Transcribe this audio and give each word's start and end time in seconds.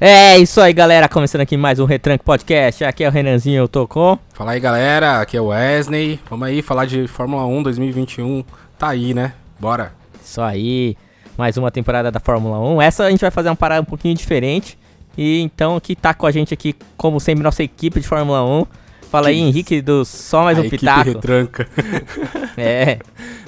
É 0.00 0.38
isso 0.38 0.60
aí, 0.60 0.72
galera. 0.72 1.08
Começando 1.08 1.40
aqui 1.40 1.56
mais 1.56 1.80
um 1.80 1.84
Retranque 1.84 2.24
Podcast. 2.24 2.84
Aqui 2.84 3.02
é 3.02 3.08
o 3.08 3.10
Renanzinho, 3.10 3.62
eu 3.62 3.68
tô 3.68 3.86
com. 3.88 4.16
Fala 4.32 4.52
aí, 4.52 4.60
galera. 4.60 5.20
Aqui 5.20 5.36
é 5.36 5.40
o 5.40 5.46
Wesley. 5.46 6.20
Vamos 6.30 6.46
aí 6.46 6.62
falar 6.62 6.84
de 6.84 7.08
Fórmula 7.08 7.44
1 7.44 7.64
2021. 7.64 8.44
Tá 8.78 8.90
aí, 8.90 9.12
né? 9.12 9.32
Bora. 9.58 9.92
Isso 10.24 10.40
aí. 10.40 10.96
Mais 11.36 11.56
uma 11.56 11.72
temporada 11.72 12.12
da 12.12 12.20
Fórmula 12.20 12.60
1. 12.60 12.80
Essa 12.82 13.04
a 13.06 13.10
gente 13.10 13.20
vai 13.20 13.32
fazer 13.32 13.48
uma 13.48 13.56
parada 13.56 13.82
um 13.82 13.84
pouquinho 13.84 14.14
diferente. 14.14 14.78
E 15.16 15.40
então 15.40 15.74
aqui 15.74 15.96
tá 15.96 16.14
com 16.14 16.26
a 16.26 16.30
gente 16.30 16.54
aqui, 16.54 16.76
como 16.96 17.18
sempre, 17.18 17.42
nossa 17.42 17.64
equipe 17.64 18.00
de 18.00 18.06
Fórmula 18.06 18.44
1. 18.44 18.66
Fala 19.10 19.28
aí, 19.28 19.40
Henrique, 19.40 19.80
do 19.80 20.04
Só 20.04 20.44
Mais 20.44 20.58
a 20.58 20.62
um 20.62 20.70
Pitaco. 20.70 21.10
retranca. 21.10 21.68
É. 22.56 22.98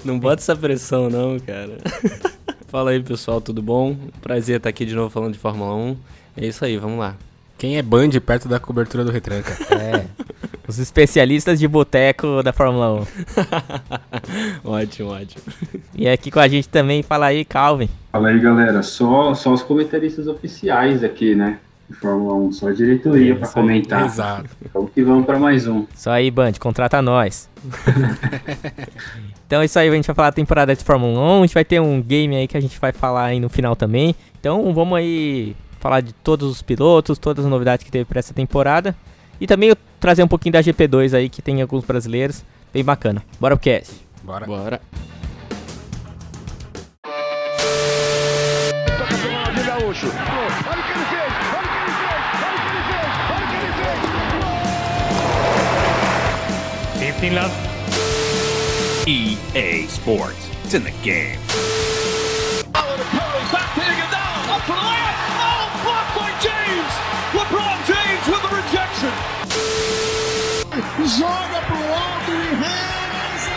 Não 0.04 0.18
bota 0.18 0.40
essa 0.40 0.54
pressão 0.56 1.08
não, 1.10 1.38
cara. 1.38 1.78
Fala 2.68 2.90
aí, 2.90 3.02
pessoal, 3.02 3.40
tudo 3.40 3.60
bom? 3.60 3.96
Prazer 4.20 4.56
estar 4.56 4.68
aqui 4.68 4.84
de 4.84 4.94
novo 4.94 5.10
falando 5.10 5.32
de 5.32 5.38
Fórmula 5.38 5.74
1. 5.74 5.96
É 6.36 6.46
isso 6.46 6.64
aí, 6.64 6.76
vamos 6.76 6.98
lá. 6.98 7.16
Quem 7.60 7.76
é 7.76 7.82
Band 7.82 8.08
perto 8.24 8.48
da 8.48 8.58
cobertura 8.58 9.04
do 9.04 9.10
retranca? 9.10 9.54
É. 9.70 10.06
Os 10.66 10.78
especialistas 10.78 11.58
de 11.58 11.66
boteco 11.66 12.42
da 12.42 12.52
Fórmula 12.52 13.02
1. 13.02 13.06
ótimo, 14.64 15.10
ótimo. 15.10 15.42
E 15.94 16.08
aqui 16.08 16.30
com 16.30 16.38
a 16.38 16.46
gente 16.46 16.68
também, 16.68 17.02
fala 17.02 17.26
aí, 17.26 17.44
Calvin. 17.44 17.88
Fala 18.12 18.28
aí, 18.28 18.38
galera. 18.38 18.82
Só, 18.82 19.34
só 19.34 19.52
os 19.52 19.62
comentaristas 19.62 20.28
oficiais 20.28 21.02
aqui, 21.02 21.34
né? 21.34 21.58
De 21.88 21.96
Fórmula 21.96 22.34
1, 22.34 22.52
só 22.52 22.68
a 22.68 22.72
diretoria 22.72 23.34
para 23.34 23.48
comentar. 23.48 24.06
Exato. 24.06 24.48
Vamos 24.72 24.92
que 24.92 25.02
vamos 25.02 25.26
para 25.26 25.40
mais 25.40 25.66
um. 25.66 25.86
Isso 25.92 26.08
aí, 26.08 26.30
Band, 26.30 26.52
contrata 26.60 27.02
nós. 27.02 27.48
então 29.44 29.60
é 29.60 29.64
isso 29.64 29.78
aí, 29.78 29.88
a 29.88 29.92
gente 29.92 30.06
vai 30.06 30.14
falar 30.14 30.30
da 30.30 30.36
temporada 30.36 30.74
de 30.74 30.84
Fórmula 30.84 31.18
1. 31.18 31.38
A 31.38 31.46
gente 31.46 31.54
vai 31.54 31.64
ter 31.64 31.80
um 31.80 32.00
game 32.00 32.36
aí 32.36 32.46
que 32.46 32.56
a 32.56 32.60
gente 32.60 32.78
vai 32.78 32.92
falar 32.92 33.24
aí 33.24 33.40
no 33.40 33.48
final 33.48 33.74
também. 33.74 34.14
Então 34.38 34.72
vamos 34.72 34.96
aí 34.96 35.56
falar 35.80 36.02
de 36.02 36.12
todos 36.12 36.48
os 36.48 36.62
pilotos, 36.62 37.18
todas 37.18 37.44
as 37.44 37.50
novidades 37.50 37.84
que 37.84 37.90
teve 37.90 38.04
para 38.04 38.20
essa 38.20 38.32
temporada. 38.32 38.94
E 39.40 39.46
também 39.46 39.70
eu 39.70 39.76
trazer 39.98 40.22
um 40.22 40.28
pouquinho 40.28 40.52
da 40.52 40.60
GP2 40.60 41.14
aí, 41.14 41.28
que 41.28 41.42
tem 41.42 41.60
alguns 41.60 41.84
brasileiros. 41.84 42.44
Bem 42.72 42.84
bacana. 42.84 43.24
Bora 43.40 43.56
pro 43.56 43.64
cast. 43.64 43.94
Bora. 44.22 44.46
Bora. 44.46 44.80
Gaúcho. 49.66 50.06
Olha 50.06 50.80
o 50.80 50.84
que 50.84 50.92
ele 50.92 51.04
fez! 51.06 51.32
Olha 51.52 51.64
o 51.64 51.68
que 51.68 51.78
ele 51.78 51.94
fez! 51.96 52.30
Olha 52.44 52.54
o 52.54 52.58
que 52.60 52.76
ele 52.76 52.82
fez! 52.92 53.08
Olha 53.30 53.44
o 53.44 53.48
que 53.48 53.56
ele 53.56 53.72
fez! 56.94 57.20
15 57.20 57.34
love. 57.34 57.54
EA 59.06 59.86
Sports. 59.86 60.50
It's 60.64 60.74
in 60.74 60.84
the 60.84 60.92
game. 61.02 61.38
Joga 71.18 71.60
pro 71.66 71.92
alto 71.92 72.30
e 72.30 72.54
reza. 72.54 73.50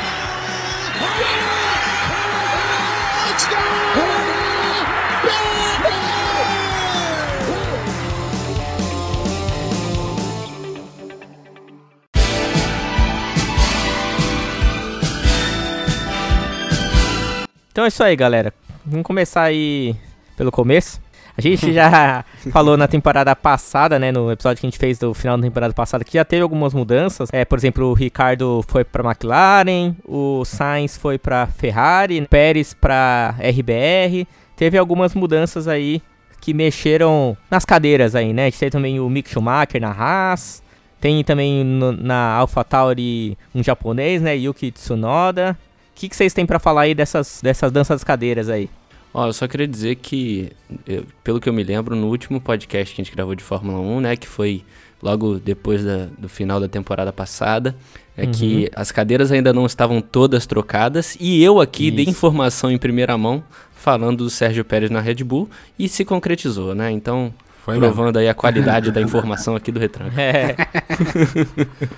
Então 17.71 17.85
é 17.85 17.87
isso 17.87 18.03
aí, 18.03 18.15
galera. 18.15 18.51
Vamos 18.83 19.05
começar 19.05 19.43
aí 19.43 19.95
pelo 20.35 20.51
começo. 20.51 21.02
A 21.37 21.41
gente 21.41 21.73
já 21.73 22.23
falou 22.51 22.77
na 22.77 22.87
temporada 22.87 23.35
passada, 23.35 23.97
né, 23.97 24.11
no 24.11 24.31
episódio 24.31 24.61
que 24.61 24.67
a 24.67 24.69
gente 24.69 24.77
fez 24.79 24.99
do 24.99 25.13
final 25.13 25.35
da 25.37 25.43
temporada 25.43 25.73
passada, 25.73 26.03
que 26.03 26.13
já 26.13 26.23
teve 26.23 26.43
algumas 26.43 26.73
mudanças. 26.73 27.29
É, 27.31 27.43
por 27.43 27.57
exemplo, 27.57 27.87
o 27.87 27.93
Ricardo 27.93 28.63
foi 28.67 28.83
para 28.83 29.03
McLaren, 29.03 29.95
o 30.05 30.45
Sainz 30.45 30.95
foi 30.97 31.17
para 31.17 31.47
Ferrari, 31.47 32.19
o 32.21 32.27
Pérez 32.27 32.73
para 32.73 33.35
RBR. 33.39 34.27
Teve 34.55 34.77
algumas 34.77 35.15
mudanças 35.15 35.67
aí 35.67 36.01
que 36.39 36.53
mexeram 36.53 37.35
nas 37.49 37.65
cadeiras 37.65 38.15
aí, 38.15 38.33
né? 38.33 38.43
A 38.43 38.45
gente 38.49 38.59
teve 38.59 38.71
também 38.71 38.99
o 38.99 39.09
Mick 39.09 39.29
Schumacher 39.29 39.81
na 39.81 39.91
Haas. 39.91 40.61
Tem 41.01 41.23
também 41.23 41.63
no- 41.63 41.91
na 41.93 42.33
AlphaTauri 42.35 43.37
um 43.55 43.63
japonês, 43.63 44.21
né, 44.21 44.35
Yuki 44.37 44.71
Tsunoda. 44.71 45.57
O 45.91 45.95
que, 45.95 46.07
que 46.09 46.15
vocês 46.15 46.33
têm 46.33 46.45
pra 46.45 46.59
falar 46.59 46.81
aí 46.81 46.93
dessas, 46.95 47.39
dessas 47.41 47.71
danças 47.71 47.95
das 47.97 48.03
cadeiras 48.03 48.49
aí? 48.49 48.69
Ó, 49.13 49.27
eu 49.27 49.33
só 49.33 49.47
queria 49.47 49.67
dizer 49.67 49.95
que, 49.95 50.51
eu- 50.87 51.05
pelo 51.23 51.39
que 51.39 51.47
eu 51.47 51.53
me 51.53 51.63
lembro, 51.63 51.95
no 51.95 52.07
último 52.07 52.41
podcast 52.41 52.93
que 52.95 53.01
a 53.01 53.05
gente 53.05 53.13
gravou 53.15 53.35
de 53.35 53.43
Fórmula 53.43 53.79
1, 53.79 53.99
né, 54.01 54.15
que 54.15 54.27
foi 54.27 54.63
logo 55.01 55.39
depois 55.39 55.83
da- 55.83 56.07
do 56.17 56.27
final 56.27 56.59
da 56.59 56.67
temporada 56.67 57.13
passada, 57.13 57.75
é 58.17 58.25
que 58.25 58.69
as 58.75 58.91
cadeiras 58.91 59.31
ainda 59.31 59.53
não 59.53 59.65
estavam 59.65 60.01
todas 60.01 60.45
trocadas 60.45 61.15
e 61.19 61.43
eu 61.43 61.59
aqui 61.61 61.91
dei 61.91 62.03
Isso. 62.03 62.11
informação 62.11 62.71
em 62.71 62.77
primeira 62.77 63.17
mão 63.17 63.43
falando 63.75 64.19
do 64.23 64.29
Sérgio 64.29 64.63
Pérez 64.63 64.89
na 64.89 65.01
Red 65.01 65.15
Bull 65.23 65.49
e 65.77 65.89
se 65.89 66.05
concretizou, 66.05 66.73
né? 66.73 66.89
Então, 66.91 67.33
Foi 67.65 67.75
mesmo. 67.77 67.93
provando 67.93 68.17
aí 68.17 68.29
a 68.29 68.33
qualidade 68.33 68.91
da 68.91 69.01
informação 69.01 69.55
aqui 69.55 69.71
do 69.71 69.79
Retranca. 69.79 70.19
É, 70.21 70.55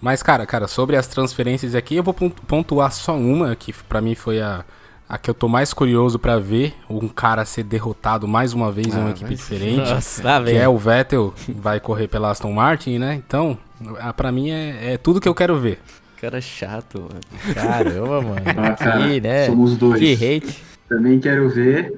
Mas, 0.00 0.22
cara, 0.22 0.46
cara, 0.46 0.66
sobre 0.66 0.96
as 0.96 1.06
transferências 1.06 1.74
aqui, 1.74 1.96
eu 1.96 2.02
vou 2.02 2.14
pon- 2.14 2.30
pontuar 2.30 2.90
só 2.92 3.14
uma, 3.16 3.54
que 3.54 3.72
pra 3.72 4.00
mim 4.00 4.14
foi 4.14 4.40
a, 4.40 4.64
a 5.10 5.18
que 5.18 5.28
eu 5.28 5.34
tô 5.34 5.48
mais 5.48 5.74
curioso 5.74 6.18
pra 6.18 6.38
ver. 6.38 6.72
Um 6.88 7.08
cara 7.08 7.44
ser 7.44 7.64
derrotado 7.64 8.28
mais 8.28 8.52
uma 8.54 8.70
vez 8.70 8.94
em 8.94 8.98
uma 8.98 9.08
Ah, 9.08 9.10
equipe 9.10 9.34
diferente. 9.34 9.76
Nossa, 9.90 10.22
lá 10.22 10.42
que 10.44 10.52
é 10.56 10.68
o 10.68 10.78
Vettel, 10.78 11.34
vai 11.48 11.80
correr 11.80 12.06
pela 12.08 12.30
Aston 12.30 12.52
Martin, 12.52 12.98
né? 12.98 13.14
Então, 13.26 13.58
a- 13.98 14.12
pra 14.12 14.30
mim 14.30 14.50
é, 14.50 14.92
é 14.94 14.96
tudo 14.98 15.20
que 15.20 15.28
eu 15.28 15.34
quero 15.34 15.58
ver. 15.58 15.80
Cara 16.20 16.40
chato, 16.40 17.00
mano. 17.00 17.54
Caramba, 17.54 18.20
mano. 18.22 18.40
Ah, 18.56 18.74
cara, 18.76 19.08
que, 19.08 19.20
né? 19.20 19.46
somos 19.46 19.76
dois. 19.76 19.98
Que 19.98 20.12
hate. 20.14 20.62
Também 20.88 21.18
quero 21.18 21.48
ver. 21.48 21.92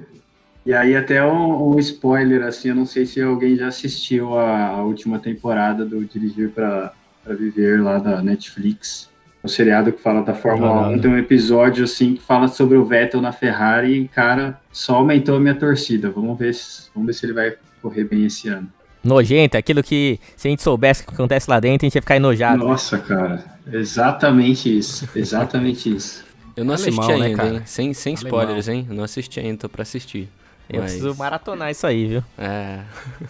E 0.65 0.73
aí 0.73 0.95
até 0.97 1.25
um, 1.25 1.75
um 1.75 1.79
spoiler, 1.81 2.45
assim, 2.45 2.69
eu 2.69 2.75
não 2.77 2.87
sei 2.87 3.05
se 3.05 3.21
alguém 3.21 3.57
já 3.57 3.67
assistiu 3.67 4.39
a, 4.39 4.69
a 4.69 4.83
última 4.85 5.19
temporada 5.19 5.85
do 5.85 6.05
Dirigir 6.05 6.51
para 6.51 6.93
Viver 7.27 7.83
lá 7.83 7.99
da 7.99 8.23
Netflix. 8.23 9.09
O 9.43 9.49
seriado 9.49 9.91
que 9.93 10.01
fala 10.01 10.23
da 10.23 10.35
Fórmula 10.35 10.69
Não, 10.69 10.83
não, 10.83 10.89
1 10.91 10.93
não. 10.93 10.99
tem 11.01 11.11
um 11.11 11.19
episódio 11.19 11.83
assim 11.85 12.15
que 12.15 12.23
fala 12.23 12.47
sobre 12.47 12.77
o 12.77 12.85
Vettel 12.85 13.21
na 13.21 13.33
Ferrari 13.33 14.03
e, 14.03 14.09
cara, 14.09 14.61
só 14.73 14.95
aumentou 14.97 15.37
a 15.37 15.41
minha 15.41 15.55
torcida. 15.55 16.11
Vamos 16.11 16.39
ver 16.39 16.55
se, 16.55 16.89
vamos 16.95 17.09
ver 17.09 17.13
se 17.15 17.27
ele 17.27 17.33
vai 17.33 17.55
correr 17.81 18.05
bem 18.05 18.25
esse 18.27 18.49
ano. 18.49 18.69
Nojento, 19.03 19.57
aquilo 19.57 19.83
que 19.83 20.21
se 20.37 20.47
a 20.47 20.51
gente 20.51 20.63
soubesse 20.63 21.03
o 21.03 21.07
que 21.09 21.15
acontece 21.15 21.51
lá 21.51 21.59
dentro, 21.59 21.85
a 21.85 21.87
gente 21.87 21.97
ia 21.97 22.01
ficar 22.03 22.17
enojado. 22.17 22.59
Nossa, 22.65 22.99
cara, 22.99 23.45
exatamente 23.73 24.79
isso. 24.79 25.09
Exatamente 25.15 25.93
isso. 25.93 26.25
Eu 26.57 26.65
não 26.65 26.75
Alemão, 26.75 27.01
assisti 27.05 27.19
né, 27.21 27.27
ainda, 27.27 27.49
hein? 27.49 27.63
Sem, 27.65 27.93
sem 27.95 28.15
Alemão. 28.15 28.39
spoilers, 28.41 28.69
hein? 28.69 28.87
Eu 28.89 28.95
não 28.95 29.03
assisti 29.03 29.41
ainda, 29.41 29.59
tô 29.59 29.69
pra 29.69 29.83
assistir. 29.83 30.29
Eu 30.71 30.81
Mas- 30.83 30.93
preciso 30.93 31.15
maratonar 31.17 31.71
isso 31.71 31.85
aí, 31.87 32.07
viu? 32.07 32.25
É. 32.39 32.79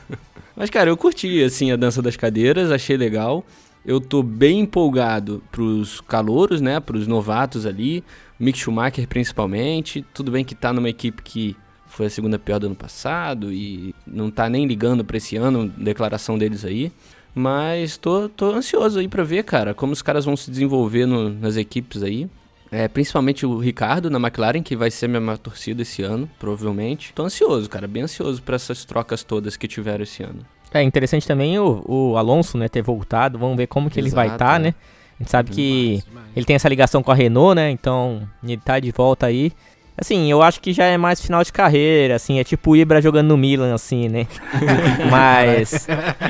Mas, 0.54 0.68
cara, 0.68 0.90
eu 0.90 0.96
curti, 0.96 1.42
assim, 1.42 1.72
a 1.72 1.76
dança 1.76 2.02
das 2.02 2.16
cadeiras, 2.16 2.70
achei 2.70 2.96
legal. 2.98 3.42
Eu 3.84 4.00
tô 4.00 4.22
bem 4.22 4.60
empolgado 4.60 5.42
pros 5.50 6.00
calouros, 6.00 6.60
né? 6.60 6.78
Pros 6.80 7.06
novatos 7.06 7.66
ali. 7.66 8.04
Mick 8.38 8.58
Schumacher, 8.58 9.06
principalmente. 9.08 10.04
Tudo 10.14 10.30
bem 10.30 10.44
que 10.44 10.54
tá 10.54 10.72
numa 10.72 10.88
equipe 10.88 11.20
que 11.22 11.56
foi 11.86 12.06
a 12.06 12.10
segunda 12.10 12.38
pior 12.38 12.58
do 12.58 12.66
ano 12.66 12.76
passado 12.76 13.52
e 13.52 13.94
não 14.06 14.30
tá 14.30 14.48
nem 14.48 14.66
ligando 14.66 15.04
pra 15.04 15.16
esse 15.16 15.36
ano, 15.36 15.68
declaração 15.76 16.38
deles 16.38 16.64
aí. 16.64 16.92
Mas 17.34 17.96
tô, 17.96 18.28
tô 18.28 18.52
ansioso 18.52 18.98
aí 18.98 19.08
pra 19.08 19.24
ver, 19.24 19.42
cara, 19.44 19.74
como 19.74 19.92
os 19.92 20.02
caras 20.02 20.24
vão 20.24 20.36
se 20.36 20.50
desenvolver 20.50 21.06
no- 21.06 21.30
nas 21.30 21.56
equipes 21.56 22.02
aí. 22.02 22.28
É, 22.70 22.88
principalmente 22.88 23.44
o 23.44 23.58
Ricardo 23.58 24.08
na 24.08 24.18
McLaren, 24.18 24.62
que 24.62 24.74
vai 24.76 24.90
ser 24.90 25.06
minha 25.08 25.20
maior 25.20 25.36
torcida 25.38 25.82
esse 25.82 26.02
ano, 26.02 26.28
provavelmente. 26.38 27.12
Tô 27.14 27.22
ansioso, 27.24 27.68
cara, 27.68 27.86
bem 27.86 28.04
ansioso 28.04 28.42
pra 28.42 28.56
essas 28.56 28.84
trocas 28.84 29.22
todas 29.22 29.56
que 29.56 29.68
tiveram 29.68 30.02
esse 30.04 30.22
ano. 30.22 30.40
É 30.74 30.82
interessante 30.82 31.26
também 31.26 31.58
o, 31.58 31.82
o 31.86 32.16
Alonso, 32.16 32.56
né, 32.56 32.68
ter 32.68 32.82
voltado. 32.82 33.38
Vamos 33.38 33.56
ver 33.56 33.66
como 33.66 33.90
que 33.90 34.00
ele 34.00 34.10
vai 34.10 34.26
Exato, 34.26 34.42
estar, 34.42 34.60
é. 34.60 34.64
né? 34.64 34.74
A 35.18 35.22
gente 35.22 35.30
sabe 35.30 35.50
que 35.50 36.02
Demais, 36.08 36.26
ele 36.34 36.46
tem 36.46 36.56
essa 36.56 36.68
ligação 36.68 37.02
com 37.02 37.10
a 37.10 37.14
Renault, 37.14 37.54
né? 37.54 37.70
Então, 37.70 38.22
ele 38.42 38.56
tá 38.56 38.80
de 38.80 38.90
volta 38.90 39.26
aí. 39.26 39.52
Assim, 39.96 40.30
eu 40.30 40.42
acho 40.42 40.60
que 40.60 40.72
já 40.72 40.84
é 40.86 40.96
mais 40.96 41.20
final 41.20 41.44
de 41.44 41.52
carreira, 41.52 42.16
assim, 42.16 42.38
é 42.40 42.44
tipo 42.44 42.70
o 42.70 42.76
Ibra 42.76 43.00
jogando 43.00 43.28
no 43.28 43.36
Milan, 43.36 43.74
assim, 43.74 44.08
né? 44.08 44.26
mas. 45.10 45.86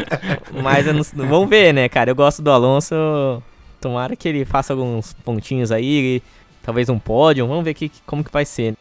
Mas 0.63 0.87
eu 0.87 0.93
não- 0.95 1.29
vamos 1.29 1.49
ver, 1.49 1.73
né, 1.73 1.89
cara? 1.89 2.11
Eu 2.11 2.15
gosto 2.15 2.43
do 2.43 2.51
Alonso. 2.51 2.95
Tomara 3.81 4.15
que 4.15 4.29
ele 4.29 4.45
faça 4.45 4.73
alguns 4.73 5.13
pontinhos 5.25 5.73
aí, 5.73 6.23
talvez 6.63 6.89
um 6.89 6.99
pódio. 6.99 7.47
Vamos 7.47 7.65
ver 7.65 7.75
que, 7.75 7.91
como 8.05 8.23
que 8.23 8.31
vai 8.33 8.45
ser. 8.45 8.75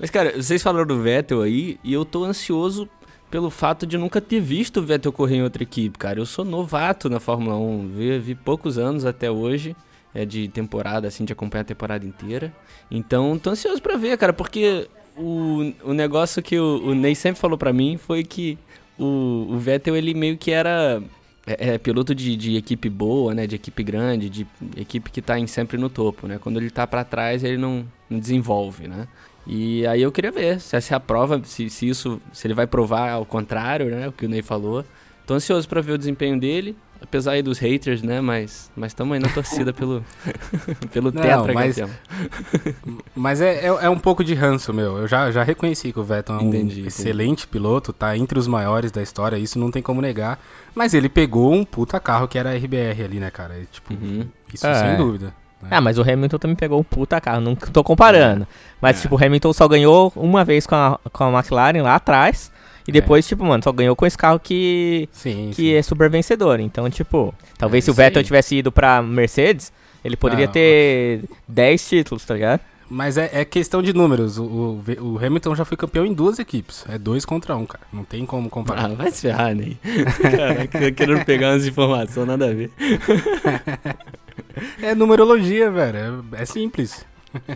Mas, 0.00 0.10
cara, 0.10 0.32
vocês 0.40 0.62
falaram 0.62 0.86
do 0.86 1.00
Vettel 1.02 1.42
aí, 1.42 1.78
e 1.84 1.92
eu 1.92 2.04
tô 2.04 2.24
ansioso 2.24 2.88
pelo 3.30 3.50
fato 3.50 3.86
de 3.86 3.98
nunca 3.98 4.20
ter 4.20 4.40
visto 4.40 4.78
o 4.78 4.82
Vettel 4.82 5.12
correr 5.12 5.36
em 5.36 5.42
outra 5.42 5.62
equipe, 5.62 5.98
cara. 5.98 6.18
Eu 6.18 6.26
sou 6.26 6.44
novato 6.44 7.08
na 7.08 7.20
Fórmula 7.20 7.56
1, 7.56 7.88
vi, 7.88 8.18
vi 8.18 8.34
poucos 8.34 8.78
anos 8.78 9.04
até 9.04 9.30
hoje. 9.30 9.76
é, 10.14 10.24
de 10.24 10.48
temporada, 10.48 11.06
assim, 11.06 11.24
de 11.24 11.32
acompanhar 11.32 11.62
a 11.62 11.66
temporada 11.66 12.06
inteira. 12.06 12.52
Então, 12.90 13.38
tô 13.38 13.50
ansioso 13.50 13.80
pra 13.80 13.96
ver, 13.96 14.16
cara, 14.16 14.32
porque 14.32 14.88
o, 15.16 15.72
o 15.84 15.92
negócio 15.92 16.42
que 16.42 16.58
o, 16.58 16.82
o 16.84 16.94
Ney 16.94 17.14
sempre 17.14 17.40
falou 17.40 17.58
pra 17.58 17.72
mim 17.72 17.98
foi 17.98 18.24
que 18.24 18.58
o, 18.98 19.46
o 19.50 19.58
Vettel, 19.58 19.96
ele 19.96 20.14
meio 20.14 20.36
que 20.36 20.50
era 20.50 21.02
é, 21.46 21.74
é 21.74 21.78
piloto 21.78 22.14
de, 22.14 22.36
de, 22.36 22.56
equipe 22.56 22.88
boa, 22.88 23.34
né? 23.34 23.46
De 23.46 23.56
equipe 23.56 23.82
grande, 23.82 24.28
de 24.28 24.46
equipe 24.76 25.10
que 25.10 25.22
tá 25.22 25.38
em, 25.38 25.46
sempre 25.46 25.78
no 25.78 25.88
topo, 25.88 26.26
né? 26.26 26.38
Quando 26.38 26.58
ele 26.58 26.70
tá 26.70 26.86
para 26.86 27.04
trás, 27.04 27.42
ele 27.44 27.56
não, 27.56 27.86
não, 28.08 28.18
desenvolve, 28.18 28.88
né? 28.88 29.08
E 29.48 29.86
aí 29.86 30.02
eu 30.02 30.12
queria 30.12 30.30
ver 30.30 30.60
se 30.60 30.76
essa 30.76 30.94
é 30.94 30.96
a 30.96 31.00
prova, 31.00 31.40
se, 31.42 31.70
se 31.70 31.88
isso, 31.88 32.20
se 32.34 32.46
ele 32.46 32.52
vai 32.52 32.66
provar 32.66 33.12
ao 33.12 33.24
contrário, 33.24 33.86
né? 33.86 34.06
O 34.06 34.12
que 34.12 34.26
o 34.26 34.28
Ney 34.28 34.42
falou. 34.42 34.84
Tô 35.26 35.32
ansioso 35.34 35.66
para 35.66 35.80
ver 35.80 35.92
o 35.92 35.98
desempenho 35.98 36.38
dele. 36.38 36.76
Apesar 37.00 37.32
aí 37.32 37.42
dos 37.42 37.58
haters, 37.58 38.02
né? 38.02 38.20
Mas 38.20 38.70
estamos 38.86 39.14
aí 39.14 39.20
na 39.20 39.28
torcida 39.28 39.72
pelo, 39.72 40.04
pelo 40.92 41.12
Não, 41.12 41.22
tetra 41.22 41.52
mas, 41.54 41.76
que 41.76 42.74
Mas 43.14 43.40
é, 43.40 43.64
é, 43.64 43.66
é, 43.66 43.88
um 43.88 43.98
pouco 43.98 44.22
de 44.22 44.34
ranço, 44.34 44.74
meu. 44.74 44.98
Eu 44.98 45.08
já, 45.08 45.30
já 45.30 45.42
reconheci 45.42 45.92
que 45.92 46.00
o 46.00 46.04
Vettel 46.04 46.36
é 46.36 46.38
um 46.40 46.48
entendi, 46.48 46.86
excelente 46.86 47.44
entendi. 47.44 47.46
piloto, 47.46 47.92
tá 47.92 48.16
entre 48.16 48.38
os 48.38 48.48
maiores 48.48 48.90
da 48.90 49.00
história, 49.00 49.38
isso 49.38 49.58
não 49.58 49.70
tem 49.70 49.80
como 49.80 50.02
negar. 50.02 50.40
Mas 50.74 50.92
ele 50.92 51.08
pegou 51.08 51.54
um 51.54 51.64
puta 51.64 52.00
carro 52.00 52.26
que 52.26 52.36
era 52.36 52.54
RBR 52.54 53.04
ali, 53.04 53.20
né, 53.20 53.30
cara? 53.30 53.54
tipo, 53.70 53.94
uhum. 53.94 54.26
isso 54.52 54.66
é. 54.66 54.74
sem 54.74 54.96
dúvida. 54.96 55.32
Né? 55.62 55.68
Ah, 55.70 55.80
mas 55.80 55.98
o 55.98 56.02
Hamilton 56.02 56.38
também 56.38 56.56
pegou 56.56 56.80
um 56.80 56.84
puta 56.84 57.20
carro, 57.20 57.40
não 57.40 57.54
tô 57.54 57.82
comparando. 57.82 58.46
Mas, 58.80 58.98
é. 58.98 59.02
tipo, 59.02 59.16
o 59.16 59.24
Hamilton 59.24 59.52
só 59.52 59.66
ganhou 59.66 60.12
uma 60.14 60.44
vez 60.44 60.66
com 60.66 60.74
a, 60.74 60.98
com 61.12 61.24
a 61.24 61.38
McLaren 61.38 61.82
lá 61.82 61.96
atrás. 61.96 62.52
E 62.86 62.92
depois, 62.92 63.26
é. 63.26 63.28
tipo, 63.28 63.44
mano, 63.44 63.62
só 63.62 63.70
ganhou 63.70 63.94
com 63.94 64.06
esse 64.06 64.16
carro 64.16 64.40
que, 64.40 65.08
sim, 65.12 65.50
que 65.50 65.62
sim. 65.62 65.74
é 65.74 65.82
super 65.82 66.08
vencedor. 66.08 66.58
Então, 66.58 66.88
tipo, 66.88 67.34
talvez 67.58 67.84
é, 67.84 67.86
se 67.86 67.90
o 67.90 67.94
Vettel 67.94 68.20
aí. 68.20 68.24
tivesse 68.24 68.56
ido 68.56 68.72
pra 68.72 69.02
Mercedes, 69.02 69.72
ele 70.02 70.16
poderia 70.16 70.46
ah, 70.46 70.48
ter 70.48 71.24
10 71.46 71.88
títulos, 71.88 72.24
tá 72.24 72.34
ligado? 72.34 72.60
Mas 72.90 73.18
é, 73.18 73.28
é 73.32 73.44
questão 73.44 73.82
de 73.82 73.92
números. 73.92 74.38
O, 74.38 74.44
o, 74.44 74.82
o, 75.00 75.18
Hamilton 75.22 75.54
já 75.54 75.64
foi 75.64 75.76
campeão 75.76 76.06
em 76.06 76.14
duas 76.14 76.38
equipes. 76.38 76.86
É 76.88 76.96
dois 76.96 77.24
contra 77.26 77.54
um, 77.54 77.66
cara. 77.66 77.84
Não 77.92 78.02
tem 78.04 78.24
como 78.24 78.48
comparar. 78.48 78.86
Ah, 78.86 78.94
vai 78.94 79.10
se 79.10 79.20
ferrar, 79.20 79.52
Ney. 79.54 79.76
Caraca, 80.22 80.92
querendo 80.92 81.24
pegar 81.26 81.50
umas 81.50 81.66
informações, 81.66 82.26
nada 82.26 82.46
a 82.46 82.54
ver. 82.54 82.70
é 84.82 84.94
numerologia, 84.94 85.70
velho. 85.70 86.24
É, 86.32 86.42
é 86.42 86.44
simples. 86.44 87.04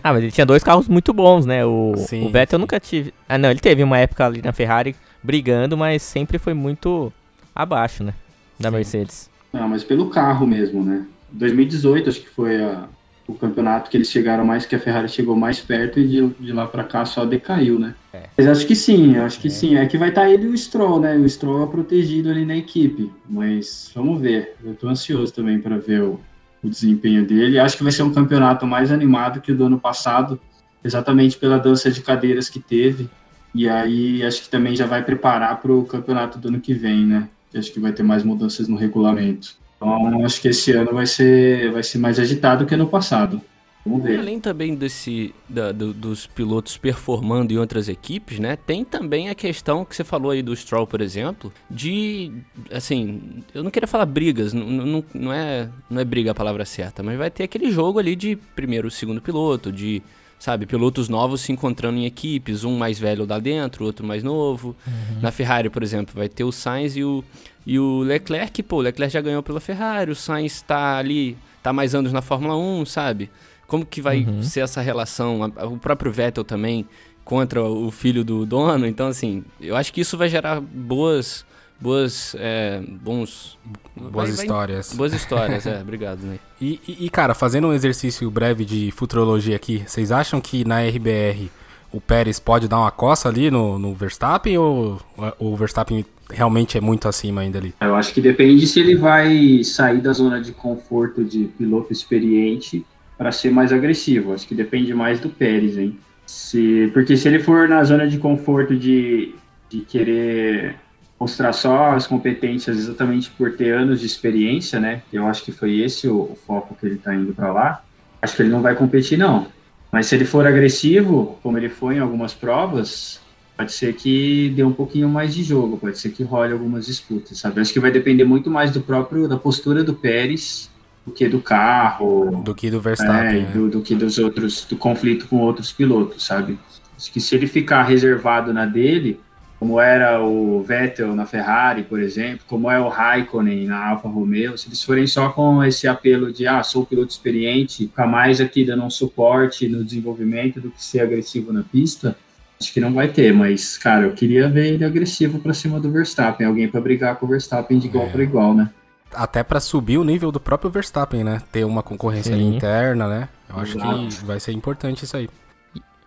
Ah, 0.03 0.13
mas 0.13 0.23
ele 0.23 0.31
tinha 0.31 0.45
dois 0.45 0.63
carros 0.63 0.87
muito 0.87 1.11
bons, 1.13 1.45
né? 1.45 1.65
O, 1.65 1.93
sim, 1.97 2.25
o 2.25 2.29
Vettel 2.29 2.57
sim. 2.57 2.61
nunca 2.61 2.79
tive. 2.79 3.13
Ah, 3.27 3.37
não, 3.37 3.49
ele 3.49 3.59
teve 3.59 3.83
uma 3.83 3.97
época 3.97 4.25
ali 4.25 4.41
na 4.41 4.53
Ferrari 4.53 4.95
brigando, 5.23 5.77
mas 5.77 6.01
sempre 6.03 6.37
foi 6.37 6.53
muito 6.53 7.11
abaixo, 7.55 8.03
né? 8.03 8.13
Da 8.59 8.69
Sim. 8.69 8.75
Mercedes. 8.75 9.29
Não, 9.51 9.67
mas 9.67 9.83
pelo 9.83 10.09
carro 10.09 10.45
mesmo, 10.45 10.83
né? 10.83 11.05
2018 11.31 12.09
acho 12.09 12.21
que 12.21 12.29
foi 12.29 12.61
a, 12.61 12.87
o 13.27 13.33
campeonato 13.33 13.89
que 13.89 13.97
eles 13.97 14.09
chegaram 14.09 14.45
mais, 14.45 14.65
que 14.65 14.75
a 14.75 14.79
Ferrari 14.79 15.09
chegou 15.09 15.35
mais 15.35 15.59
perto 15.59 15.99
e 15.99 16.07
de, 16.07 16.27
de 16.39 16.51
lá 16.51 16.67
para 16.67 16.83
cá 16.83 17.05
só 17.05 17.25
decaiu, 17.25 17.79
né? 17.79 17.95
É. 18.13 18.23
Mas 18.37 18.47
acho 18.47 18.67
que 18.67 18.75
sim, 18.75 19.17
acho 19.17 19.39
que 19.39 19.47
é. 19.47 19.51
sim. 19.51 19.75
É 19.75 19.85
que 19.85 19.97
vai 19.97 20.09
estar 20.09 20.21
tá 20.21 20.29
ele 20.29 20.45
e 20.45 20.49
o 20.49 20.57
Stroll, 20.57 20.99
né? 20.99 21.15
O 21.15 21.27
Stroll 21.27 21.63
é 21.63 21.67
protegido 21.67 22.29
ali 22.29 22.45
na 22.45 22.55
equipe. 22.55 23.11
Mas 23.27 23.91
vamos 23.95 24.19
ver. 24.19 24.55
Eu 24.63 24.75
tô 24.75 24.87
ansioso 24.87 25.33
também 25.33 25.59
para 25.59 25.77
ver 25.77 26.01
o, 26.01 26.19
o 26.63 26.69
desempenho 26.69 27.25
dele. 27.25 27.59
Acho 27.59 27.77
que 27.77 27.83
vai 27.83 27.91
ser 27.91 28.03
um 28.03 28.13
campeonato 28.13 28.65
mais 28.65 28.91
animado 28.91 29.41
que 29.41 29.51
o 29.51 29.55
do 29.55 29.65
ano 29.65 29.79
passado, 29.79 30.39
exatamente 30.83 31.37
pela 31.37 31.59
dança 31.59 31.91
de 31.91 32.01
cadeiras 32.01 32.49
que 32.49 32.59
teve. 32.59 33.09
E 33.53 33.67
aí 33.69 34.23
acho 34.23 34.43
que 34.43 34.49
também 34.49 34.75
já 34.75 34.85
vai 34.85 35.03
preparar 35.03 35.59
para 35.59 35.71
o 35.71 35.85
campeonato 35.85 36.39
do 36.39 36.47
ano 36.47 36.59
que 36.59 36.73
vem, 36.73 37.05
né? 37.05 37.27
Acho 37.53 37.71
que 37.71 37.79
vai 37.79 37.91
ter 37.91 38.01
mais 38.01 38.23
mudanças 38.23 38.67
no 38.67 38.75
regulamento. 38.75 39.55
Então 39.77 40.25
acho 40.25 40.41
que 40.41 40.47
esse 40.47 40.71
ano 40.71 40.93
vai 40.93 41.05
ser, 41.05 41.71
vai 41.71 41.83
ser 41.83 41.99
mais 41.99 42.17
agitado 42.17 42.65
que 42.65 42.73
ano 42.73 42.87
passado. 42.87 43.41
Ver. 43.85 44.19
Além 44.19 44.39
também 44.39 44.75
desse 44.75 45.35
da, 45.47 45.73
do, 45.73 45.93
dos 45.93 46.25
pilotos 46.25 46.77
performando 46.77 47.51
em 47.51 47.57
outras 47.57 47.89
equipes, 47.89 48.39
né? 48.39 48.55
Tem 48.55 48.85
também 48.85 49.29
a 49.29 49.35
questão 49.35 49.83
que 49.83 49.93
você 49.93 50.05
falou 50.05 50.31
aí 50.31 50.41
do 50.41 50.55
Stroll, 50.55 50.87
por 50.87 51.01
exemplo, 51.01 51.51
de 51.69 52.31
assim, 52.71 53.43
eu 53.53 53.61
não 53.61 53.69
queria 53.69 53.87
falar 53.87 54.05
brigas, 54.05 54.53
não, 54.53 54.65
não, 54.65 55.03
não 55.13 55.33
é 55.33 55.69
não 55.89 55.99
é 55.99 56.05
briga 56.05 56.31
a 56.31 56.35
palavra 56.35 56.63
certa, 56.63 57.03
mas 57.03 57.17
vai 57.17 57.29
ter 57.29 57.43
aquele 57.43 57.69
jogo 57.71 57.99
ali 57.99 58.15
de 58.15 58.37
primeiro, 58.55 58.89
segundo 58.89 59.21
piloto, 59.21 59.69
de 59.69 60.01
sabe? 60.39 60.65
Pilotos 60.65 61.07
novos 61.07 61.39
se 61.39 61.51
encontrando 61.51 61.97
em 61.97 62.05
equipes, 62.05 62.65
um 62.65 62.77
mais 62.77 62.99
velho 62.99 63.25
lá 63.25 63.39
dentro, 63.39 63.85
outro 63.85 64.05
mais 64.05 64.21
novo. 64.23 64.75
Uhum. 64.85 65.21
Na 65.21 65.31
Ferrari, 65.31 65.69
por 65.69 65.81
exemplo, 65.81 66.13
vai 66.13 66.27
ter 66.27 66.43
o 66.43 66.51
Sainz 66.51 66.97
e 66.97 67.03
o, 67.03 67.23
e 67.65 67.79
o 67.79 67.99
Leclerc, 67.99 68.61
pô, 68.63 68.77
o 68.77 68.81
Leclerc 68.81 69.13
já 69.13 69.21
ganhou 69.21 69.41
pela 69.41 69.61
Ferrari, 69.61 70.11
o 70.11 70.15
Sainz 70.15 70.61
tá 70.61 70.97
ali, 70.97 71.37
tá 71.61 71.71
mais 71.71 71.95
anos 71.95 72.11
na 72.11 72.21
Fórmula 72.21 72.57
1, 72.57 72.85
sabe? 72.85 73.29
Como 73.73 73.83
que 73.83 74.03
vai 74.03 74.23
uhum. 74.23 74.43
ser 74.43 74.59
essa 74.59 74.81
relação? 74.81 75.51
O 75.63 75.79
próprio 75.79 76.11
Vettel 76.11 76.43
também 76.43 76.87
contra 77.25 77.59
o 77.63 77.89
filho 77.89 78.23
do 78.23 78.45
dono. 78.45 78.85
Então, 78.85 79.07
assim, 79.07 79.43
eu 79.59 79.75
acho 79.75 79.91
que 79.91 79.99
isso 79.99 80.15
vai 80.15 80.29
gerar 80.29 80.61
boas 80.61 81.43
boas, 81.81 82.35
é, 82.37 82.83
bons... 82.87 83.57
Boas 83.95 84.29
vai, 84.29 84.45
histórias. 84.45 84.89
Vai, 84.89 84.97
boas 84.97 85.13
histórias, 85.13 85.65
é, 85.67 85.81
obrigado, 85.81 86.19
né? 86.21 86.37
E, 86.61 86.79
e, 86.87 87.09
cara, 87.09 87.33
fazendo 87.33 87.67
um 87.67 87.73
exercício 87.73 88.29
breve 88.29 88.63
de 88.63 88.91
futurologia 88.91 89.55
aqui, 89.55 89.83
vocês 89.87 90.11
acham 90.11 90.39
que 90.39 90.63
na 90.63 90.83
RBR 90.83 91.49
o 91.91 91.99
Pérez 91.99 92.39
pode 92.39 92.67
dar 92.67 92.77
uma 92.77 92.91
coça 92.91 93.27
ali 93.27 93.49
no, 93.49 93.79
no 93.79 93.95
Verstappen 93.95 94.55
ou 94.55 95.01
o 95.39 95.55
Verstappen 95.55 96.05
realmente 96.29 96.77
é 96.77 96.81
muito 96.81 97.07
acima 97.07 97.41
ainda 97.41 97.57
ali? 97.57 97.73
Eu 97.81 97.95
acho 97.95 98.13
que 98.13 98.21
depende 98.21 98.67
se 98.67 98.79
ele 98.79 98.95
vai 98.95 99.63
sair 99.63 99.99
da 99.99 100.13
zona 100.13 100.39
de 100.39 100.51
conforto 100.51 101.23
de 101.23 101.45
piloto 101.57 101.91
experiente 101.91 102.85
para 103.17 103.31
ser 103.31 103.51
mais 103.51 103.71
agressivo. 103.71 104.33
Acho 104.33 104.47
que 104.47 104.55
depende 104.55 104.93
mais 104.93 105.19
do 105.19 105.29
Pérez, 105.29 105.77
hein? 105.77 105.97
Se, 106.25 106.89
porque 106.93 107.17
se 107.17 107.27
ele 107.27 107.39
for 107.39 107.67
na 107.67 107.83
zona 107.83 108.07
de 108.07 108.17
conforto 108.17 108.75
de, 108.75 109.35
de 109.69 109.81
querer 109.81 110.75
mostrar 111.19 111.53
só 111.53 111.91
as 111.91 112.07
competências 112.07 112.77
exatamente 112.77 113.29
por 113.31 113.53
ter 113.53 113.73
anos 113.73 113.99
de 113.99 114.05
experiência, 114.05 114.79
né? 114.79 115.01
Eu 115.11 115.27
acho 115.27 115.43
que 115.43 115.51
foi 115.51 115.79
esse 115.79 116.07
o, 116.07 116.15
o 116.15 116.37
foco 116.45 116.75
que 116.75 116.85
ele 116.85 116.95
está 116.95 117.13
indo 117.13 117.33
para 117.33 117.51
lá. 117.51 117.83
Acho 118.21 118.35
que 118.35 118.41
ele 118.41 118.49
não 118.49 118.61
vai 118.61 118.75
competir, 118.75 119.17
não. 119.17 119.47
Mas 119.91 120.07
se 120.07 120.15
ele 120.15 120.25
for 120.25 120.45
agressivo, 120.45 121.37
como 121.43 121.57
ele 121.57 121.69
foi 121.69 121.95
em 121.95 121.99
algumas 121.99 122.33
provas, 122.33 123.21
pode 123.55 123.71
ser 123.71 123.93
que 123.93 124.51
dê 124.55 124.63
um 124.63 124.73
pouquinho 124.73 125.07
mais 125.07 125.33
de 125.33 125.43
jogo, 125.43 125.77
pode 125.77 125.99
ser 125.99 126.09
que 126.09 126.23
role 126.23 126.51
algumas 126.51 126.85
disputas, 126.85 127.37
sabe? 127.37 127.61
Acho 127.61 127.71
que 127.71 127.79
vai 127.79 127.91
depender 127.91 128.23
muito 128.23 128.49
mais 128.49 128.71
do 128.71 128.81
próprio 128.81 129.27
da 129.27 129.37
postura 129.37 129.83
do 129.83 129.93
Pérez 129.93 130.69
do 131.05 131.11
que 131.11 131.27
do 131.27 131.39
carro, 131.39 132.41
do 132.43 132.55
que 132.55 132.71
do 132.71 132.79
Verstappen, 132.79 133.41
é, 133.41 133.41
né? 133.41 133.51
do, 133.53 133.69
do 133.69 133.81
que 133.81 133.93
dos 133.93 134.17
outros, 134.17 134.65
do 134.65 134.77
conflito 134.77 135.27
com 135.27 135.37
outros 135.37 135.71
pilotos, 135.71 136.25
sabe? 136.25 136.57
Acho 136.97 137.11
que 137.11 137.19
se 137.19 137.35
ele 137.35 137.47
ficar 137.47 137.83
reservado 137.83 138.53
na 138.53 138.65
dele, 138.65 139.19
como 139.59 139.79
era 139.79 140.21
o 140.21 140.61
Vettel 140.61 141.15
na 141.15 141.25
Ferrari, 141.25 141.83
por 141.83 141.99
exemplo, 141.99 142.41
como 142.47 142.69
é 142.69 142.79
o 142.79 142.87
Raikkonen 142.87 143.65
na 143.65 143.91
Alfa 143.91 144.07
Romeo, 144.07 144.57
se 144.57 144.67
eles 144.67 144.83
forem 144.83 145.07
só 145.07 145.29
com 145.29 145.63
esse 145.63 145.87
apelo 145.87 146.31
de, 146.31 146.47
ah, 146.47 146.61
sou 146.63 146.85
piloto 146.85 147.11
experiente, 147.11 147.87
ficar 147.87 148.07
mais 148.07 148.41
aqui 148.41 148.65
dando 148.65 148.83
um 148.83 148.89
suporte 148.89 149.67
no 149.67 149.83
desenvolvimento 149.83 150.59
do 150.59 150.69
que 150.69 150.83
ser 150.83 150.99
agressivo 150.99 151.53
na 151.53 151.63
pista, 151.63 152.15
acho 152.59 152.73
que 152.73 152.79
não 152.79 152.93
vai 152.93 153.07
ter, 153.07 153.33
mas, 153.33 153.77
cara, 153.77 154.05
eu 154.05 154.11
queria 154.11 154.49
ver 154.49 154.73
ele 154.73 154.83
agressivo 154.83 155.39
para 155.39 155.53
cima 155.53 155.79
do 155.79 155.91
Verstappen, 155.91 156.45
alguém 156.45 156.67
para 156.67 156.81
brigar 156.81 157.15
com 157.15 157.25
o 157.25 157.29
Verstappen 157.29 157.79
de 157.79 157.87
igual 157.87 158.07
é. 158.07 158.09
para 158.09 158.23
igual, 158.23 158.53
né? 158.53 158.69
Até 159.15 159.43
para 159.43 159.59
subir 159.59 159.97
o 159.97 160.03
nível 160.03 160.31
do 160.31 160.39
próprio 160.39 160.69
Verstappen, 160.69 161.23
né? 161.23 161.41
Ter 161.51 161.65
uma 161.65 161.83
concorrência 161.83 162.33
ali 162.33 162.43
interna, 162.43 163.07
né? 163.07 163.29
Eu 163.49 163.59
acho 163.59 163.77
Exato. 163.77 164.07
que 164.07 164.25
vai 164.25 164.39
ser 164.39 164.51
importante 164.51 165.03
isso 165.03 165.15
aí. 165.15 165.29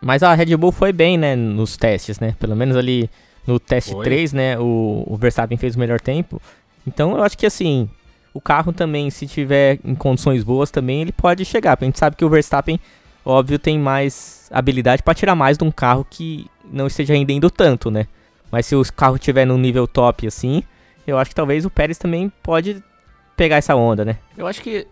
Mas 0.01 0.23
a 0.23 0.35
Red 0.35 0.57
Bull 0.57 0.73
foi 0.73 0.93
bem, 0.93 1.17
né, 1.17 1.35
nos 1.35 1.77
testes, 1.77 2.21
né? 2.21 2.35
Pelo 2.39 2.55
menos 2.55 2.77
ali 2.77 3.11
no 3.47 3.59
teste 3.59 3.93
Foi. 3.93 4.05
3, 4.05 4.33
né, 4.33 4.59
o, 4.59 5.05
o 5.07 5.17
Verstappen 5.17 5.57
fez 5.57 5.77
o 5.77 5.79
melhor 5.79 6.01
tempo. 6.01 6.41
Então 6.87 7.17
eu 7.17 7.23
acho 7.23 7.39
que 7.39 7.47
assim, 7.47 7.89
o 8.35 8.41
carro 8.41 8.73
também, 8.73 9.09
se 9.11 9.27
tiver 9.27 9.79
em 9.85 9.95
condições 9.95 10.45
boas 10.45 10.71
também, 10.71 11.01
ele 11.03 11.13
pode 11.13 11.45
chegar. 11.45 11.79
A 11.81 11.85
gente 11.85 11.99
sabe 11.99 12.17
que 12.17 12.25
o 12.25 12.29
Verstappen, 12.29 12.79
óbvio, 13.25 13.59
tem 13.59 13.79
mais 13.79 14.49
habilidade 14.51 15.03
para 15.03 15.15
tirar 15.15 15.35
mais 15.35 15.57
de 15.57 15.65
um 15.65 15.71
carro 15.71 16.07
que 16.09 16.47
não 16.71 16.87
esteja 16.87 17.15
rendendo 17.15 17.51
tanto, 17.51 17.91
né? 17.91 18.07
Mas 18.51 18.67
se 18.67 18.77
o 18.77 18.83
carro 18.93 19.19
tiver 19.19 19.45
num 19.45 19.59
nível 19.59 19.87
top 19.87 20.27
assim, 20.27 20.63
eu 21.07 21.19
acho 21.19 21.31
que 21.31 21.35
talvez 21.35 21.65
o 21.65 21.71
Pérez 21.71 21.99
também 21.99 22.31
pode 22.43 22.83
pegar 23.37 23.57
essa 23.57 23.77
onda, 23.77 24.05
né? 24.05 24.19
Eu 24.37 24.47
acho 24.47 24.63
que 24.63 24.87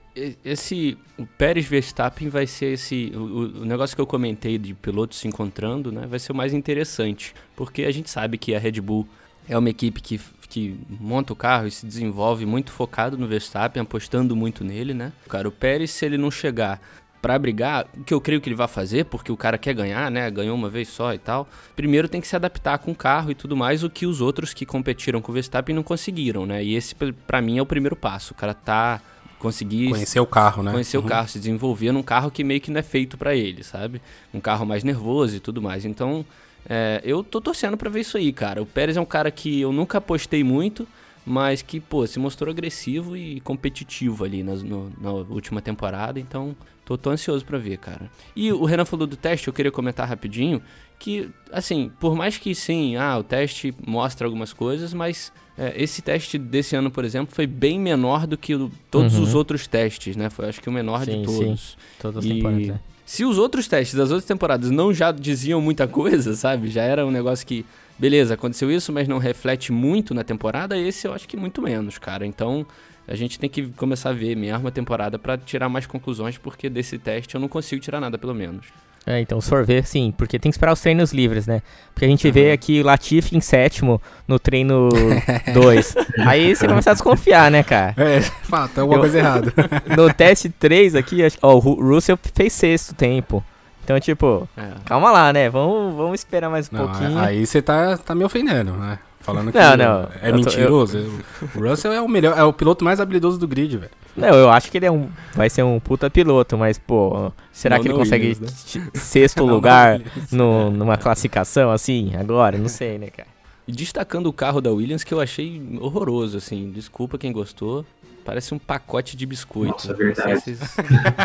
esse 0.45 0.99
o 1.19 1.27
Pérez 1.27 1.67
Verstappen 1.67 2.29
vai 2.29 2.47
ser 2.47 2.75
esse 2.75 3.11
o, 3.15 3.63
o, 3.63 3.65
negócio 3.65 3.97
que 3.97 4.03
eu 4.03 4.07
comentei 4.07 4.59
de 4.59 4.75
pilotos 4.75 5.19
se 5.19 5.27
encontrando, 5.27 5.91
né? 5.91 6.07
Vai 6.07 6.19
ser 6.19 6.33
o 6.33 6.35
mais 6.35 6.53
interessante, 6.53 7.35
porque 7.57 7.85
a 7.85 7.91
gente 7.91 8.11
sabe 8.11 8.37
que 8.37 8.55
a 8.55 8.59
Red 8.59 8.81
Bull 8.81 9.09
é 9.49 9.57
uma 9.57 9.69
equipe 9.69 10.01
que, 10.01 10.21
que 10.49 10.79
monta 10.89 11.33
o 11.33 11.37
carro 11.37 11.67
e 11.67 11.71
se 11.71 11.85
desenvolve 11.87 12.47
muito 12.47 12.71
focado 12.71 13.17
no 13.17 13.27
Verstappen, 13.27 13.83
apostando 13.83 14.37
muito 14.37 14.63
nele, 14.63 14.95
né? 14.95 15.13
Cara, 15.29 15.49
o 15.49 15.53
Pérez 15.53 15.91
se 15.91 16.05
ele 16.05 16.19
não 16.19 16.31
chegar 16.31 16.81
para 17.25 17.39
brigar, 17.39 17.87
o 17.97 18.05
que 18.05 18.13
eu 18.13 18.21
creio 18.21 18.39
que 18.39 18.51
ele 18.51 18.55
vai 18.55 18.69
fazer, 18.69 19.07
porque 19.07 19.33
o 19.33 19.37
cara 19.37 19.57
quer 19.57 19.73
ganhar, 19.73 20.11
né? 20.11 20.31
Ganhou 20.31 20.55
uma 20.55 20.69
vez 20.69 20.89
só 20.89 21.15
e 21.15 21.19
tal. 21.19 21.49
Primeiro 21.75 22.07
tem 22.07 22.21
que 22.21 22.29
se 22.29 22.37
adaptar 22.37 22.77
com 22.77 22.91
o 22.91 22.95
carro 22.95 23.31
e 23.31 23.35
tudo 23.35 23.57
mais, 23.57 23.83
o 23.83 23.89
que 23.89 24.05
os 24.05 24.21
outros 24.21 24.53
que 24.53 24.67
competiram 24.67 25.23
com 25.23 25.33
o 25.33 25.35
Verstappen 25.35 25.75
não 25.75 25.83
conseguiram, 25.83 26.45
né? 26.45 26.63
E 26.63 26.75
esse 26.75 26.95
para 27.27 27.41
mim 27.41 27.57
é 27.57 27.63
o 27.63 27.65
primeiro 27.65 27.97
passo. 27.97 28.35
O 28.35 28.37
cara 28.37 28.53
tá 28.53 29.01
conseguir 29.39 29.89
conhecer 29.89 30.21
o 30.21 30.27
carro, 30.27 30.63
né? 30.63 30.71
Conhecer 30.71 30.99
uhum. 30.99 31.05
o 31.05 31.09
carro, 31.09 31.27
se 31.27 31.39
desenvolver 31.39 31.93
num 31.93 32.03
carro 32.03 32.31
que 32.31 32.45
meio 32.45 32.61
que 32.61 32.71
não 32.71 32.81
é 32.81 32.83
feito 32.83 33.17
para 33.17 33.35
ele, 33.35 33.65
sabe? 33.65 34.03
Um 34.35 34.39
carro 34.39 34.67
mais 34.67 34.85
nervoso 34.85 35.35
e 35.35 35.41
tudo 35.41 35.63
mais. 35.63 35.87
Então, 35.87 36.27
É, 36.69 37.01
eu 37.05 37.23
tô 37.23 37.41
torcendo 37.41 37.77
pra 37.77 37.91
ver 37.91 38.01
isso 38.01 38.17
aí, 38.17 38.33
cara. 38.33 38.63
O 38.63 38.67
Pérez 38.67 38.97
é 38.97 39.01
um 39.01 39.07
cara 39.07 39.31
que 39.31 39.61
eu 39.61 39.73
nunca 39.73 39.99
apostei 39.99 40.43
muito, 40.45 40.87
mas 41.25 41.63
que, 41.63 41.81
pô, 41.81 42.07
se 42.07 42.19
mostrou 42.19 42.51
agressivo 42.51 43.17
e 43.17 43.41
competitivo 43.41 44.25
ali 44.25 44.43
nas, 44.43 44.63
no, 44.63 44.93
na 45.01 45.11
última 45.11 45.63
temporada, 45.63 46.21
então 46.21 46.55
tô, 46.85 46.99
tô 46.99 47.11
ansioso 47.11 47.45
para 47.45 47.59
ver, 47.59 47.79
cara. 47.79 48.11
E 48.37 48.53
o 48.53 48.65
Renan 48.65 48.85
falou 48.85 49.07
do 49.07 49.17
teste, 49.17 49.49
eu 49.49 49.55
queria 49.55 49.73
comentar 49.73 50.09
rapidinho, 50.09 50.61
que, 50.99 51.31
assim, 51.51 51.91
por 51.99 52.15
mais 52.15 52.37
que 52.37 52.55
sim, 52.55 52.97
ah, 52.97 53.19
o 53.19 53.23
teste 53.23 53.75
mostra 53.87 54.27
algumas 54.27 54.53
coisas, 54.53 54.93
mas 54.93 55.33
é, 55.57 55.75
esse 55.83 56.03
teste 56.03 56.39
desse 56.39 56.77
ano, 56.77 56.91
por 56.91 57.05
exemplo, 57.05 57.35
foi 57.35 57.47
bem 57.47 57.79
menor 57.79 58.27
do 58.27 58.37
que 58.37 58.55
o, 58.55 58.71
todos 58.91 59.17
uhum. 59.17 59.23
os 59.23 59.35
outros 59.35 59.67
testes, 59.67 60.17
né? 60.17 60.29
Foi 60.29 60.49
acho 60.49 60.61
que 60.61 60.69
o 60.69 60.73
menor 60.73 61.05
sim, 61.05 61.21
de 61.21 61.27
todos. 61.27 61.61
Sim, 61.61 61.77
todas 62.01 62.17
as 62.19 62.25
e... 62.25 62.35
temporadas, 62.35 62.69
é. 62.69 62.81
Se 63.07 63.25
os 63.25 63.37
outros 63.37 63.69
testes 63.69 63.95
das 63.95 64.11
outras 64.11 64.25
temporadas 64.25 64.71
não 64.71 64.93
já 64.93 65.13
diziam 65.13 65.61
muita 65.61 65.87
coisa, 65.87 66.35
sabe? 66.35 66.69
Já 66.69 66.83
era 66.83 67.05
um 67.07 67.11
negócio 67.11 67.47
que 67.47 67.65
beleza, 67.99 68.35
aconteceu 68.35 68.71
isso, 68.71 68.93
mas 68.93 69.09
não 69.09 69.19
reflete 69.19 69.73
muito 69.73 70.15
na 70.15 70.25
temporada, 70.25 70.77
esse 70.79 71.07
eu 71.07 71.15
acho 71.15 71.29
que 71.29 71.37
muito 71.37 71.63
menos, 71.63 71.99
cara. 71.99 72.27
Então, 72.27 72.67
a 73.07 73.15
gente 73.15 73.39
tem 73.39 73.51
que 73.51 73.69
começar 73.69 74.11
a 74.11 74.13
ver 74.13 74.37
mesmo 74.37 74.67
a 74.67 74.71
temporada 74.71 75.19
para 75.19 75.37
tirar 75.37 75.69
mais 75.69 75.87
conclusões, 75.87 76.39
porque 76.39 76.69
desse 76.69 76.99
teste 76.99 77.35
eu 77.35 77.41
não 77.41 77.49
consigo 77.49 77.83
tirar 77.83 78.01
nada, 78.01 78.19
pelo 78.19 78.35
menos. 78.35 78.67
É, 79.07 79.21
então 79.21 79.39
sorver 79.39 79.87
sim, 79.87 80.15
porque 80.17 80.39
tem 80.39 80.51
que 80.51 80.55
esperar 80.55 80.73
os 80.73 80.81
treinos 80.81 81.13
livres, 81.13 81.47
né? 81.47 81.61
Porque 81.93 82.07
a 82.07 82.09
gente 82.09 82.27
uhum. 82.27 82.33
vê 82.33 82.53
aqui 82.53 82.81
o 82.81 82.85
Latifi 82.85 83.37
em 83.37 83.41
sétimo 83.41 84.01
no 84.27 84.39
treino 84.39 84.89
2. 85.53 85.95
Aí 86.21 86.57
você 86.57 86.67
começa 86.67 86.91
a 86.91 86.95
desconfiar, 86.95 87.51
né, 87.51 87.63
cara? 87.63 87.95
É, 87.99 88.23
fala, 88.23 88.69
tem 88.69 88.81
alguma 88.81 88.97
eu, 88.97 89.01
coisa 89.01 89.19
errada. 89.19 89.53
No 89.95 90.13
teste 90.13 90.49
3 90.49 90.95
aqui, 90.95 91.19
ó, 91.43 91.55
o 91.55 91.59
Russell 91.59 92.19
fez 92.35 92.55
sexto 92.55 92.95
tempo. 92.95 93.45
Então, 93.85 94.01
tipo, 94.01 94.49
é. 94.57 94.71
calma 94.87 95.11
lá, 95.13 95.31
né? 95.31 95.51
Vamos, 95.51 95.95
vamos 95.95 96.21
esperar 96.21 96.49
mais 96.49 96.71
um 96.73 96.77
não, 96.77 96.89
pouquinho. 96.89 97.19
Aí 97.19 97.47
você 97.47 97.61
tá, 97.61 97.99
tá 97.99 98.15
me 98.15 98.25
ofendendo, 98.25 98.73
né? 98.73 98.99
Falando 99.21 99.53
que 99.53 99.59
não, 99.59 99.77
não, 99.77 100.09
é 100.23 100.33
mentiroso. 100.33 100.99
Eu... 100.99 101.21
O 101.55 101.69
Russell 101.69 101.93
é 101.93 102.01
o 102.01 102.09
melhor, 102.09 102.37
é 102.37 102.43
o 102.43 102.53
piloto 102.53 102.83
mais 102.83 102.99
habilidoso 102.99 103.39
do 103.39 103.47
grid, 103.47 103.77
velho. 103.77 103.91
Não, 104.17 104.29
eu 104.29 104.51
acho 104.51 104.71
que 104.71 104.79
ele 104.79 104.87
é 104.87 104.91
um, 104.91 105.09
vai 105.35 105.51
ser 105.51 105.63
um 105.63 105.79
puta 105.81 106.09
piloto, 106.09 106.57
mas, 106.57 106.79
pô, 106.79 107.31
será 107.53 107.77
não, 107.77 107.83
que 107.83 107.89
ele 107.89 107.99
consegue 107.99 108.29
Williams, 108.29 108.75
né? 108.75 108.91
sexto 108.95 109.45
lugar 109.47 110.01
no, 110.31 110.71
numa 110.71 110.97
classificação 110.97 111.71
assim, 111.71 112.13
agora? 112.17 112.57
Não 112.57 112.69
sei, 112.69 112.99
né, 112.99 113.09
cara? 113.09 113.29
E 113.67 113.73
destacando 113.73 114.27
o 114.27 114.33
carro 114.33 114.61
da 114.61 114.71
Williams, 114.71 115.05
que 115.05 115.13
eu 115.13 115.21
achei 115.21 115.61
horroroso, 115.81 116.37
assim. 116.39 116.71
Desculpa 116.71 117.19
quem 117.19 117.33
gostou. 117.33 117.85
Parece 118.25 118.55
um 118.55 118.59
pacote 118.59 119.17
de 119.17 119.27
biscoito. 119.27 119.73
Nossa, 119.73 119.95
verdade. 119.95 120.41
Vocês... 120.41 120.59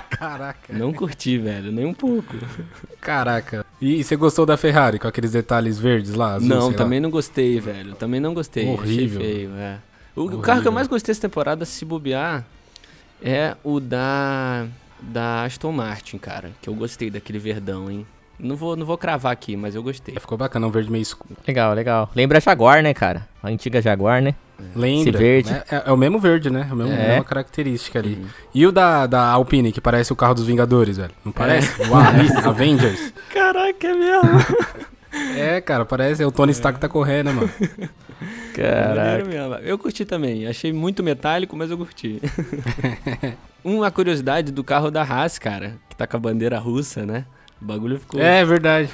Caraca. 0.10 0.60
Não 0.74 0.92
curti, 0.92 1.38
velho, 1.38 1.72
nem 1.72 1.86
um 1.86 1.94
pouco. 1.94 2.36
Caraca. 3.00 3.66
E 3.82 4.04
você 4.04 4.16
gostou 4.16 4.46
da 4.46 4.58
Ferrari 4.58 5.00
com 5.00 5.08
aqueles 5.08 5.32
detalhes 5.32 5.80
verdes 5.80 6.14
lá? 6.14 6.36
Azul, 6.36 6.50
não, 6.50 6.74
também 6.74 7.00
lá? 7.00 7.04
não 7.04 7.10
gostei, 7.10 7.60
velho. 7.60 7.96
Também 7.96 8.20
não 8.20 8.34
gostei. 8.34 8.68
Horrível. 8.68 9.22
Feio, 9.22 9.52
é. 9.56 9.80
O, 10.16 10.24
Horrível. 10.24 10.40
carro 10.42 10.62
que 10.62 10.68
eu 10.68 10.72
mais 10.72 10.88
gostei 10.88 11.14
essa 11.14 11.22
temporada, 11.22 11.64
se 11.64 11.86
bobear, 11.86 12.46
é 13.24 13.56
o 13.64 13.80
da 13.80 14.68
da 15.02 15.46
Aston 15.46 15.72
Martin, 15.72 16.18
cara. 16.18 16.52
Que 16.62 16.70
eu 16.70 16.76
gostei 16.76 17.10
daquele 17.10 17.40
verdão, 17.40 17.90
hein? 17.90 18.06
Não 18.38 18.56
vou, 18.56 18.76
não 18.76 18.86
vou 18.86 18.98
cravar 18.98 19.32
aqui, 19.32 19.56
mas 19.56 19.76
eu 19.76 19.84
gostei. 19.84 20.16
Ficou 20.16 20.38
bacana, 20.38 20.68
um 20.68 20.72
verde 20.72 20.92
meio 20.92 21.02
escuro. 21.02 21.36
Legal, 21.48 21.74
legal. 21.74 22.10
Lembra 22.16 22.38
a 22.38 22.42
Jaguar, 22.42 22.82
né, 22.82 22.94
cara? 22.94 23.28
A 23.44 23.50
antiga 23.50 23.82
Jaguar, 23.82 24.22
né? 24.22 24.36
Lembra. 24.76 25.10
Esse 25.10 25.12
verde. 25.12 25.54
É, 25.54 25.76
é, 25.76 25.84
é, 25.86 25.92
o 25.92 25.98
mesmo 25.98 26.20
verde, 26.20 26.50
né? 26.50 26.68
É 26.70 26.72
a 26.72 26.76
mesma, 26.76 26.94
é. 26.94 27.08
mesma 27.10 27.24
característica 27.24 28.00
ali. 28.00 28.16
Uhum. 28.16 28.26
E 28.54 28.68
o 28.68 28.72
da, 28.72 29.08
da 29.08 29.28
Alpine, 29.28 29.72
que 29.72 29.82
parece 29.82 30.14
o 30.14 30.16
carro 30.16 30.34
dos 30.34 30.46
Vingadores, 30.46 30.98
velho? 30.98 31.12
Não 31.24 31.32
parece? 31.32 31.82
É. 31.82 31.90
O 31.90 32.50
Avengers. 32.50 33.14
Caraca, 33.34 33.88
é 33.88 33.94
mesmo. 33.94 34.30
é, 35.38 35.62
cara, 35.62 35.86
parece. 35.86 36.24
É 36.24 36.26
o 36.26 36.32
Tony 36.32 36.52
Stark 36.52 36.80
tá 36.80 36.88
correndo, 36.88 37.34
mano. 37.34 37.50
Caraca. 38.54 39.62
Eu 39.64 39.78
curti 39.78 40.06
também. 40.06 40.48
Achei 40.48 40.74
muito 40.74 41.04
metálico, 41.04 41.56
mas 41.56 41.72
eu 41.72 41.78
curti. 41.78 42.22
Uma 43.64 43.92
curiosidade 43.92 44.52
do 44.52 44.64
carro 44.64 44.90
da 44.90 45.04
Haas, 45.04 45.38
cara, 45.38 45.76
que 45.90 45.96
tá 45.96 46.08
com 46.08 46.18
a 46.18 46.20
bandeira 46.20 46.58
russa, 46.58 47.06
né? 47.06 47.26
O 47.62 47.66
bagulho 47.66 48.00
ficou. 48.00 48.22
É 48.22 48.44
verdade. 48.46 48.90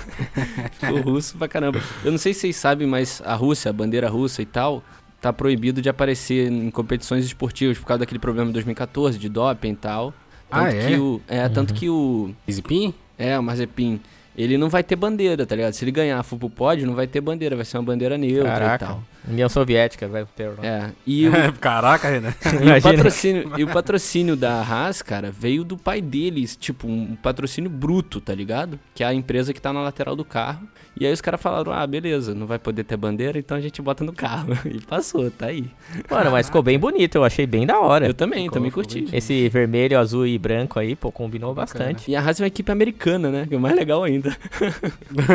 ficou 0.79 1.01
russo 1.01 1.37
pra 1.37 1.47
caramba. 1.47 1.79
Eu 2.03 2.11
não 2.11 2.17
sei 2.17 2.33
se 2.33 2.41
vocês 2.41 2.55
sabem, 2.55 2.87
mas 2.87 3.21
a 3.23 3.35
Rússia, 3.35 3.69
a 3.69 3.73
bandeira 3.73 4.09
russa 4.09 4.41
e 4.41 4.45
tal, 4.45 4.83
tá 5.25 5.33
proibido 5.33 5.81
de 5.81 5.89
aparecer 5.89 6.51
em 6.51 6.69
competições 6.69 7.25
esportivas 7.25 7.79
por 7.79 7.85
causa 7.85 7.99
daquele 7.99 8.19
problema 8.19 8.47
de 8.47 8.53
2014 8.53 9.17
de 9.17 9.27
doping 9.27 9.71
e 9.71 9.75
tal. 9.75 10.13
Tanto 10.49 10.63
ah, 10.63 10.69
é? 10.69 10.87
Que 10.87 10.97
o, 10.97 11.21
é, 11.27 11.43
uhum. 11.43 11.49
tanto 11.49 11.73
que 11.73 11.89
o. 11.89 12.31
Mazepin? 12.47 12.93
É, 13.17 13.39
o 13.39 13.43
Mazepin 13.43 13.99
ele 14.37 14.57
não 14.57 14.69
vai 14.69 14.83
ter 14.83 14.95
bandeira, 14.95 15.45
tá 15.45 15.55
ligado? 15.55 15.73
Se 15.73 15.83
ele 15.83 15.91
ganhar 15.91 16.21
for 16.21 16.37
pro 16.37 16.49
pódio, 16.49 16.85
não 16.85 16.93
vai 16.93 17.07
ter 17.07 17.21
bandeira, 17.21 17.55
vai 17.55 17.65
ser 17.65 17.77
uma 17.77 17.83
bandeira 17.85 18.17
neutra 18.17 18.51
Caraca. 18.51 18.85
e 18.85 18.87
tal. 18.87 19.03
União 19.27 19.49
Soviética 19.49 20.07
vai 20.07 20.25
ter. 20.35 20.51
É. 20.61 20.89
E 21.05 21.27
o... 21.27 21.31
Caraca, 21.59 22.09
Renan. 22.09 22.33
E 22.65 22.77
o, 22.77 22.81
patrocínio, 22.81 23.51
e 23.57 23.63
o 23.63 23.67
patrocínio 23.67 24.35
da 24.35 24.61
Haas, 24.61 25.01
cara, 25.01 25.31
veio 25.31 25.63
do 25.63 25.77
pai 25.77 26.01
deles, 26.01 26.55
tipo, 26.55 26.87
um 26.87 27.15
patrocínio 27.15 27.69
bruto, 27.69 28.21
tá 28.21 28.33
ligado? 28.33 28.79
Que 28.93 29.03
é 29.03 29.07
a 29.07 29.13
empresa 29.13 29.53
que 29.53 29.61
tá 29.61 29.71
na 29.73 29.81
lateral 29.81 30.15
do 30.15 30.25
carro. 30.25 30.67
E 30.97 31.05
aí 31.05 31.11
os 31.11 31.19
caras 31.19 31.41
falaram, 31.41 31.73
ah, 31.73 31.85
beleza, 31.85 32.33
não 32.33 32.47
vai 32.47 32.57
poder 32.57 32.85
ter 32.85 32.95
bandeira, 32.95 33.37
então 33.37 33.57
a 33.57 33.61
gente 33.61 33.81
bota 33.81 34.03
no 34.03 34.13
carro. 34.13 34.55
E 34.65 34.81
passou, 34.81 35.29
tá 35.29 35.47
aí. 35.47 35.69
Mano, 36.09 36.31
mas 36.31 36.47
ficou 36.47 36.61
bem 36.63 36.77
bonito, 36.79 37.15
eu 37.15 37.23
achei 37.23 37.45
bem 37.45 37.65
da 37.65 37.79
hora. 37.79 38.07
Eu 38.07 38.13
também, 38.13 38.43
ficou, 38.43 38.55
também 38.55 38.71
curti. 38.71 39.05
Esse 39.13 39.47
vermelho, 39.49 39.99
azul 39.99 40.25
e 40.25 40.37
branco 40.37 40.79
aí, 40.79 40.95
pô, 40.95 41.11
combinou 41.11 41.53
Bacana. 41.53 41.85
bastante. 41.85 42.11
E 42.11 42.15
a 42.15 42.21
Haas 42.21 42.39
é 42.39 42.43
uma 42.43 42.47
equipe 42.47 42.71
americana, 42.71 43.29
né? 43.29 43.45
Que 43.47 43.53
é 43.53 43.57
o 43.57 43.61
mais 43.61 43.75
legal 43.75 44.03
ainda. 44.03 44.35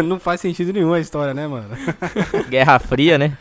não 0.04 0.18
faz 0.18 0.40
sentido 0.40 0.72
nenhum 0.72 0.92
a 0.92 1.00
história, 1.00 1.32
né, 1.32 1.46
mano? 1.46 1.68
Guerra 2.48 2.78
Fria, 2.78 3.16
né? 3.16 3.36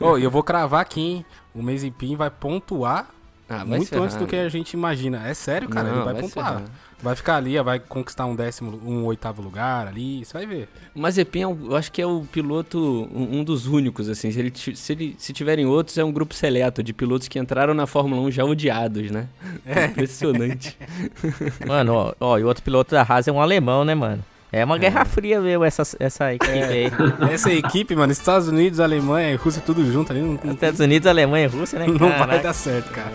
Oh, 0.00 0.18
e 0.18 0.24
eu 0.24 0.30
vou 0.30 0.42
cravar 0.42 0.80
aqui, 0.80 1.00
hein? 1.00 1.26
O 1.54 1.62
Mazepin 1.62 2.16
vai 2.16 2.30
pontuar 2.30 3.08
ah, 3.48 3.58
vai 3.58 3.78
muito 3.78 4.02
antes 4.02 4.16
do 4.16 4.26
que 4.26 4.36
a 4.36 4.48
gente 4.48 4.72
imagina. 4.72 5.26
É 5.26 5.34
sério, 5.34 5.68
cara, 5.68 5.88
não, 5.88 5.96
ele 5.96 6.04
vai, 6.04 6.14
vai 6.14 6.22
pontuar. 6.22 6.62
Vai 7.02 7.14
ficar 7.14 7.36
ali, 7.36 7.60
vai 7.60 7.78
conquistar 7.78 8.24
um 8.24 8.34
décimo, 8.34 8.80
um 8.82 9.04
oitavo 9.04 9.42
lugar 9.42 9.86
ali, 9.86 10.24
você 10.24 10.32
vai 10.32 10.46
ver. 10.46 10.68
O 10.94 11.00
Mazepin, 11.00 11.40
é 11.40 11.44
eu 11.44 11.76
acho 11.76 11.92
que 11.92 12.00
é 12.00 12.06
o 12.06 12.22
piloto, 12.32 12.78
um, 13.12 13.44
dos 13.44 13.66
únicos, 13.66 14.08
assim. 14.08 14.30
Se, 14.30 14.38
ele, 14.38 14.52
se, 14.54 14.92
ele, 14.92 15.14
se 15.18 15.32
tiverem 15.34 15.66
outros, 15.66 15.98
é 15.98 16.04
um 16.04 16.10
grupo 16.10 16.32
seleto 16.34 16.82
de 16.82 16.94
pilotos 16.94 17.28
que 17.28 17.38
entraram 17.38 17.74
na 17.74 17.86
Fórmula 17.86 18.22
1 18.22 18.30
já 18.30 18.44
odiados, 18.44 19.10
né? 19.10 19.28
É. 19.66 19.84
Impressionante. 19.86 20.78
mano, 21.66 21.92
ó, 21.92 22.14
ó, 22.18 22.38
e 22.38 22.44
o 22.44 22.46
outro 22.46 22.62
piloto 22.62 22.92
da 22.92 23.02
Haas 23.02 23.28
é 23.28 23.32
um 23.32 23.40
alemão, 23.40 23.84
né, 23.84 23.94
mano? 23.94 24.24
É 24.56 24.64
uma 24.64 24.78
guerra 24.78 25.00
é. 25.00 25.04
fria 25.04 25.40
mesmo 25.40 25.64
essa, 25.64 25.82
essa 25.98 26.32
equipe 26.32 26.56
é. 26.56 26.64
aí. 26.64 26.92
Essa 27.28 27.52
equipe, 27.52 27.96
mano, 27.96 28.12
Estados 28.12 28.46
Unidos, 28.46 28.78
Alemanha 28.78 29.32
e 29.32 29.34
Rússia 29.34 29.60
tudo 29.60 29.84
junto 29.90 30.12
ali. 30.12 30.20
Não, 30.22 30.52
Estados 30.52 30.78
Unidos, 30.78 31.08
Alemanha 31.08 31.46
e 31.46 31.48
Rússia, 31.48 31.76
né? 31.76 31.86
Não 31.90 32.08
vai 32.24 32.40
dar 32.40 32.52
certo, 32.52 32.88
cara. 32.92 33.10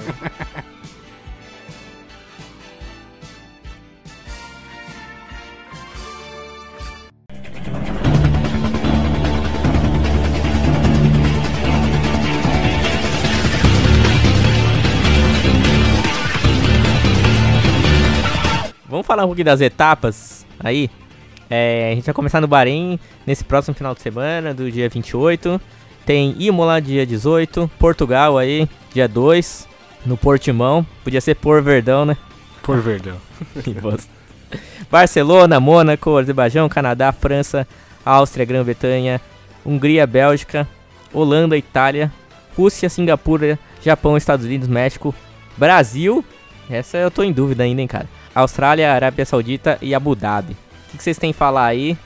Vamos 18.89 19.08
falar 19.08 19.24
um 19.24 19.27
pouquinho 19.27 19.46
das 19.46 19.62
etapas 19.62 20.46
aí. 20.60 20.89
É, 21.50 21.89
a 21.91 21.96
gente 21.96 22.06
vai 22.06 22.13
começar 22.13 22.39
no 22.39 22.48
Bahrein 22.48 23.00
nesse 23.25 23.44
próximo 23.44 23.74
final 23.74 23.96
de 23.96 24.01
semana, 24.01 24.53
do 24.53 24.72
dia 24.72 24.88
28. 24.88 25.60
Tem 26.06 26.36
Imola 26.39 26.79
dia 26.79 27.06
18, 27.06 27.70
Portugal 27.79 28.38
aí, 28.38 28.68
dia 28.94 29.08
2, 29.08 29.68
no 30.06 30.15
Portimão. 30.15 30.86
Podia 31.03 31.22
ser 31.22 31.36
Por 31.36 31.62
Verdão, 31.62 32.06
né? 32.06 32.18
Por 32.62 32.79
Verdão. 32.79 33.18
Barcelona, 34.89 35.60
Mônaco, 35.60 36.18
Azerbaijão, 36.18 36.70
Canadá, 36.70 37.12
França, 37.12 37.68
Áustria, 38.03 38.46
Grã-Bretanha, 38.46 39.22
Hungria, 39.65 40.08
Bélgica, 40.08 40.68
Holanda, 41.13 41.58
Itália, 41.58 42.12
Rússia, 42.58 42.89
Singapura, 42.89 43.60
Japão, 43.84 44.18
Estados 44.18 44.46
Unidos, 44.46 44.68
México, 44.68 45.13
Brasil. 45.58 46.24
Essa 46.70 46.98
eu 46.98 47.12
tô 47.12 47.24
em 47.24 47.32
dúvida 47.32 47.63
ainda, 47.63 47.82
hein, 47.82 47.88
cara. 47.88 48.08
Austrália, 48.34 48.91
Arábia 48.91 49.25
Saudita 49.25 49.77
e 49.82 49.94
Abu 49.94 50.15
Dhabi. 50.15 50.56
O 50.93 50.98
que, 50.98 51.03
vocês 51.03 51.17
têm 51.17 51.31
a 51.31 51.34
falar 51.34 51.65
aí? 51.65 51.98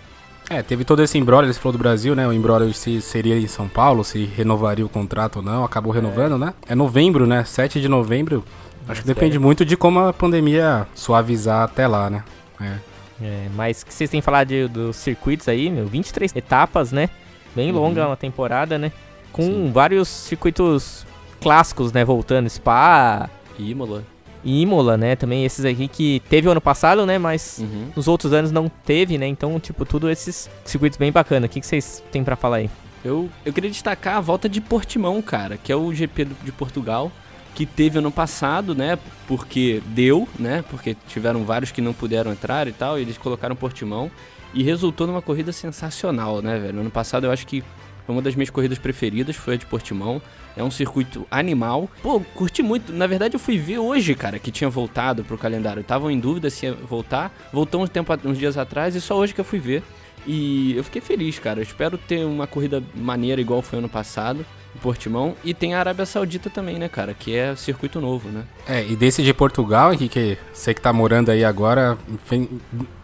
É, 0.50 0.62
teve 0.62 0.84
todo 0.84 1.02
esse 1.02 1.18
embrólio, 1.18 1.48
ele 1.48 1.54
falou 1.54 1.72
do 1.74 1.80
Brasil, 1.80 2.16
né? 2.16 2.28
O 2.28 2.34
embrólio 2.34 2.74
se 2.74 3.02
seria 3.02 3.38
em 3.38 3.48
São 3.48 3.68
Paulo, 3.68 4.04
se 4.04 4.26
renovaria 4.26 4.86
o 4.86 4.90
contrato 4.90 5.38
ou 5.38 5.42
não, 5.42 5.64
acabou 5.64 5.92
renovando, 5.92 6.36
é. 6.36 6.38
né? 6.38 6.54
É 6.68 6.76
novembro, 6.76 7.26
né? 7.26 7.44
7 7.44 7.80
de 7.80 7.88
novembro. 7.88 8.44
Acho 8.88 9.02
que 9.02 9.08
depende 9.08 9.40
muito 9.40 9.66
de 9.66 9.78
como 9.78 10.00
a 10.00 10.12
pandemia 10.12 10.86
suavizar 10.94 11.64
até 11.64 11.88
lá, 11.88 12.10
né? 12.10 12.24
É. 12.60 12.78
é 13.22 13.48
mas 13.56 13.82
o 13.82 13.86
que 13.86 13.94
vocês 13.94 14.10
têm 14.10 14.20
a 14.20 14.24
falar 14.24 14.44
de, 14.44 14.68
dos 14.68 14.98
circuitos 14.98 15.48
aí, 15.48 15.70
meu? 15.70 15.88
23 15.88 16.36
etapas, 16.36 16.92
né? 16.92 17.10
Bem 17.56 17.72
uhum. 17.72 17.80
longa 17.80 18.06
uma 18.06 18.18
temporada, 18.18 18.78
né? 18.78 18.92
Com 19.32 19.44
Sim. 19.44 19.72
vários 19.74 20.10
circuitos 20.10 21.06
clássicos, 21.42 21.94
né? 21.94 22.04
Voltando, 22.04 22.50
Spa... 22.50 23.30
Imola. 23.58 24.04
Imola, 24.44 24.98
né? 24.98 25.16
Também 25.16 25.46
esses 25.46 25.64
aqui 25.66 25.88
que 25.88 26.22
teve 26.30 26.48
o 26.48 26.52
ano 26.52 26.62
passado, 26.62 27.06
né? 27.06 27.18
Mas 27.18 27.60
Uhum. 27.60 27.90
nos 27.96 28.08
outros 28.08 28.34
anos 28.34 28.52
não 28.52 28.68
teve, 28.70 29.18
né? 29.18 29.28
Então, 29.28 29.60
tipo, 29.60 29.86
tudo 29.86 30.10
esses 30.10 30.50
circuitos 30.66 30.98
bem 30.98 31.12
bacana. 31.12 31.46
O 31.46 31.50
que, 31.50 31.60
que 31.60 31.66
vocês 31.66 32.04
têm 32.12 32.24
pra 32.24 32.36
falar 32.36 32.58
aí? 32.58 32.70
Eu, 33.04 33.30
eu 33.46 33.52
queria 33.52 33.70
destacar 33.70 34.16
a 34.18 34.22
volta 34.22 34.48
de 34.48 34.62
Portimão, 34.62 35.22
cara, 35.22 35.58
que 35.58 35.72
é 35.72 35.76
o 35.76 35.94
GP 35.94 36.26
de 36.44 36.52
Portugal, 36.52 37.12
que 37.54 37.66
teve 37.66 38.00
ano 38.00 38.12
passado, 38.12 38.74
né? 38.74 38.98
Porque 39.28 39.82
deu, 39.88 40.28
né? 40.40 40.64
Porque 40.70 40.96
tiveram 41.08 41.44
vários 41.44 41.72
que 41.72 41.82
não 41.82 41.94
puderam 41.94 42.32
entrar 42.32 42.68
e 42.68 42.72
tal, 42.72 42.98
e 42.98 43.02
eles 43.02 43.18
colocaram 43.18 43.56
Portimão. 43.56 44.10
E 44.54 44.62
resultou 44.64 45.08
numa 45.08 45.22
corrida 45.22 45.52
sensacional, 45.52 46.42
né, 46.42 46.58
velho? 46.60 46.80
Ano 46.80 46.92
passado 46.92 47.26
eu 47.26 47.32
acho 47.32 47.46
que 47.48 47.64
foi 48.06 48.16
uma 48.16 48.22
das 48.22 48.36
minhas 48.36 48.50
corridas 48.50 48.78
preferidas, 48.78 49.36
foi 49.36 49.56
a 49.56 49.58
de 49.58 49.66
Portimão. 49.66 50.22
É 50.56 50.64
um 50.64 50.72
circuito 50.72 51.26
animal. 51.32 51.90
Pô, 52.02 52.20
curti 52.20 52.62
muito. 52.62 52.94
Na 52.94 53.08
verdade, 53.08 53.36
eu 53.36 53.40
fui 53.40 53.58
ver 53.58 53.80
hoje, 53.80 54.14
cara, 54.16 54.38
que 54.38 54.52
tinha 54.52 54.70
voltado 54.70 55.24
pro 55.24 55.38
calendário. 55.38 55.82
Estavam 55.82 56.12
em 56.12 56.20
dúvida 56.20 56.50
se 56.50 56.66
ia 56.66 56.74
voltar. 56.74 57.34
Voltou 57.52 57.82
uns, 57.82 57.90
tempo, 57.90 58.14
uns 58.26 58.38
dias 58.38 58.58
atrás 58.58 58.96
e 58.96 59.02
só 59.02 59.18
hoje 59.18 59.34
que 59.34 59.42
eu 59.42 59.46
fui 59.46 59.60
ver. 59.60 59.84
E 60.26 60.76
eu 60.76 60.84
fiquei 60.84 61.02
feliz, 61.02 61.40
cara. 61.40 61.60
Eu 61.60 61.64
espero 61.64 61.98
ter 61.98 62.26
uma 62.26 62.48
corrida 62.48 62.84
maneira 62.96 63.42
igual 63.42 63.62
foi 63.62 63.80
ano 63.80 63.90
passado, 63.90 64.46
em 64.76 64.80
Portimão. 64.80 65.36
E 65.44 65.54
tem 65.54 65.74
a 65.74 65.80
Arábia 65.80 66.06
Saudita 66.06 66.50
também, 66.50 66.78
né, 66.80 66.88
cara? 66.90 67.14
Que 67.14 67.36
é 67.36 67.56
circuito 67.56 68.02
novo, 68.02 68.30
né? 68.30 68.44
É, 68.68 68.86
e 68.86 68.96
desse 68.96 69.22
de 69.24 69.34
Portugal, 69.34 69.94
Henrique, 69.94 70.38
você 70.54 70.74
que 70.74 70.82
tá 70.82 70.92
morando 70.92 71.30
aí 71.30 71.44
agora, 71.44 71.98
enfim, 72.12 72.48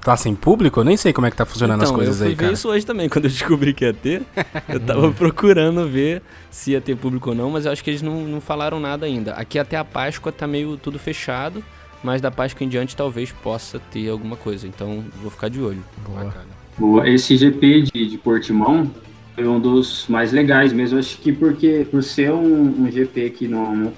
tá 0.01 0.15
sem 0.17 0.33
público? 0.35 0.79
Eu 0.79 0.83
nem 0.83 0.97
sei 0.97 1.13
como 1.13 1.27
é 1.27 1.31
que 1.31 1.38
tá 1.38 1.45
funcionando 1.45 1.81
as 1.83 1.89
então, 1.89 1.95
coisas 1.97 2.15
eu 2.15 2.21
fui 2.21 2.27
aí, 2.29 2.35
ver 2.35 2.41
cara. 2.43 2.53
isso 2.53 2.69
hoje 2.69 2.85
também, 2.85 3.07
quando 3.09 3.25
eu 3.25 3.31
descobri 3.31 3.73
que 3.73 3.85
ia 3.85 3.93
ter. 3.93 4.21
eu 4.67 4.79
tava 4.79 5.11
procurando 5.11 5.88
ver 5.88 6.21
se 6.49 6.71
ia 6.71 6.81
ter 6.81 6.95
público 6.95 7.29
ou 7.29 7.35
não, 7.35 7.49
mas 7.51 7.65
eu 7.65 7.71
acho 7.71 7.83
que 7.83 7.89
eles 7.89 8.01
não, 8.01 8.21
não 8.23 8.41
falaram 8.41 8.79
nada 8.79 9.05
ainda. 9.05 9.33
Aqui 9.33 9.59
até 9.59 9.77
a 9.77 9.83
Páscoa 9.85 10.31
tá 10.31 10.47
meio 10.47 10.77
tudo 10.77 10.97
fechado, 10.97 11.63
mas 12.03 12.21
da 12.21 12.31
Páscoa 12.31 12.65
em 12.65 12.69
diante 12.69 12.95
talvez 12.95 13.31
possa 13.31 13.79
ter 13.91 14.09
alguma 14.09 14.35
coisa. 14.35 14.67
Então 14.67 15.03
vou 15.21 15.29
ficar 15.29 15.49
de 15.49 15.61
olho. 15.61 15.83
Bacana. 16.07 16.47
O- 16.79 17.03
Esse 17.03 17.35
GP 17.35 17.81
de, 17.93 18.07
de 18.07 18.17
Portimão 18.17 18.89
foi 19.39 19.48
um 19.48 19.60
dos 19.60 20.05
mais 20.10 20.34
legais 20.34 20.74
mesmo. 20.74 21.00
Acho 21.00 21.17
que 21.17 21.31
porque 21.31 21.88
por 21.89 22.03
ser 22.03 22.31
um, 22.31 22.84
um 22.84 22.91
GP 22.91 23.29
que 23.29 23.48
não 23.48 23.74
não 23.74 23.91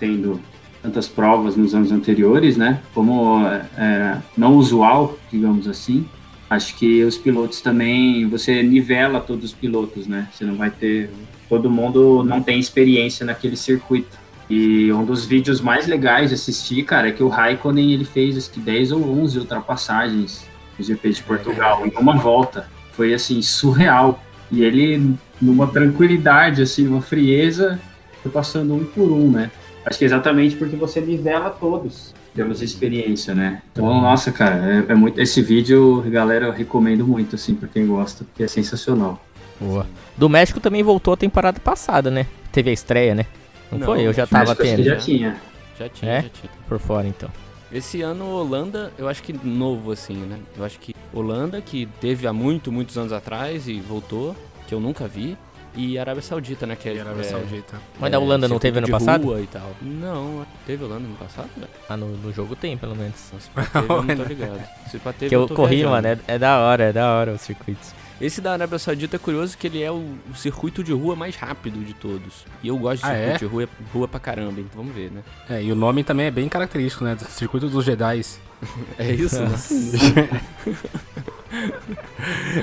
tendo 0.00 0.40
tantas 0.82 1.06
provas 1.06 1.56
nos 1.56 1.74
anos 1.74 1.92
anteriores, 1.92 2.56
né? 2.56 2.80
Como 2.94 3.38
é, 3.76 4.16
não 4.36 4.54
usual, 4.54 5.18
digamos 5.30 5.68
assim. 5.68 6.06
Acho 6.48 6.74
que 6.76 7.04
os 7.04 7.18
pilotos 7.18 7.60
também 7.60 8.26
você 8.26 8.62
nivela 8.62 9.20
todos 9.20 9.44
os 9.44 9.52
pilotos, 9.52 10.06
né? 10.06 10.26
Você 10.32 10.44
não 10.44 10.54
vai 10.54 10.70
ter 10.70 11.10
todo 11.50 11.68
mundo 11.68 12.24
não 12.24 12.40
tem 12.42 12.58
experiência 12.58 13.26
naquele 13.26 13.56
circuito. 13.56 14.16
E 14.48 14.90
um 14.90 15.04
dos 15.04 15.26
vídeos 15.26 15.60
mais 15.60 15.86
legais 15.86 16.30
de 16.30 16.34
assistir, 16.34 16.82
cara, 16.82 17.08
é 17.08 17.12
que 17.12 17.22
o 17.22 17.28
Raikkonen 17.28 17.92
ele 17.92 18.06
fez 18.06 18.38
acho 18.38 18.50
que 18.50 18.58
10 18.58 18.92
ou 18.92 19.20
11 19.20 19.40
ultrapassagens 19.40 20.46
no 20.78 20.82
GP 20.82 21.10
de 21.10 21.22
Portugal 21.22 21.86
em 21.86 21.92
uma 21.98 22.16
volta. 22.16 22.66
Foi 22.92 23.12
assim 23.12 23.42
surreal. 23.42 24.18
E 24.50 24.62
ele 24.62 25.14
numa 25.40 25.66
tranquilidade 25.66 26.62
assim, 26.62 26.86
uma 26.88 27.02
frieza, 27.02 27.78
foi 28.22 28.30
passando 28.32 28.74
um 28.74 28.84
por 28.84 29.10
um, 29.12 29.30
né? 29.30 29.50
Acho 29.84 29.98
que 29.98 30.04
é 30.04 30.06
exatamente 30.06 30.56
porque 30.56 30.76
você 30.76 31.00
nivela 31.00 31.50
todos. 31.50 32.14
Temos 32.34 32.62
experiência, 32.62 33.34
né? 33.34 33.62
Então, 33.72 33.86
nossa, 34.00 34.30
cara, 34.30 34.84
é, 34.88 34.92
é 34.92 34.94
muito. 34.94 35.20
Esse 35.20 35.42
vídeo, 35.42 36.02
galera, 36.08 36.46
eu 36.46 36.52
recomendo 36.52 37.06
muito, 37.06 37.34
assim, 37.34 37.54
pra 37.54 37.68
quem 37.68 37.86
gosta, 37.86 38.24
porque 38.24 38.44
é 38.44 38.48
sensacional. 38.48 39.20
Boa. 39.60 39.86
Do 40.16 40.28
México 40.28 40.60
também 40.60 40.82
voltou 40.82 41.14
a 41.14 41.16
temporada 41.16 41.58
passada, 41.58 42.10
né? 42.10 42.26
Teve 42.52 42.70
a 42.70 42.72
estreia, 42.72 43.14
né? 43.14 43.26
Não, 43.72 43.78
Não, 43.78 43.86
foi? 43.86 44.02
Eu 44.06 44.12
já 44.12 44.26
tava 44.26 44.52
Acho 44.52 44.56
que 44.56 44.62
tendo. 44.62 44.82
já 44.84 44.94
né? 44.94 45.00
tinha. 45.00 45.36
Já 45.78 45.88
tinha, 45.88 46.10
É? 46.12 46.22
já 46.22 46.28
tinha. 46.28 46.52
Por 46.68 46.78
fora, 46.78 47.08
então. 47.08 47.28
Esse 47.70 48.00
ano 48.02 48.26
Holanda, 48.30 48.92
eu 48.96 49.08
acho 49.08 49.22
que 49.22 49.32
novo 49.32 49.92
assim, 49.92 50.16
né? 50.16 50.38
Eu 50.56 50.64
acho 50.64 50.78
que 50.78 50.94
Holanda, 51.12 51.60
que 51.60 51.86
teve 52.00 52.26
há 52.26 52.32
muito, 52.32 52.72
muitos 52.72 52.96
anos 52.96 53.12
atrás 53.12 53.68
e 53.68 53.78
voltou, 53.80 54.34
que 54.66 54.74
eu 54.74 54.80
nunca 54.80 55.06
vi. 55.06 55.36
E 55.74 55.98
Arábia 55.98 56.22
Saudita, 56.22 56.66
né? 56.66 56.74
Que 56.74 56.88
é, 56.88 56.94
E 56.94 57.00
Arábia 57.00 57.20
é, 57.20 57.24
Saudita. 57.24 57.80
Mas 58.00 58.10
da 58.10 58.18
Holanda 58.18 58.48
não 58.48 58.58
teve 58.58 58.78
ano 58.78 58.88
passado? 58.88 59.24
rua 59.26 59.40
e 59.40 59.46
tal. 59.46 59.70
Não, 59.82 60.44
teve 60.66 60.82
Holanda 60.82 61.06
no 61.06 61.14
passado? 61.14 61.48
Ah, 61.88 61.96
no, 61.96 62.08
no 62.16 62.32
jogo 62.32 62.56
tem, 62.56 62.76
pelo 62.76 62.96
menos. 62.96 63.14
Não, 63.32 63.38
se 63.38 63.50
pá 63.50 63.62
teve, 63.64 63.92
eu 63.92 64.02
não 64.02 64.16
tô 64.16 64.22
ligado. 64.24 64.60
Se 64.90 64.98
teve, 64.98 65.28
Que 65.28 65.36
eu 65.36 65.46
tô 65.46 65.54
corri, 65.54 65.76
viajando. 65.76 65.94
mano. 65.94 66.08
É, 66.08 66.34
é 66.34 66.38
da 66.38 66.58
hora, 66.58 66.84
é 66.84 66.92
da 66.92 67.12
hora 67.12 67.32
o 67.32 67.38
circuito. 67.38 67.86
Esse 68.20 68.40
da 68.40 68.52
Arábia 68.52 68.78
Saudita 68.78 69.16
é 69.16 69.18
curioso 69.18 69.56
que 69.56 69.66
ele 69.68 69.82
é 69.82 69.90
o, 69.92 70.16
o 70.30 70.34
circuito 70.34 70.82
de 70.82 70.92
rua 70.92 71.14
mais 71.14 71.36
rápido 71.36 71.84
de 71.84 71.94
todos. 71.94 72.44
E 72.62 72.68
eu 72.68 72.76
gosto 72.76 73.04
de 73.04 73.08
Ah, 73.10 73.14
circuito 73.14 73.34
é? 73.34 73.38
de 73.38 73.44
rua, 73.46 73.68
rua 73.94 74.08
pra 74.08 74.18
caramba, 74.18 74.60
então 74.60 74.82
vamos 74.82 74.92
ver, 74.94 75.10
né? 75.12 75.22
É, 75.48 75.62
e 75.62 75.70
o 75.70 75.76
nome 75.76 76.02
também 76.02 76.26
é 76.26 76.30
bem 76.30 76.48
característico, 76.48 77.04
né? 77.04 77.14
do 77.14 77.24
Circuito 77.24 77.68
dos 77.68 77.84
Jedi. 77.84 78.22
É 78.98 79.12
isso? 79.12 79.40
né? 79.40 79.50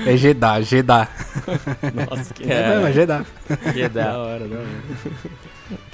É 0.06 0.16
Jeddah, 0.16 0.60
Jeddah. 0.60 1.08
Nossa, 2.08 2.34
que 2.34 2.44
É, 2.50 2.76
não, 2.76 2.86
é 2.86 2.92
Jeddah. 2.92 3.24
Que 3.72 3.88
da 3.88 4.18
hora, 4.18 4.44
hora. 4.44 4.66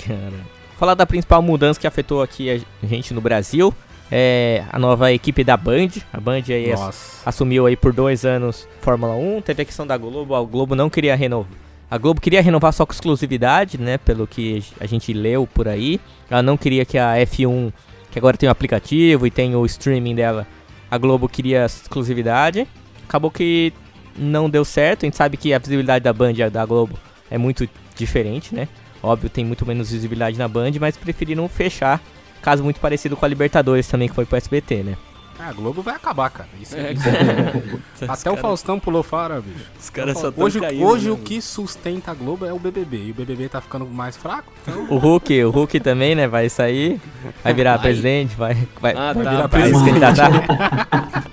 Cara. 0.07 0.53
Falar 0.79 0.94
da 0.94 1.07
principal 1.07 1.40
mudança 1.40 1.81
que 1.81 1.87
afetou 1.87 2.22
aqui 2.22 2.51
a 2.51 2.87
gente 2.87 3.14
no 3.14 3.20
Brasil 3.20 3.72
é 4.14 4.62
a 4.70 4.79
nova 4.79 5.11
equipe 5.11 5.42
da 5.42 5.57
Band. 5.57 5.88
A 6.12 6.20
Band 6.20 6.42
aí 6.51 6.70
ass- 6.70 7.22
assumiu 7.25 7.64
aí 7.66 7.75
por 7.77 7.94
dois 7.94 8.27
anos 8.27 8.68
Fórmula 8.83 9.14
1. 9.14 9.40
Teve 9.40 9.62
a 9.62 9.64
questão 9.64 9.87
da 9.87 9.96
Globo. 9.96 10.35
A 10.35 10.42
Globo 10.42 10.75
não 10.75 10.90
queria 10.90 11.16
renovar. 11.16 11.51
A 11.90 11.96
Globo 11.96 12.20
queria 12.20 12.42
renovar 12.42 12.72
só 12.75 12.85
com 12.85 12.92
exclusividade, 12.92 13.79
né? 13.79 13.96
Pelo 13.96 14.27
que 14.27 14.62
a 14.79 14.87
gente 14.87 15.12
leu 15.14 15.46
por 15.46 15.66
aí. 15.66 15.98
Ela 16.31 16.42
não 16.42 16.57
queria 16.59 16.85
que 16.85 16.98
a 16.98 17.14
F1, 17.16 17.72
que 18.11 18.18
agora 18.18 18.37
tem 18.37 18.48
o 18.48 18.53
aplicativo 18.53 19.27
e 19.27 19.31
tem 19.31 19.57
o 19.57 19.64
streaming 19.66 20.14
dela, 20.14 20.46
a 20.90 20.98
Globo 20.98 21.29
queria 21.29 21.64
exclusividade. 21.64 22.66
Acabou 23.09 23.31
que 23.31 23.72
não 24.16 24.48
deu 24.51 24.64
certo. 24.64 25.05
A 25.05 25.07
gente 25.07 25.16
sabe 25.16 25.37
que 25.38 25.53
a 25.55 25.59
visibilidade 25.59 26.03
da 26.05 26.12
Band 26.12 26.33
e 26.33 26.51
da 26.51 26.64
Globo 26.66 26.98
é 27.31 27.38
muito 27.38 27.68
diferente, 27.96 28.55
né? 28.55 28.68
Óbvio, 29.03 29.29
tem 29.31 29.44
muito 29.44 29.66
menos 29.66 29.90
visibilidade 29.90 30.38
na 30.38 30.46
Band, 30.48 30.72
mas 30.81 30.96
preferiram 30.96 31.48
fechar. 31.48 32.01
Caso 32.42 32.62
muito 32.62 32.81
parecido 32.81 33.16
com 33.16 33.24
a 33.24 33.28
Libertadores 33.28 33.87
também, 33.87 34.09
que 34.09 34.14
foi 34.14 34.26
pro 34.26 34.37
SBT, 34.37 34.83
né? 34.83 34.96
Ah, 35.38 35.48
a 35.48 35.52
Globo 35.52 35.83
vai 35.83 35.94
acabar, 35.96 36.31
cara. 36.31 36.48
Isso 36.61 36.76
É, 36.76 36.90
é, 36.92 36.94
cara. 36.94 38.12
Até 38.12 38.31
o 38.31 38.37
Faustão 38.37 38.78
pulou 38.78 39.02
fora, 39.02 39.40
bicho. 39.40 39.64
Os 39.81 39.90
caras 39.90 40.18
só 40.18 40.33
Hoje, 40.37 40.61
caindo, 40.61 40.85
hoje 40.85 41.07
né, 41.07 41.12
o 41.12 41.16
que 41.16 41.40
sustenta 41.40 42.11
a 42.12 42.14
Globo 42.14 42.44
é 42.46 42.52
o 42.52 42.59
BBB. 42.61 43.07
E 43.07 43.11
o 43.11 43.14
BBB 43.14 43.48
tá 43.48 43.61
ficando 43.61 43.85
mais 43.87 44.16
fraco. 44.16 44.52
Então, 44.62 44.87
O 44.88 44.98
Hulk, 44.98 45.42
o 45.44 45.50
Hulk 45.50 45.81
também, 45.81 46.14
né? 46.14 46.28
Vai 46.28 46.48
sair, 46.48 47.00
vai 47.42 47.52
virar 47.55 47.72
Vai. 47.76 47.83
presidente, 47.87 48.37
vai, 48.37 48.55
vai, 48.81 48.92
Ah, 48.92 49.12
vai 49.12 49.24
tá, 49.24 49.31
virar 49.31 49.46
vai. 49.46 49.62
presidente, 49.62 49.85
candidatar. 50.00 51.24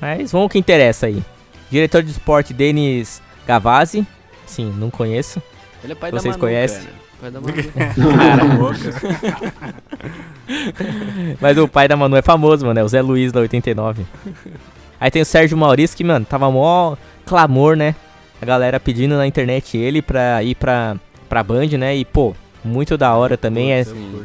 Mas 0.00 0.32
vamos 0.32 0.44
ao 0.44 0.48
que 0.48 0.58
interessa 0.58 1.06
aí. 1.06 1.22
Diretor 1.70 2.02
de 2.02 2.10
esporte 2.12 2.54
Denis 2.54 3.20
Gavazzi. 3.46 4.06
Sim, 4.46 4.72
não 4.78 4.90
conheço. 4.90 5.42
Ele 5.84 5.92
é 5.92 5.96
pai 5.96 6.10
Vocês 6.10 6.24
da 6.24 6.30
Manu, 6.30 6.40
conhecem? 6.40 6.78
cara. 6.84 6.99
Pai 7.20 7.30
da 7.30 7.40
Manu. 7.40 7.54
Mas 11.40 11.58
o 11.58 11.68
pai 11.68 11.86
da 11.86 11.96
Manu 11.96 12.16
é 12.16 12.22
famoso, 12.22 12.66
mano. 12.66 12.80
É 12.80 12.84
o 12.84 12.88
Zé 12.88 13.02
Luiz 13.02 13.32
da 13.32 13.40
89. 13.40 14.04
Aí 15.00 15.10
tem 15.10 15.22
o 15.22 15.26
Sérgio 15.26 15.56
Maurício, 15.56 15.96
que, 15.96 16.04
mano, 16.04 16.24
tava 16.24 16.50
mó 16.50 16.96
clamor, 17.24 17.76
né? 17.76 17.94
A 18.40 18.46
galera 18.46 18.80
pedindo 18.80 19.16
na 19.16 19.26
internet 19.26 19.76
ele 19.76 20.02
pra 20.02 20.42
ir 20.42 20.54
pra, 20.54 20.96
pra 21.28 21.42
Band, 21.42 21.68
né? 21.78 21.96
E, 21.96 22.04
pô, 22.04 22.34
muito 22.64 22.96
da 22.96 23.14
hora 23.14 23.36
também. 23.36 23.72
É, 23.72 23.84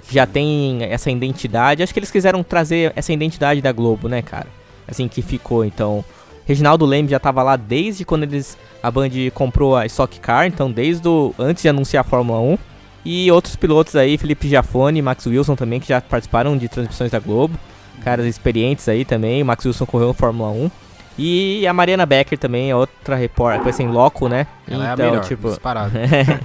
já 0.10 0.25
tem 0.25 0.84
essa 0.84 1.12
identidade. 1.12 1.84
Acho 1.84 1.93
que 1.93 1.99
eles 1.99 2.12
quiseram 2.12 2.43
trazer 2.43 2.93
essa 2.95 3.13
identidade 3.13 3.62
da 3.62 3.71
Globo, 3.71 4.08
né, 4.08 4.21
cara? 4.21 4.47
Assim 4.88 5.08
que 5.08 5.21
ficou, 5.21 5.65
então. 5.65 6.03
Reginaldo 6.45 6.86
Leme 6.86 7.10
já 7.10 7.19
tava 7.19 7.41
lá 7.41 7.55
desde 7.55 8.05
quando 8.05 8.23
eles 8.23 8.55
a 8.81 8.91
Band 8.91 9.10
comprou 9.34 9.75
a 9.75 9.86
Stock 9.88 10.19
Car, 10.19 10.45
então 10.45 10.71
desde 10.71 11.08
o, 11.08 11.34
antes 11.39 11.63
de 11.63 11.69
anunciar 11.69 12.01
a 12.01 12.08
Fórmula 12.08 12.39
1. 12.39 12.58
E 13.06 13.32
outros 13.32 13.56
pilotos 13.56 13.96
aí, 13.96 14.18
Felipe 14.18 14.50
Giafone, 14.50 15.00
Max 15.00 15.28
Wilson 15.28 15.56
também, 15.56 15.80
que 15.80 15.88
já 15.88 16.02
participaram 16.02 16.58
de 16.58 16.68
transmissões 16.68 17.12
da 17.12 17.20
Globo. 17.20 17.58
Caras 18.04 18.26
experientes 18.26 18.89
aí 18.89 19.06
também. 19.06 19.44
O 19.44 19.46
Max 19.46 19.63
Wilson 19.63 19.86
correu 19.86 20.08
na 20.08 20.13
Fórmula 20.15 20.50
1. 20.50 20.72
E 21.18 21.65
a 21.65 21.72
Mariana 21.72 22.06
Becker 22.06 22.38
também 22.38 22.72
é 22.72 22.76
outra 22.76 23.15
repórter, 23.15 23.62
foi 23.62 23.70
assim, 23.70 23.88
loco, 23.88 24.28
né? 24.28 24.48
Ela 24.68 24.89
é 24.89 24.91
a 24.91 24.98
melhor, 24.98 25.24
tipo, 25.24 25.48
disparado. 25.48 25.94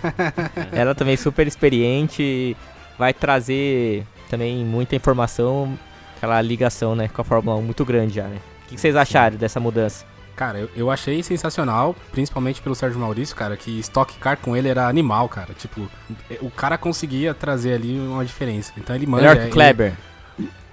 ela 0.71 0.95
também 0.95 1.17
super 1.17 1.45
experiente, 1.45 2.57
vai 2.97 3.13
trazer 3.13 4.07
também 4.29 4.65
muita 4.65 4.95
informação, 4.95 5.77
aquela 6.17 6.41
ligação, 6.41 6.95
né, 6.95 7.09
com 7.09 7.21
a 7.21 7.25
Fórmula 7.25 7.57
1 7.57 7.63
muito 7.63 7.85
grande 7.85 8.15
já, 8.15 8.29
né? 8.29 8.37
O 8.65 8.69
que 8.69 8.77
que 8.77 8.81
vocês 8.81 8.95
acharam 8.95 9.37
dessa 9.37 9.59
mudança? 9.59 10.05
Cara, 10.41 10.59
eu, 10.59 10.71
eu 10.75 10.91
achei 10.91 11.23
sensacional, 11.23 11.95
principalmente 12.13 12.63
pelo 12.63 12.75
Sérgio 12.75 12.99
Maurício, 12.99 13.37
cara, 13.37 13.59
que 13.59 13.79
Stock 13.81 14.15
Car 14.19 14.39
com 14.39 14.57
ele 14.57 14.69
era 14.69 14.89
animal, 14.89 15.29
cara. 15.29 15.53
Tipo, 15.53 15.87
o 16.41 16.51
cara 16.51 16.79
conseguia 16.79 17.35
trazer 17.35 17.75
ali 17.75 17.99
uma 18.01 18.25
diferença. 18.25 18.73
Então 18.79 18.97
ele 18.97 19.05
manja. 19.07 19.21
Melhor 19.21 19.37
que 19.37 19.43
ele- 19.43 19.51
Kleber. 19.51 19.93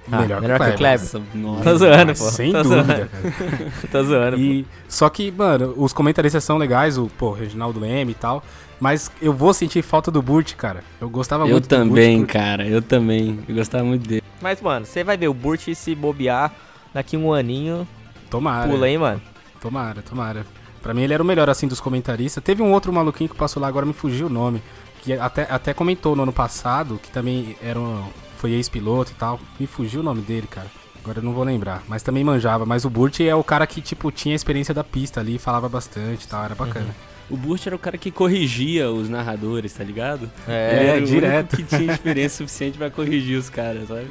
Ah, 0.10 0.21
melhor, 0.21 0.39
melhor 0.39 0.58
que 0.58 0.69
o 0.69 0.77
Kleber. 0.77 0.99
Nossa, 1.01 1.21
nossa. 1.36 1.63
Tô 1.65 1.77
zoando, 1.80 2.15
pô. 2.15 2.23
Sem 2.32 2.51
Tô 2.53 2.63
dúvida, 2.63 2.84
zoando. 2.86 3.10
cara. 3.10 3.71
Tô 3.91 4.03
zoando, 4.06 4.38
pô. 4.38 4.41
E, 4.41 4.65
só 4.88 5.10
que, 5.10 5.32
mano, 5.32 5.73
os 5.75 5.91
comentaristas 5.91 6.45
são 6.45 6.58
legais, 6.58 6.97
o, 6.97 7.08
pô, 7.17 7.34
Reginaldo 7.34 7.77
Leme 7.82 8.13
e 8.13 8.15
tal. 8.15 8.41
Mas 8.80 9.12
eu 9.21 9.34
vou 9.34 9.53
sentir 9.53 9.82
falta 9.82 10.10
do 10.10 10.21
Burt, 10.21 10.53
cara. 10.56 10.82
Eu 11.01 11.10
gostava 11.10 11.43
Eu 11.43 11.49
muito 11.49 11.65
do 11.65 11.67
também, 11.67 12.19
Burt, 12.19 12.30
cara, 12.32 12.65
eu 12.65 12.82
também. 12.82 13.38
Eu 13.49 13.56
gostava 13.56 13.84
muito 13.84 14.08
dele. 14.08 14.23
Mas, 14.41 14.62
mano, 14.62 14.86
você 14.86 15.03
vai 15.03 15.17
ver 15.17 15.27
o 15.27 15.34
Burt 15.34 15.67
se 15.75 15.93
bobear 15.93 16.53
daqui 16.93 17.17
um 17.17 17.34
aninho, 17.34 17.86
Tomara. 18.30 18.69
pula, 18.69 18.88
hein, 18.89 18.97
mano. 18.97 19.21
Tomara, 19.61 20.01
tomara. 20.01 20.45
Pra 20.81 20.93
mim 20.93 21.01
ele 21.03 21.13
era 21.13 21.21
o 21.23 21.25
melhor, 21.25 21.49
assim, 21.49 21.67
dos 21.67 21.79
comentaristas. 21.81 22.43
Teve 22.43 22.61
um 22.61 22.71
outro 22.71 22.93
maluquinho 22.93 23.29
que 23.29 23.35
passou 23.35 23.61
lá, 23.61 23.67
agora 23.67 23.85
me 23.85 23.93
fugiu 23.93 24.27
o 24.27 24.29
nome. 24.29 24.61
Que 25.01 25.13
até, 25.13 25.47
até 25.49 25.73
comentou 25.73 26.15
no 26.15 26.23
ano 26.23 26.33
passado, 26.33 26.99
que 27.01 27.09
também 27.11 27.55
era 27.61 27.79
um, 27.79 28.03
foi 28.37 28.51
ex-piloto 28.51 29.11
e 29.11 29.15
tal. 29.15 29.39
Me 29.59 29.67
fugiu 29.67 30.01
o 30.01 30.03
nome 30.03 30.21
dele, 30.21 30.47
cara. 30.47 30.67
Agora 31.03 31.19
eu 31.19 31.23
não 31.23 31.33
vou 31.33 31.43
lembrar. 31.43 31.83
Mas 31.87 32.03
também 32.03 32.23
manjava. 32.23 32.65
Mas 32.65 32.83
o 32.85 32.89
Burt 32.89 33.19
é 33.21 33.33
o 33.35 33.43
cara 33.43 33.65
que, 33.65 33.81
tipo, 33.81 34.11
tinha 34.11 34.35
experiência 34.35 34.73
da 34.73 34.83
pista 34.83 35.19
ali, 35.19 35.37
falava 35.37 35.67
bastante 35.69 36.23
e 36.25 36.27
tal. 36.27 36.43
Era 36.43 36.55
bacana. 36.55 36.93
O 37.29 37.35
Burt 37.35 37.65
era 37.67 37.75
o 37.75 37.79
cara 37.79 37.97
que 37.97 38.09
corrigia 38.09 38.89
os 38.89 39.09
narradores, 39.09 39.73
tá 39.73 39.83
ligado? 39.83 40.29
É, 40.47 40.77
Ele 40.79 40.89
era 40.89 41.01
o 41.01 41.05
direto. 41.05 41.53
único 41.55 41.69
que 41.69 41.77
tinha 41.77 41.93
experiência 41.93 42.37
suficiente 42.37 42.77
pra 42.77 42.89
corrigir 42.89 43.37
os 43.37 43.49
caras, 43.49 43.87
sabe? 43.89 44.07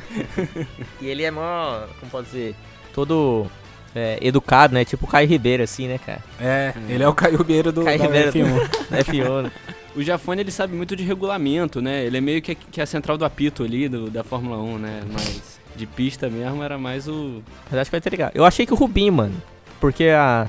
E 1.01 1.07
ele 1.07 1.23
é 1.23 1.31
mó, 1.31 1.81
como 1.99 2.11
pode 2.11 2.27
dizer, 2.27 2.55
todo 2.95 3.47
é, 3.99 4.19
educado, 4.21 4.75
né? 4.75 4.85
Tipo 4.85 5.05
o 5.05 5.09
Caio 5.09 5.29
Ribeiro, 5.29 5.63
assim, 5.63 5.89
né, 5.89 5.99
cara? 5.99 6.21
É, 6.41 6.73
ele 6.89 7.03
é 7.03 7.09
o 7.09 7.15
Caio 7.15 7.37
Ribeiro 7.37 7.73
do 7.73 7.85
Caio 7.85 8.03
Ribeiro 8.03 8.33
F1. 8.33 8.69
da 8.91 8.99
F1, 8.99 9.43
né? 9.43 9.53
O 9.95 10.03
Jafone, 10.03 10.43
ele 10.43 10.51
sabe 10.51 10.77
muito 10.77 10.95
de 10.95 11.03
regulamento, 11.03 11.81
né? 11.81 12.05
Ele 12.05 12.19
é 12.19 12.21
meio 12.21 12.43
que, 12.43 12.55
que 12.55 12.81
a 12.81 12.87
central 12.87 13.17
do 13.17 13.25
apito 13.25 13.65
ali, 13.65 13.89
do, 13.89 14.11
da 14.11 14.23
Fórmula 14.23 14.59
1, 14.59 14.79
né? 14.79 15.03
Mas 15.11 15.59
de 15.75 15.87
pista 15.87 16.29
mesmo 16.29 16.63
era 16.63 16.77
mais 16.77 17.09
o... 17.09 17.43
Mas 17.71 17.81
acho 17.81 17.91
que 17.91 17.95
vai 17.95 18.01
ter 18.01 18.11
legal. 18.11 18.31
Eu 18.35 18.45
achei 18.45 18.67
que 18.67 18.73
o 18.73 18.77
Rubinho, 18.77 19.13
mano, 19.13 19.43
porque 19.81 20.09
a 20.09 20.49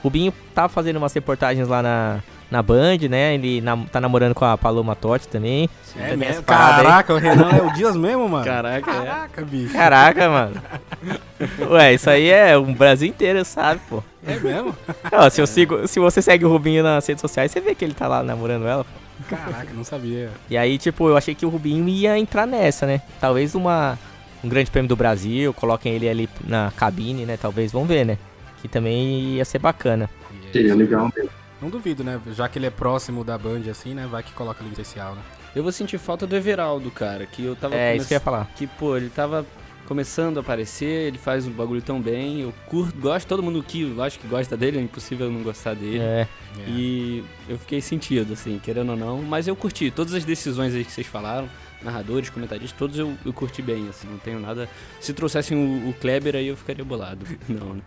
o 0.00 0.04
Rubinho 0.04 0.32
tava 0.54 0.68
fazendo 0.68 0.96
umas 0.96 1.12
reportagens 1.12 1.66
lá 1.68 1.82
na, 1.82 2.20
na 2.50 2.62
Band, 2.62 2.98
né? 3.10 3.34
Ele 3.34 3.60
nam- 3.60 3.84
tá 3.86 4.00
namorando 4.00 4.34
com 4.34 4.44
a 4.44 4.56
Paloma 4.56 4.94
Totti 4.96 5.28
também. 5.28 5.68
É 5.96 6.16
mesmo? 6.16 6.42
parada 6.42 6.78
aí. 6.78 6.84
Caraca, 6.84 7.14
o 7.14 7.18
Renan 7.18 7.50
é 7.50 7.62
o 7.62 7.72
Dias 7.72 7.96
mesmo, 7.96 8.28
mano. 8.28 8.44
Caraca, 8.44 8.90
é. 8.90 8.94
Caraca, 8.94 9.44
bicho. 9.44 9.72
Caraca, 9.72 10.28
mano. 10.28 10.62
Ué, 11.70 11.94
isso 11.94 12.08
aí 12.10 12.28
é 12.30 12.56
o 12.56 12.64
Brasil 12.64 13.08
inteiro, 13.08 13.44
sabe, 13.44 13.80
pô. 13.88 14.02
É 14.26 14.36
mesmo? 14.38 14.76
Ó, 15.12 15.30
se, 15.30 15.40
eu 15.40 15.46
sigo, 15.46 15.86
se 15.86 16.00
você 16.00 16.20
segue 16.22 16.44
o 16.44 16.48
Rubinho 16.48 16.82
nas 16.82 17.06
redes 17.06 17.20
sociais, 17.20 17.50
você 17.52 17.60
vê 17.60 17.74
que 17.74 17.84
ele 17.84 17.94
tá 17.94 18.06
lá 18.08 18.22
namorando 18.22 18.66
ela, 18.66 18.84
pô. 18.84 18.90
Caraca, 19.28 19.68
não 19.74 19.84
sabia. 19.84 20.30
E 20.48 20.56
aí, 20.56 20.78
tipo, 20.78 21.08
eu 21.08 21.16
achei 21.16 21.34
que 21.34 21.44
o 21.44 21.48
Rubinho 21.48 21.88
ia 21.88 22.18
entrar 22.18 22.46
nessa, 22.46 22.86
né? 22.86 23.02
Talvez 23.20 23.54
uma, 23.54 23.98
um 24.42 24.48
grande 24.48 24.70
prêmio 24.70 24.88
do 24.88 24.96
Brasil, 24.96 25.52
coloquem 25.52 25.92
ele 25.94 26.08
ali 26.08 26.28
na 26.46 26.72
cabine, 26.76 27.26
né? 27.26 27.36
Talvez, 27.36 27.72
vamos 27.72 27.88
ver, 27.88 28.06
né? 28.06 28.16
Que 28.62 28.68
também 28.68 29.34
ia 29.34 29.44
ser 29.44 29.58
bacana. 29.58 30.08
É 30.48 30.52
Seria 30.52 30.74
legal 30.74 31.10
mesmo. 31.14 31.30
Não 31.60 31.68
duvido, 31.70 32.04
né? 32.04 32.20
Já 32.28 32.48
que 32.48 32.58
ele 32.58 32.66
é 32.66 32.70
próximo 32.70 33.24
da 33.24 33.36
Band, 33.36 33.62
assim, 33.70 33.94
né? 33.94 34.06
Vai 34.06 34.22
que 34.22 34.32
coloca 34.32 34.60
ele 34.60 34.68
em 34.68 34.72
especial, 34.72 35.14
né? 35.14 35.22
Eu 35.56 35.62
vou 35.62 35.72
sentir 35.72 35.98
falta 35.98 36.26
do 36.26 36.36
Everaldo, 36.36 36.90
cara, 36.90 37.26
que 37.26 37.44
eu 37.44 37.56
tava... 37.56 37.74
É, 37.74 37.96
isso 37.96 38.06
que 38.06 38.14
eu 38.14 38.16
ia 38.16 38.20
falar. 38.20 38.46
que, 38.54 38.66
pô, 38.66 38.96
ele 38.96 39.10
tava 39.10 39.44
começando 39.88 40.36
a 40.36 40.40
aparecer, 40.40 41.06
ele 41.06 41.16
faz 41.16 41.46
um 41.46 41.50
bagulho 41.50 41.80
tão 41.80 41.98
bem, 41.98 42.42
eu 42.42 42.52
curto, 42.66 42.94
gosto, 43.00 43.26
todo 43.26 43.42
mundo 43.42 43.62
que 43.62 43.80
eu 43.80 44.02
acho 44.02 44.18
que 44.18 44.28
gosta 44.28 44.54
dele, 44.54 44.76
é 44.76 44.82
impossível 44.82 45.30
não 45.32 45.42
gostar 45.42 45.74
dele. 45.74 45.98
É. 45.98 46.28
É. 46.58 46.68
E 46.68 47.24
eu 47.48 47.58
fiquei 47.58 47.80
sentido, 47.80 48.34
assim, 48.34 48.60
querendo 48.62 48.90
ou 48.90 48.96
não, 48.96 49.22
mas 49.22 49.48
eu 49.48 49.56
curti 49.56 49.90
todas 49.90 50.12
as 50.12 50.26
decisões 50.26 50.74
aí 50.74 50.84
que 50.84 50.92
vocês 50.92 51.06
falaram, 51.06 51.48
narradores, 51.82 52.28
comentaristas, 52.28 52.78
todos 52.78 52.98
eu, 52.98 53.16
eu 53.24 53.32
curti 53.32 53.62
bem, 53.62 53.88
assim, 53.88 54.06
não 54.06 54.18
tenho 54.18 54.38
nada. 54.38 54.68
Se 55.00 55.14
trouxessem 55.14 55.56
o, 55.56 55.88
o 55.88 55.94
Kleber 55.94 56.36
aí 56.36 56.48
eu 56.48 56.56
ficaria 56.56 56.84
bolado. 56.84 57.24
Não, 57.48 57.74
né? 57.74 57.82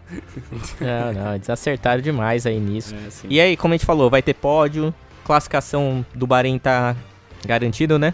Não, 0.82 1.14
não, 1.14 1.36
eles 1.36 1.50
acertaram 1.52 2.02
demais 2.02 2.48
aí 2.48 2.60
nisso. 2.60 2.96
É, 2.96 3.08
assim. 3.08 3.28
E 3.30 3.40
aí, 3.40 3.56
como 3.56 3.76
a 3.76 3.78
gente 3.78 3.86
falou, 3.86 4.10
vai 4.10 4.24
ter 4.24 4.34
pódio, 4.34 4.92
classificação 5.24 6.04
do 6.16 6.26
Bahrein 6.26 6.58
tá 6.58 6.96
garantido, 7.46 8.00
né? 8.00 8.12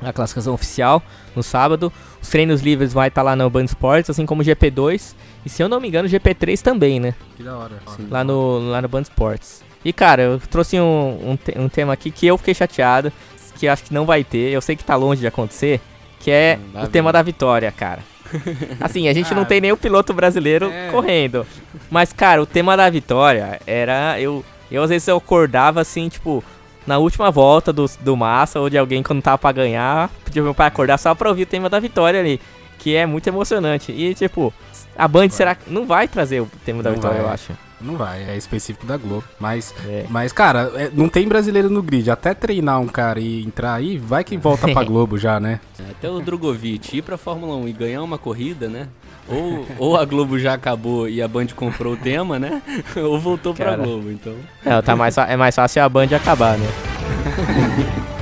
A 0.00 0.12
classificação 0.12 0.54
oficial 0.54 1.02
no 1.36 1.42
sábado. 1.42 1.92
Os 2.20 2.28
treinos 2.28 2.60
livres 2.60 2.92
vai 2.92 3.08
estar 3.08 3.22
lá 3.22 3.34
no 3.36 3.48
Band 3.48 3.64
Sports, 3.64 4.10
assim 4.10 4.26
como 4.26 4.42
o 4.42 4.44
GP2. 4.44 5.14
E 5.46 5.48
se 5.48 5.62
eu 5.62 5.68
não 5.68 5.80
me 5.80 5.88
engano, 5.88 6.08
o 6.08 6.10
GP3 6.10 6.60
também, 6.60 6.98
né? 7.00 7.14
Que 7.36 7.42
da 7.42 7.56
hora. 7.56 7.74
Lá 8.10 8.24
no, 8.24 8.70
lá 8.70 8.82
no 8.82 8.88
Band 8.88 9.02
Sports. 9.02 9.62
E 9.84 9.92
cara, 9.92 10.22
eu 10.22 10.40
trouxe 10.50 10.78
um, 10.80 11.30
um, 11.30 11.36
te- 11.36 11.56
um 11.58 11.68
tema 11.68 11.92
aqui 11.92 12.10
que 12.10 12.26
eu 12.26 12.36
fiquei 12.36 12.52
chateado, 12.54 13.12
que 13.56 13.68
acho 13.68 13.84
que 13.84 13.94
não 13.94 14.04
vai 14.04 14.24
ter, 14.24 14.50
eu 14.52 14.60
sei 14.60 14.74
que 14.76 14.82
tá 14.84 14.96
longe 14.96 15.20
de 15.20 15.26
acontecer, 15.26 15.80
que 16.20 16.30
é 16.30 16.58
Hum, 16.74 16.82
o 16.82 16.88
tema 16.88 17.12
da 17.12 17.22
vitória, 17.22 17.70
cara. 17.72 18.00
Assim, 18.80 19.08
a 19.08 19.14
gente 19.14 19.32
não 19.34 19.42
Ah, 19.42 19.46
tem 19.46 19.60
nem 19.60 19.72
o 19.72 19.76
piloto 19.76 20.12
brasileiro 20.12 20.66
é. 20.70 20.90
correndo. 20.90 21.46
Mas, 21.88 22.12
cara, 22.12 22.42
o 22.42 22.46
tema 22.46 22.76
da 22.76 22.90
vitória 22.90 23.58
era. 23.66 24.20
Eu, 24.20 24.44
eu 24.70 24.82
às 24.82 24.90
vezes 24.90 25.08
eu 25.08 25.16
acordava 25.16 25.80
assim, 25.80 26.08
tipo, 26.10 26.44
na 26.88 26.98
última 26.98 27.30
volta 27.30 27.72
do, 27.72 27.84
do 28.00 28.16
Massa 28.16 28.58
ou 28.58 28.68
de 28.70 28.76
alguém 28.78 29.02
quando 29.02 29.22
tava 29.22 29.38
pra 29.38 29.52
ganhar, 29.52 30.10
pedia 30.24 30.42
meu 30.42 30.54
pai 30.54 30.66
acordar 30.66 30.98
só 30.98 31.14
pra 31.14 31.28
ouvir 31.28 31.42
o 31.42 31.46
tema 31.46 31.68
da 31.68 31.78
vitória 31.78 32.18
ali. 32.18 32.40
Que 32.78 32.94
é 32.96 33.04
muito 33.06 33.26
emocionante. 33.26 33.92
E, 33.92 34.14
tipo, 34.14 34.52
a 34.96 35.06
Band 35.06 35.28
será 35.30 35.54
que 35.54 35.70
não 35.70 35.86
vai 35.86 36.06
trazer 36.08 36.40
o 36.40 36.48
tema 36.64 36.82
da 36.82 36.90
Não 36.90 36.96
vitória, 36.96 37.18
vai. 37.18 37.26
eu 37.28 37.32
acho. 37.34 37.52
Não 37.80 37.96
vai, 37.96 38.22
é 38.28 38.36
específico 38.36 38.86
da 38.86 38.96
Globo. 38.96 39.22
Mas, 39.38 39.72
É. 39.86 40.04
mas 40.08 40.32
cara, 40.32 40.72
é, 40.74 40.90
não 40.92 41.08
tem 41.08 41.28
brasileiro 41.28 41.68
no 41.70 41.82
grid. 41.82 42.10
Até 42.10 42.34
treinar 42.34 42.80
um 42.80 42.86
cara 42.88 43.20
e 43.20 43.44
entrar 43.44 43.74
aí, 43.74 43.96
vai 43.98 44.24
que 44.24 44.36
volta 44.36 44.66
pra 44.68 44.82
Globo 44.84 45.16
já, 45.18 45.38
né? 45.38 45.60
Até 45.90 46.08
o 46.10 46.18
Drogovic 46.20 46.96
ir 46.98 47.02
pra 47.02 47.16
Fórmula 47.18 47.54
1 47.56 47.68
e 47.68 47.72
ganhar 47.72 48.02
uma 48.02 48.18
corrida, 48.18 48.68
né? 48.68 48.88
Ou, 49.28 49.66
ou 49.78 49.96
a 49.96 50.04
Globo 50.04 50.38
já 50.38 50.54
acabou 50.54 51.08
e 51.08 51.20
a 51.20 51.28
Band 51.28 51.48
comprou 51.54 51.92
o 51.92 51.96
tema, 51.96 52.38
né? 52.38 52.62
Ou 52.96 53.18
voltou 53.20 53.52
pra 53.54 53.66
Cara. 53.66 53.82
Globo, 53.82 54.10
então. 54.10 54.34
Não, 54.64 54.82
tá 54.82 54.96
mais, 54.96 55.16
é 55.18 55.36
mais 55.36 55.54
fácil 55.54 55.82
a 55.82 55.88
Band 55.88 56.08
acabar, 56.14 56.56
né? 56.56 56.66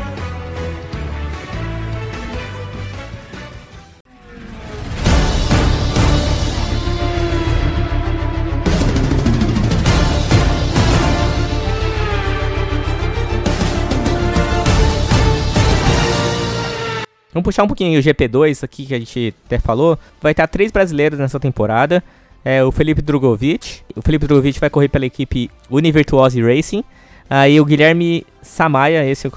Vamos 17.37 17.45
puxar 17.45 17.65
um 17.65 17.67
pouquinho 17.67 18.01
o 18.01 18.03
GP2 18.03 18.65
aqui 18.65 18.87
que 18.87 18.95
a 18.95 18.99
gente 18.99 19.35
até 19.45 19.59
falou. 19.59 19.99
Vai 20.23 20.33
estar 20.33 20.47
três 20.47 20.73
brasileiros 20.73 21.19
nessa 21.19 21.39
temporada. 21.39 22.03
É 22.43 22.65
o 22.65 22.73
Felipe 22.73 23.03
Drogovic. 23.03 23.83
O 23.95 24.01
Felipe 24.01 24.27
Drogovic 24.27 24.59
vai 24.59 24.71
correr 24.71 24.89
pela 24.89 25.05
equipe 25.05 25.51
Univirtuose 25.71 26.41
Racing. 26.41 26.83
Aí 27.29 27.61
o 27.61 27.65
Guilherme 27.67 28.25
Samaia, 28.41 29.05
esse 29.05 29.27
eu, 29.27 29.31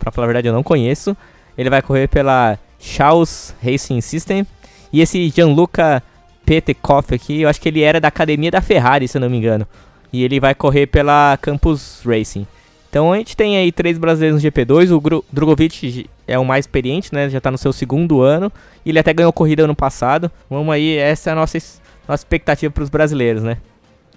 pra 0.00 0.10
falar 0.10 0.24
a 0.24 0.26
verdade 0.26 0.48
eu 0.48 0.52
não 0.52 0.64
conheço. 0.64 1.16
Ele 1.56 1.70
vai 1.70 1.80
correr 1.80 2.08
pela 2.08 2.58
Charles 2.76 3.54
Racing 3.62 4.00
System. 4.00 4.44
E 4.92 5.00
esse 5.00 5.28
Gianluca 5.28 6.02
Petekoff 6.44 7.14
aqui, 7.14 7.42
eu 7.42 7.48
acho 7.48 7.60
que 7.60 7.68
ele 7.68 7.82
era 7.82 8.00
da 8.00 8.08
academia 8.08 8.50
da 8.50 8.60
Ferrari, 8.60 9.06
se 9.06 9.16
eu 9.16 9.20
não 9.20 9.30
me 9.30 9.36
engano. 9.36 9.64
E 10.12 10.24
ele 10.24 10.40
vai 10.40 10.56
correr 10.56 10.88
pela 10.88 11.38
Campus 11.40 12.02
Racing. 12.04 12.48
Então 12.94 13.12
a 13.12 13.16
gente 13.16 13.36
tem 13.36 13.56
aí 13.56 13.72
três 13.72 13.98
brasileiros 13.98 14.40
no 14.40 14.48
GP2. 14.48 14.96
O 14.96 15.24
Drogovic 15.32 16.08
é 16.28 16.38
o 16.38 16.44
mais 16.44 16.62
experiente, 16.62 17.12
né? 17.12 17.28
Já 17.28 17.40
tá 17.40 17.50
no 17.50 17.58
seu 17.58 17.72
segundo 17.72 18.22
ano. 18.22 18.52
E 18.86 18.90
ele 18.90 19.00
até 19.00 19.12
ganhou 19.12 19.32
corrida 19.32 19.64
ano 19.64 19.74
passado. 19.74 20.30
Vamos 20.48 20.72
aí, 20.72 20.96
essa 20.96 21.30
é 21.30 21.32
a 21.32 21.34
nossa, 21.34 21.58
nossa 22.06 22.22
expectativa 22.22 22.72
pros 22.72 22.88
brasileiros, 22.88 23.42
né? 23.42 23.56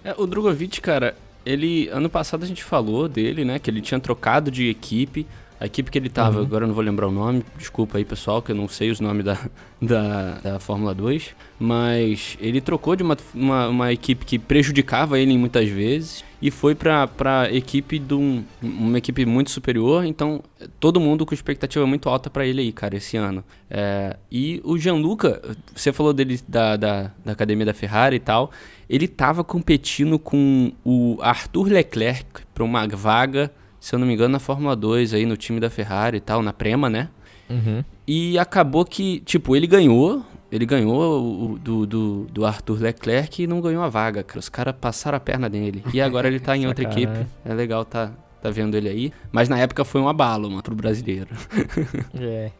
É, 0.03 0.13
o 0.15 0.27
Drogovic, 0.27 0.79
cara, 0.79 1.15
ele. 1.43 1.89
Ano 1.91 2.07
passado 2.07 2.43
a 2.43 2.45
gente 2.45 2.63
falou 2.63 3.07
dele, 3.07 3.43
né? 3.43 3.57
Que 3.57 3.71
ele 3.71 3.81
tinha 3.81 3.99
trocado 3.99 4.51
de 4.51 4.69
equipe. 4.69 5.25
A 5.59 5.65
equipe 5.65 5.89
que 5.89 5.97
ele 5.97 6.09
tava, 6.09 6.37
Uhum. 6.39 6.45
agora 6.45 6.63
eu 6.65 6.67
não 6.67 6.75
vou 6.75 6.83
lembrar 6.83 7.07
o 7.07 7.11
nome, 7.11 7.43
desculpa 7.57 7.97
aí 7.97 8.05
pessoal, 8.05 8.41
que 8.43 8.51
eu 8.51 8.55
não 8.55 8.67
sei 8.67 8.91
os 8.91 8.99
nomes 8.99 9.25
da, 9.25 9.37
da, 9.81 10.33
da 10.43 10.59
Fórmula 10.59 10.93
2. 10.93 11.35
Mas 11.59 12.37
ele 12.39 12.61
trocou 12.61 12.95
de 12.95 13.01
uma, 13.01 13.17
uma, 13.33 13.67
uma 13.67 13.91
equipe 13.93 14.23
que 14.25 14.37
prejudicava 14.37 15.19
ele 15.19 15.35
muitas 15.37 15.67
vezes 15.67 16.23
e 16.39 16.51
foi 16.51 16.75
pra, 16.75 17.07
pra 17.07 17.51
equipe 17.51 17.97
de 17.97 18.13
um, 18.13 18.43
uma 18.61 18.99
equipe 18.99 19.25
muito 19.25 19.49
superior. 19.49 20.05
Então, 20.05 20.43
todo 20.79 20.99
mundo 20.99 21.25
com 21.25 21.33
expectativa 21.33 21.87
muito 21.87 22.07
alta 22.07 22.29
pra 22.29 22.45
ele 22.45 22.61
aí, 22.61 22.71
cara, 22.71 22.95
esse 22.95 23.17
ano. 23.17 23.43
É, 23.69 24.15
e 24.31 24.61
o 24.63 24.77
Gianluca, 24.77 25.41
você 25.75 25.91
falou 25.91 26.13
dele 26.13 26.39
da, 26.47 26.75
da, 26.77 27.11
da 27.25 27.31
academia 27.31 27.65
da 27.65 27.73
Ferrari 27.73 28.17
e 28.17 28.19
tal. 28.19 28.51
Ele 28.87 29.07
tava 29.07 29.43
competindo 29.43 30.19
com 30.19 30.71
o 30.85 31.17
Arthur 31.21 31.67
Leclerc 31.69 32.25
pra 32.53 32.63
uma 32.63 32.87
vaga, 32.87 33.51
se 33.87 33.95
eu 33.95 33.99
não 33.99 34.05
me 34.07 34.13
engano, 34.13 34.33
na 34.33 34.39
Fórmula 34.39 34.75
2 34.75 35.13
aí 35.13 35.25
no 35.25 35.37
time 35.37 35.59
da 35.59 35.69
Ferrari 35.69 36.17
e 36.17 36.19
tal, 36.19 36.41
na 36.41 36.51
Prema, 36.51 36.89
né? 36.89 37.09
Uhum. 37.49 37.83
E 38.05 38.37
acabou 38.37 38.83
que, 38.83 39.19
tipo, 39.21 39.55
ele 39.55 39.65
ganhou. 39.67 40.23
Ele 40.51 40.65
ganhou 40.65 41.53
o- 41.53 41.57
do, 41.59 41.85
do, 41.85 42.27
do 42.31 42.45
Arthur 42.45 42.81
Leclerc 42.81 43.41
e 43.43 43.47
não 43.47 43.59
ganhou 43.61 43.83
a 43.83 43.89
vaga, 43.89 44.23
cara. 44.23 44.39
Os 44.39 44.49
caras 44.49 44.75
passaram 44.79 45.17
a 45.17 45.19
perna 45.19 45.47
nele. 45.49 45.83
E 45.93 46.01
agora 46.01 46.27
ele 46.27 46.39
tá 46.39 46.55
em 46.57 46.67
outra 46.67 46.83
equipe. 46.83 47.25
É 47.45 47.53
legal 47.53 47.83
tá, 47.85 48.11
tá 48.41 48.49
vendo 48.49 48.75
ele 48.75 48.89
aí. 48.89 49.11
Mas 49.31 49.47
na 49.49 49.57
época 49.59 49.83
foi 49.85 50.01
um 50.01 50.07
abalo, 50.09 50.49
mano, 50.49 50.61
pro 50.63 50.75
brasileiro. 50.75 51.29
É. 52.19 52.51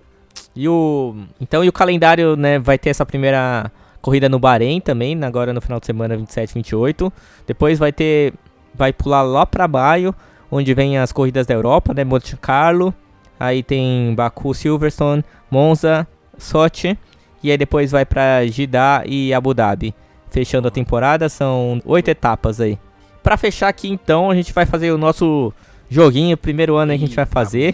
E 0.56 0.68
o 0.68 1.16
então 1.42 1.63
e 1.63 1.70
o 1.70 1.74
calendário, 1.74 2.36
né, 2.36 2.58
vai 2.60 2.78
ter 2.78 2.90
essa 2.90 3.06
primeira 3.06 3.72
corrida 4.02 4.28
no 4.30 4.40
Bahrein 4.40 4.80
também, 4.80 5.22
agora 5.24 5.52
no 5.54 5.62
final 5.62 5.80
de 5.80 5.86
semana 5.86 6.16
27 6.16 6.54
28. 6.54 7.12
Depois 7.46 7.78
vai 7.80 7.92
ter 7.92 8.34
vai 8.74 8.92
pular 8.94 9.22
lá 9.24 9.46
para 9.46 9.68
baixo, 9.68 10.13
onde 10.52 10.74
vem 10.74 10.98
as 10.98 11.12
corridas 11.12 11.46
da 11.46 11.54
Europa, 11.54 11.94
né, 11.94 12.04
Monte 12.04 12.36
Carlo, 12.38 12.94
aí 13.40 13.64
tem 13.64 14.14
Baku, 14.16 14.54
Silverstone, 14.54 15.24
Monza, 15.50 16.08
Sochi 16.38 16.98
e 17.44 17.52
aí 17.52 17.58
depois 17.58 17.92
vai 17.92 18.06
para 18.06 18.46
Jeddah 18.46 19.04
e 19.06 19.34
Abu 19.34 19.54
Dhabi. 19.54 19.94
Fechando 20.30 20.68
a 20.68 20.72
temporada, 20.72 21.30
são 21.30 21.82
oito 21.86 22.10
etapas 22.10 22.60
aí. 22.60 22.78
Para 23.24 23.38
fechar 23.38 23.68
aqui 23.70 23.90
então, 23.90 24.30
a 24.30 24.36
gente 24.36 24.54
vai 24.54 24.66
fazer 24.66 24.92
o 24.92 24.98
nosso 24.98 25.54
joguinho, 25.90 26.38
primeiro 26.38 26.76
ano 26.76 26.92
que 26.92 26.96
a 26.96 27.00
gente 27.00 27.16
vai 27.16 27.26
fazer, 27.26 27.74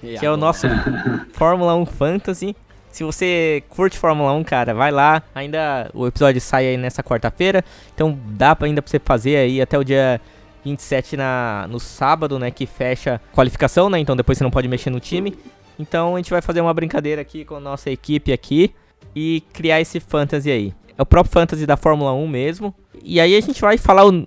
que 0.00 0.24
é 0.24 0.30
o 0.30 0.36
nosso 0.36 0.66
Fórmula 1.32 1.74
1 1.74 1.86
Fantasy. 1.86 2.56
Se 2.90 3.02
você 3.02 3.62
curte 3.70 3.98
Fórmula 3.98 4.32
1, 4.34 4.44
cara, 4.44 4.72
vai 4.72 4.92
lá. 4.92 5.22
Ainda 5.34 5.90
o 5.92 6.06
episódio 6.06 6.40
sai 6.40 6.68
aí 6.68 6.76
nessa 6.76 7.02
quarta-feira, 7.02 7.64
então 7.92 8.16
dá 8.28 8.54
pra, 8.54 8.66
ainda 8.66 8.80
pra 8.80 8.90
você 8.90 9.00
fazer 9.00 9.36
aí 9.36 9.60
até 9.60 9.78
o 9.78 9.82
dia 9.82 10.20
27 10.64 11.16
na, 11.16 11.66
no 11.68 11.78
sábado, 11.78 12.38
né, 12.38 12.50
que 12.50 12.66
fecha 12.66 13.20
a 13.32 13.34
qualificação, 13.34 13.90
né? 13.90 13.98
Então 13.98 14.16
depois 14.16 14.38
você 14.38 14.44
não 14.44 14.50
pode 14.50 14.68
mexer 14.68 14.90
no 14.90 15.00
time. 15.00 15.34
Então 15.78 16.14
a 16.14 16.18
gente 16.18 16.30
vai 16.30 16.40
fazer 16.40 16.60
uma 16.60 16.72
brincadeira 16.72 17.20
aqui 17.20 17.44
com 17.44 17.56
a 17.56 17.60
nossa 17.60 17.90
equipe 17.90 18.32
aqui 18.32 18.72
e 19.14 19.42
criar 19.52 19.80
esse 19.80 20.00
fantasy 20.00 20.50
aí. 20.50 20.74
É 20.96 21.02
o 21.02 21.06
próprio 21.06 21.32
fantasy 21.32 21.66
da 21.66 21.76
Fórmula 21.76 22.12
1 22.12 22.28
mesmo. 22.28 22.74
E 23.02 23.20
aí 23.20 23.36
a 23.36 23.40
gente 23.40 23.60
vai 23.60 23.76
falar 23.76 24.06
o 24.06 24.26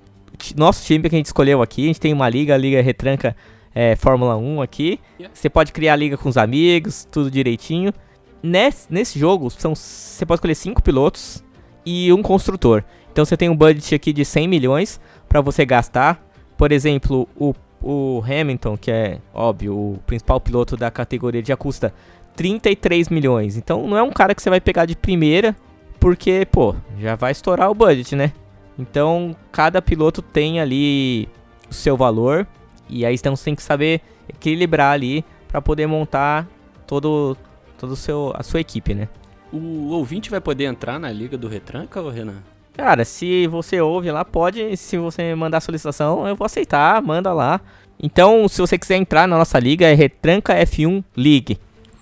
nosso 0.55 0.85
time 0.85 1.09
que 1.09 1.15
a 1.15 1.17
gente 1.17 1.27
escolheu 1.27 1.61
aqui. 1.61 1.83
A 1.83 1.87
gente 1.87 1.99
tem 1.99 2.13
uma 2.13 2.29
liga, 2.29 2.53
a 2.53 2.57
Liga 2.57 2.81
Retranca 2.81 3.35
é, 3.73 3.95
Fórmula 3.95 4.35
1 4.35 4.61
aqui. 4.61 4.99
Você 5.33 5.49
pode 5.49 5.71
criar 5.71 5.93
a 5.93 5.95
liga 5.95 6.17
com 6.17 6.27
os 6.27 6.37
amigos, 6.37 7.07
tudo 7.09 7.31
direitinho. 7.31 7.93
Nesse, 8.41 8.91
nesse 8.91 9.17
jogo, 9.17 9.49
são, 9.49 9.73
você 9.73 10.25
pode 10.25 10.37
escolher 10.37 10.55
5 10.55 10.81
pilotos 10.81 11.43
e 11.85 12.11
um 12.11 12.21
construtor. 12.21 12.83
Então 13.11 13.23
você 13.23 13.37
tem 13.37 13.49
um 13.49 13.55
budget 13.55 13.95
aqui 13.95 14.11
de 14.11 14.25
100 14.25 14.47
milhões 14.47 14.99
para 15.27 15.41
você 15.41 15.65
gastar. 15.65 16.26
Por 16.57 16.71
exemplo, 16.71 17.27
o, 17.35 17.53
o 17.81 18.23
Hamilton, 18.25 18.77
que 18.77 18.91
é 18.91 19.19
óbvio, 19.33 19.73
o 19.73 19.99
principal 20.05 20.41
piloto 20.41 20.75
da 20.75 20.89
categoria, 20.89 21.43
já 21.45 21.55
custa 21.55 21.93
33 22.35 23.09
milhões. 23.09 23.55
Então 23.55 23.87
não 23.87 23.97
é 23.97 24.01
um 24.01 24.11
cara 24.11 24.33
que 24.33 24.41
você 24.41 24.49
vai 24.49 24.59
pegar 24.59 24.85
de 24.85 24.95
primeira, 24.95 25.55
porque, 25.99 26.47
pô, 26.51 26.75
já 26.99 27.15
vai 27.15 27.31
estourar 27.31 27.69
o 27.69 27.75
budget, 27.75 28.15
né? 28.15 28.33
Então, 28.77 29.35
cada 29.51 29.81
piloto 29.81 30.21
tem 30.21 30.59
ali 30.59 31.27
o 31.69 31.73
seu 31.73 31.97
valor 31.97 32.47
e 32.89 33.05
aí 33.05 33.15
então 33.15 33.35
você 33.35 33.45
tem 33.45 33.55
que 33.55 33.63
saber 33.63 34.01
equilibrar 34.29 34.93
ali 34.93 35.25
para 35.47 35.61
poder 35.61 35.87
montar 35.87 36.47
todo 36.85 37.35
todo 37.77 37.95
seu 37.95 38.31
a 38.35 38.43
sua 38.43 38.59
equipe, 38.59 38.93
né? 38.93 39.07
O 39.51 39.89
ouvinte 39.91 40.29
vai 40.29 40.41
poder 40.41 40.65
entrar 40.65 40.99
na 40.99 41.11
liga 41.11 41.37
do 41.37 41.47
Retranca, 41.47 42.01
Renan? 42.11 42.43
Cara, 42.77 43.03
se 43.03 43.47
você 43.47 43.81
ouve 43.81 44.11
lá, 44.11 44.23
pode, 44.23 44.77
se 44.77 44.99
você 44.99 45.33
mandar 45.33 45.61
solicitação, 45.61 46.27
eu 46.27 46.35
vou 46.35 46.45
aceitar, 46.45 47.01
manda 47.01 47.33
lá. 47.33 47.59
Então, 48.01 48.47
se 48.47 48.61
você 48.61 48.77
quiser 48.77 48.97
entrar 48.97 49.27
na 49.27 49.35
nossa 49.35 49.57
liga, 49.57 49.87
é 49.87 49.95
Retranca 49.95 50.53
F1 50.53 51.03
League. 51.15 51.57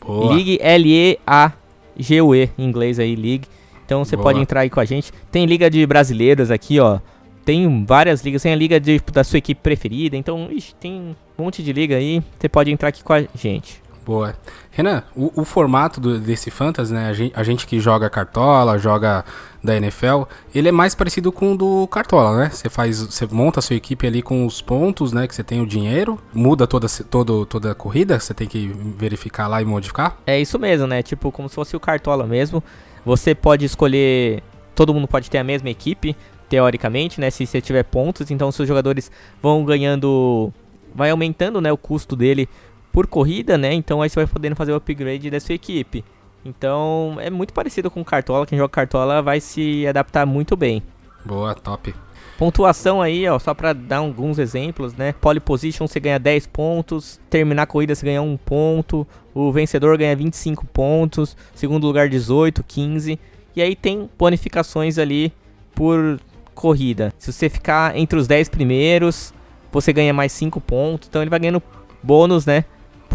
Boa. 0.06 0.34
League 0.34 0.60
L-E-A-G-U-E, 0.62 2.50
em 2.58 2.66
inglês 2.66 3.00
aí, 3.00 3.16
League. 3.16 3.48
Então 3.86 4.04
você 4.04 4.18
pode 4.18 4.40
entrar 4.40 4.62
aí 4.62 4.70
com 4.70 4.82
a 4.82 4.86
gente. 4.86 5.14
Tem 5.32 5.46
liga 5.46 5.70
de 5.70 5.86
brasileiros 5.86 6.52
aqui, 6.52 6.78
ó. 6.80 7.00
Tem 7.46 7.86
várias 7.86 8.22
ligas, 8.22 8.42
tem 8.42 8.52
a 8.52 8.56
liga 8.56 8.78
de, 8.78 9.00
da 9.14 9.24
sua 9.24 9.38
equipe 9.38 9.62
preferida. 9.62 10.18
Então, 10.18 10.50
ixi, 10.52 10.76
tem 10.76 11.16
um 11.38 11.44
monte 11.44 11.64
de 11.64 11.72
liga 11.72 11.96
aí. 11.96 12.22
Você 12.38 12.50
pode 12.50 12.70
entrar 12.70 12.90
aqui 12.90 13.02
com 13.02 13.14
a 13.14 13.24
gente. 13.34 13.82
Boa. 14.06 14.36
Renan, 14.70 15.04
o, 15.15 15.41
o 15.41 15.44
formato 15.44 16.00
do, 16.00 16.20
desse 16.20 16.52
Fantasy, 16.52 16.94
né? 16.94 17.10
A 17.10 17.13
gente, 17.13 17.34
a 17.36 17.44
gente, 17.44 17.65
que 17.65 17.80
joga 17.80 18.08
Cartola, 18.08 18.78
joga 18.78 19.26
da 19.63 19.76
NFL, 19.76 20.24
ele 20.54 20.70
é 20.70 20.72
mais 20.72 20.94
parecido 20.94 21.32
com 21.32 21.54
o 21.54 21.58
do 21.58 21.88
Cartola, 21.88 22.38
né? 22.38 22.50
Você 22.52 22.70
faz, 22.70 23.00
você 23.02 23.26
monta 23.26 23.60
a 23.60 23.63
sua 23.63 23.76
equipe 23.76 24.06
ali 24.06 24.22
com 24.22 24.46
os 24.46 24.62
pontos, 24.62 25.12
né? 25.12 25.28
Que 25.28 25.34
você 25.34 25.44
tem 25.44 25.60
o 25.60 25.65
dinheiro, 25.65 26.20
muda 26.32 26.68
toda, 26.68 26.88
toda, 26.88 27.46
toda 27.48 27.72
a 27.72 27.76
corrida, 27.76 28.20
você 28.20 28.32
tem 28.32 28.48
que 28.48 28.68
verificar 28.96 29.48
lá 29.48 29.60
e 29.60 29.65
modificar. 29.65 30.18
É 30.28 30.39
isso 30.39 30.60
mesmo, 30.60 30.86
né? 30.86 31.02
Tipo, 31.02 31.32
como 31.32 31.50
se 31.50 31.56
fosse 31.56 31.76
o 31.76 31.80
Cartola 31.80 32.28
mesmo. 32.28 32.63
Você 33.04 33.34
pode 33.34 33.65
escolher. 33.65 34.44
Todo 34.76 34.94
mundo 34.94 35.08
pode 35.08 35.32
ter 35.32 35.39
a 35.39 35.44
mesma 35.44 35.70
equipe, 35.70 36.15
teoricamente, 36.48 37.20
né? 37.20 37.32
Se 37.32 37.48
você 37.48 37.60
tiver 37.60 37.84
pontos, 37.84 38.30
então 38.30 38.52
seus 38.52 38.68
jogadores 38.68 39.12
vão 39.41 39.65
ganhando. 39.65 40.54
Vai 40.94 41.10
aumentando 41.10 41.60
né, 41.60 41.72
o 41.74 41.78
custo 41.78 42.15
dele 42.15 42.48
por 42.96 43.08
corrida, 43.08 43.58
né? 43.58 43.74
Então 43.74 44.02
aí 44.02 44.10
você 44.10 44.16
vai 44.16 44.26
podendo 44.26 44.56
fazer 44.56 44.72
o 44.72 44.76
upgrade 44.76 45.30
da 45.30 45.38
sua 45.38 45.54
equipe. 45.54 46.02
Então 46.46 47.18
é 47.20 47.30
muito 47.30 47.54
parecido 47.54 47.92
com 47.92 48.06
Cartola. 48.06 48.46
Quem 48.46 48.58
joga 48.58 48.70
Cartola 48.70 49.22
vai 49.22 49.42
se 49.42 49.86
adaptar 49.86 50.26
muito 50.26 50.56
bem. 50.56 50.82
Boa, 51.26 51.54
top. 51.54 51.94
Pontuação 52.38 53.02
aí, 53.02 53.28
ó, 53.28 53.38
só 53.38 53.54
para 53.54 53.74
dar 53.74 53.98
alguns 53.98 54.40
exemplos, 54.40 54.94
né? 54.94 55.14
Pole 55.20 55.42
position 55.42 55.86
você 55.86 56.00
ganha 56.00 56.18
10 56.18 56.48
pontos, 56.48 57.20
terminar 57.30 57.64
a 57.64 57.66
corrida 57.66 57.94
você 57.94 58.06
ganha 58.06 58.22
1 58.22 58.38
ponto, 58.38 59.06
o 59.34 59.52
vencedor 59.52 59.98
ganha 59.98 60.16
25 60.16 60.66
pontos, 60.68 61.36
segundo 61.54 61.86
lugar 61.86 62.08
18, 62.08 62.64
15. 62.64 63.20
E 63.58 63.62
aí 63.62 63.76
tem 63.76 64.10
bonificações 64.18 64.98
ali 64.98 65.34
por 65.74 66.18
corrida. 66.54 67.14
Se 67.20 67.34
você 67.34 67.50
ficar 67.50 67.98
entre 67.98 68.18
os 68.18 68.26
10 68.26 68.48
primeiros, 68.48 69.34
você 69.70 69.92
ganha 69.92 70.14
mais 70.14 70.32
5 70.32 70.62
pontos. 70.62 71.10
Então 71.10 71.22
ele 71.22 71.30
vai 71.30 71.40
ganhando 71.40 71.62
bônus, 72.02 72.46
né? 72.46 72.64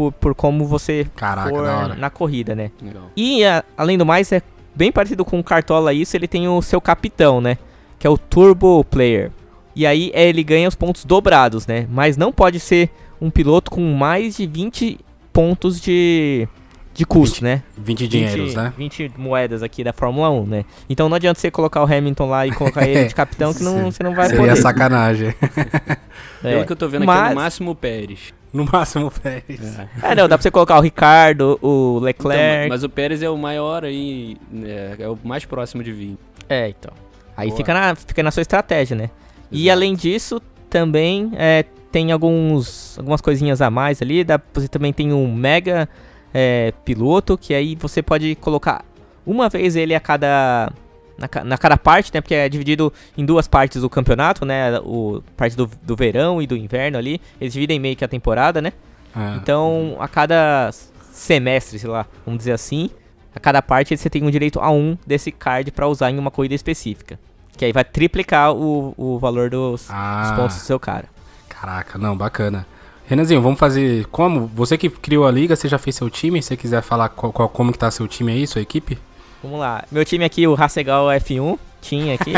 Por, 0.00 0.12
por 0.12 0.34
como 0.34 0.64
você 0.66 1.06
Caraca, 1.14 1.50
for 1.50 1.96
na 1.96 2.08
corrida, 2.08 2.54
né? 2.54 2.70
Legal. 2.80 3.10
E 3.16 3.44
a, 3.44 3.62
além 3.76 3.98
do 3.98 4.06
mais, 4.06 4.32
é 4.32 4.40
bem 4.74 4.90
parecido 4.90 5.24
com 5.24 5.38
o 5.38 5.44
Cartola 5.44 5.92
isso, 5.92 6.16
ele 6.16 6.26
tem 6.26 6.48
o 6.48 6.62
seu 6.62 6.80
capitão, 6.80 7.40
né? 7.40 7.58
que 8.00 8.06
é 8.06 8.10
o 8.10 8.18
Turbo 8.18 8.82
Player. 8.82 9.30
E 9.76 9.86
aí 9.86 10.10
é, 10.12 10.26
ele 10.26 10.42
ganha 10.42 10.66
os 10.66 10.74
pontos 10.74 11.04
dobrados, 11.04 11.66
né? 11.66 11.86
Mas 11.88 12.16
não 12.16 12.32
pode 12.32 12.58
ser 12.58 12.90
um 13.20 13.30
piloto 13.30 13.70
com 13.70 13.92
mais 13.92 14.38
de 14.38 14.46
20 14.46 14.98
pontos 15.32 15.80
de, 15.80 16.48
de 16.94 17.04
custo, 17.04 17.36
20, 17.36 17.44
né? 17.44 17.62
20 17.76 18.08
dinheiros, 18.08 18.46
20, 18.48 18.56
né? 18.56 18.72
20 18.76 19.12
moedas 19.16 19.62
aqui 19.62 19.84
da 19.84 19.92
Fórmula 19.92 20.30
1, 20.30 20.46
né? 20.46 20.64
Então 20.88 21.08
não 21.08 21.16
adianta 21.16 21.38
você 21.38 21.50
colocar 21.50 21.84
o 21.84 21.84
Hamilton 21.84 22.28
lá 22.28 22.46
e 22.46 22.52
colocar 22.52 22.88
ele 22.88 23.04
de 23.04 23.14
capitão 23.14 23.52
que 23.52 23.62
não, 23.62 23.92
você 23.92 24.02
não 24.02 24.14
vai 24.14 24.30
Seria 24.30 24.48
poder. 24.48 24.56
sacanagem. 24.56 25.28
é. 26.42 26.50
Pelo 26.50 26.66
que 26.66 26.72
eu 26.72 26.76
tô 26.76 26.88
vendo 26.88 27.04
Mas... 27.04 27.20
aqui, 27.20 27.28
no 27.28 27.34
máximo 27.36 27.70
o 27.72 27.74
Pérez. 27.74 28.32
No 28.52 28.64
máximo 28.64 29.06
o 29.06 29.10
Pérez. 29.10 29.78
É. 29.78 30.10
é, 30.10 30.14
não, 30.16 30.28
dá 30.28 30.36
pra 30.36 30.42
você 30.42 30.50
colocar 30.50 30.76
o 30.76 30.80
Ricardo, 30.80 31.56
o 31.62 32.00
Leclerc. 32.00 32.42
Então, 32.42 32.68
mas 32.68 32.82
o 32.82 32.88
Pérez 32.88 33.22
é 33.22 33.30
o 33.30 33.36
maior 33.38 33.84
aí, 33.84 34.36
é, 34.64 34.96
é 34.98 35.08
o 35.08 35.16
mais 35.22 35.44
próximo 35.44 35.84
de 35.84 35.92
20. 35.92 36.18
É, 36.48 36.68
então. 36.68 36.92
Aí 37.36 37.52
fica 37.52 37.72
na, 37.72 37.94
fica 37.94 38.22
na 38.22 38.30
sua 38.30 38.40
estratégia, 38.40 38.96
né? 38.96 39.04
Exato. 39.04 39.14
E 39.52 39.70
além 39.70 39.94
disso, 39.94 40.42
também 40.68 41.30
é, 41.36 41.64
tem 41.90 42.12
alguns, 42.12 42.98
algumas 42.98 43.20
coisinhas 43.20 43.62
a 43.62 43.70
mais 43.70 44.02
ali. 44.02 44.24
Dá, 44.24 44.40
você 44.52 44.68
também 44.68 44.92
tem 44.92 45.12
um 45.12 45.32
mega 45.32 45.88
é, 46.34 46.72
piloto, 46.84 47.38
que 47.38 47.54
aí 47.54 47.74
você 47.76 48.02
pode 48.02 48.34
colocar 48.36 48.84
uma 49.26 49.48
vez 49.48 49.76
ele 49.76 49.94
a 49.94 50.00
cada. 50.00 50.72
Na, 51.20 51.44
na, 51.44 51.58
cada 51.58 51.76
parte, 51.76 52.10
né? 52.14 52.20
Porque 52.20 52.34
é 52.34 52.48
dividido 52.48 52.92
em 53.16 53.24
duas 53.24 53.46
partes 53.46 53.82
o 53.82 53.90
campeonato, 53.90 54.44
né? 54.46 54.78
O 54.80 55.22
parte 55.36 55.54
do, 55.54 55.70
do 55.82 55.94
verão 55.94 56.40
e 56.40 56.46
do 56.46 56.56
inverno 56.56 56.96
ali. 56.96 57.20
Eles 57.40 57.52
dividem 57.52 57.78
meio 57.78 57.94
que 57.94 58.04
a 58.04 58.08
temporada, 58.08 58.62
né? 58.62 58.72
É. 59.14 59.36
Então, 59.36 59.96
a 60.00 60.08
cada 60.08 60.70
semestre, 61.12 61.78
sei 61.78 61.90
lá, 61.90 62.06
vamos 62.24 62.38
dizer 62.38 62.52
assim, 62.52 62.90
a 63.34 63.38
cada 63.38 63.60
parte 63.60 63.96
você 63.96 64.08
tem 64.08 64.22
um 64.24 64.30
direito 64.30 64.58
a 64.60 64.70
um 64.70 64.96
desse 65.06 65.30
card 65.30 65.70
para 65.70 65.86
usar 65.86 66.10
em 66.10 66.18
uma 66.18 66.30
corrida 66.30 66.54
específica. 66.54 67.18
Que 67.56 67.66
aí 67.66 67.72
vai 67.72 67.84
triplicar 67.84 68.52
o, 68.52 68.94
o 68.96 69.18
valor 69.18 69.50
dos, 69.50 69.86
ah, 69.90 70.22
dos 70.22 70.30
pontos 70.32 70.56
do 70.56 70.62
seu 70.62 70.80
cara. 70.80 71.04
Caraca, 71.48 71.98
não, 71.98 72.16
bacana. 72.16 72.66
Renanzinho, 73.06 73.42
vamos 73.42 73.58
fazer 73.58 74.06
como? 74.06 74.46
Você 74.54 74.78
que 74.78 74.88
criou 74.88 75.26
a 75.26 75.30
liga, 75.30 75.54
você 75.54 75.68
já 75.68 75.78
fez 75.78 75.96
seu 75.96 76.08
time? 76.08 76.40
Se 76.40 76.48
você 76.48 76.56
quiser 76.56 76.80
falar 76.80 77.08
qual, 77.08 77.32
qual, 77.32 77.48
como 77.48 77.72
que 77.72 77.78
tá 77.78 77.90
seu 77.90 78.06
time 78.08 78.32
aí, 78.32 78.46
sua 78.46 78.62
equipe? 78.62 78.96
Vamos 79.42 79.58
lá. 79.58 79.84
Meu 79.90 80.04
time 80.04 80.24
aqui, 80.24 80.46
o 80.46 80.54
Hasegal 80.54 81.06
F1, 81.06 81.58
tinha 81.80 82.14
aqui. 82.14 82.32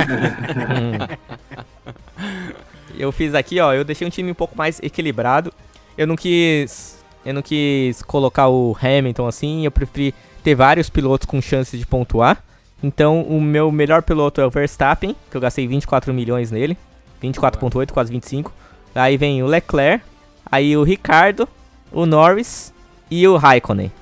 eu 2.97 3.11
fiz 3.11 3.35
aqui, 3.35 3.59
ó, 3.61 3.73
eu 3.73 3.85
deixei 3.85 4.07
um 4.07 4.11
time 4.11 4.31
um 4.31 4.35
pouco 4.35 4.57
mais 4.57 4.79
equilibrado. 4.81 5.53
Eu 5.99 6.07
não 6.07 6.17
quis 6.17 7.03
eu 7.25 7.33
não 7.33 7.43
quis 7.43 8.03
colocar 8.03 8.49
o 8.49 8.77
Hamilton 8.81 9.27
assim, 9.27 9.65
eu 9.65 9.71
preferi 9.71 10.15
ter 10.43 10.55
vários 10.55 10.91
pilotos 10.91 11.27
com 11.27 11.41
chances 11.41 11.79
de 11.79 11.87
pontuar. 11.87 12.43
Então, 12.83 13.23
o 13.23 13.41
meu 13.41 13.71
melhor 13.71 14.03
piloto 14.03 14.41
é 14.41 14.47
o 14.47 14.51
Verstappen, 14.51 15.15
que 15.31 15.37
eu 15.37 15.41
gastei 15.41 15.67
24 15.69 16.13
milhões 16.13 16.51
nele. 16.51 16.77
24.8, 17.23 17.93
quase 17.93 18.11
25. 18.11 18.53
Aí 18.93 19.17
vem 19.17 19.41
o 19.43 19.47
Leclerc, 19.47 20.05
aí 20.45 20.77
o 20.77 20.83
Ricardo, 20.83 21.49
o 21.93 22.05
Norris 22.05 22.75
e 23.09 23.27
o 23.29 23.37
Raikkonen. 23.37 23.93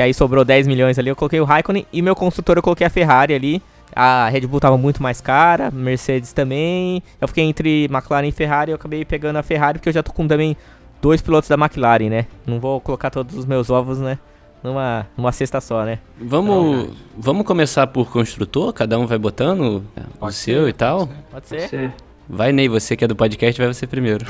Que 0.00 0.04
aí 0.04 0.14
sobrou 0.14 0.46
10 0.46 0.66
milhões 0.66 0.98
ali, 0.98 1.10
eu 1.10 1.14
coloquei 1.14 1.38
o 1.42 1.44
Raikkonen. 1.44 1.86
E 1.92 2.00
meu 2.00 2.16
construtor 2.16 2.56
eu 2.56 2.62
coloquei 2.62 2.86
a 2.86 2.88
Ferrari 2.88 3.34
ali. 3.34 3.62
A 3.94 4.30
Red 4.30 4.46
Bull 4.46 4.58
tava 4.58 4.78
muito 4.78 5.02
mais 5.02 5.20
cara, 5.20 5.70
Mercedes 5.70 6.32
também. 6.32 7.02
Eu 7.20 7.28
fiquei 7.28 7.44
entre 7.44 7.84
McLaren 7.84 8.26
e 8.26 8.32
Ferrari, 8.32 8.70
eu 8.70 8.76
acabei 8.76 9.04
pegando 9.04 9.36
a 9.36 9.42
Ferrari 9.42 9.78
porque 9.78 9.90
eu 9.90 9.92
já 9.92 10.02
tô 10.02 10.10
com 10.10 10.26
também 10.26 10.56
dois 11.02 11.20
pilotos 11.20 11.50
da 11.50 11.54
McLaren, 11.54 12.08
né? 12.08 12.26
Não 12.46 12.58
vou 12.58 12.80
colocar 12.80 13.10
todos 13.10 13.36
os 13.36 13.44
meus 13.44 13.68
ovos, 13.68 13.98
né? 13.98 14.18
numa, 14.64 15.06
numa 15.18 15.32
cesta 15.32 15.60
só, 15.60 15.84
né? 15.84 15.98
Vamos, 16.18 16.96
vamos 17.14 17.44
começar 17.44 17.86
por 17.86 18.10
construtor? 18.10 18.72
Cada 18.72 18.98
um 18.98 19.06
vai 19.06 19.18
botando 19.18 19.84
o 20.14 20.18
Pode 20.18 20.34
seu 20.34 20.62
ser, 20.64 20.68
e 20.70 20.72
tal? 20.72 21.10
Pode 21.30 21.46
ser. 21.46 21.68
Você- 21.68 21.92
Vai, 22.26 22.52
Ney, 22.52 22.70
você 22.70 22.96
que 22.96 23.04
é 23.04 23.08
do 23.08 23.16
podcast, 23.16 23.60
vai 23.60 23.70
você 23.70 23.86
primeiro. 23.86 24.24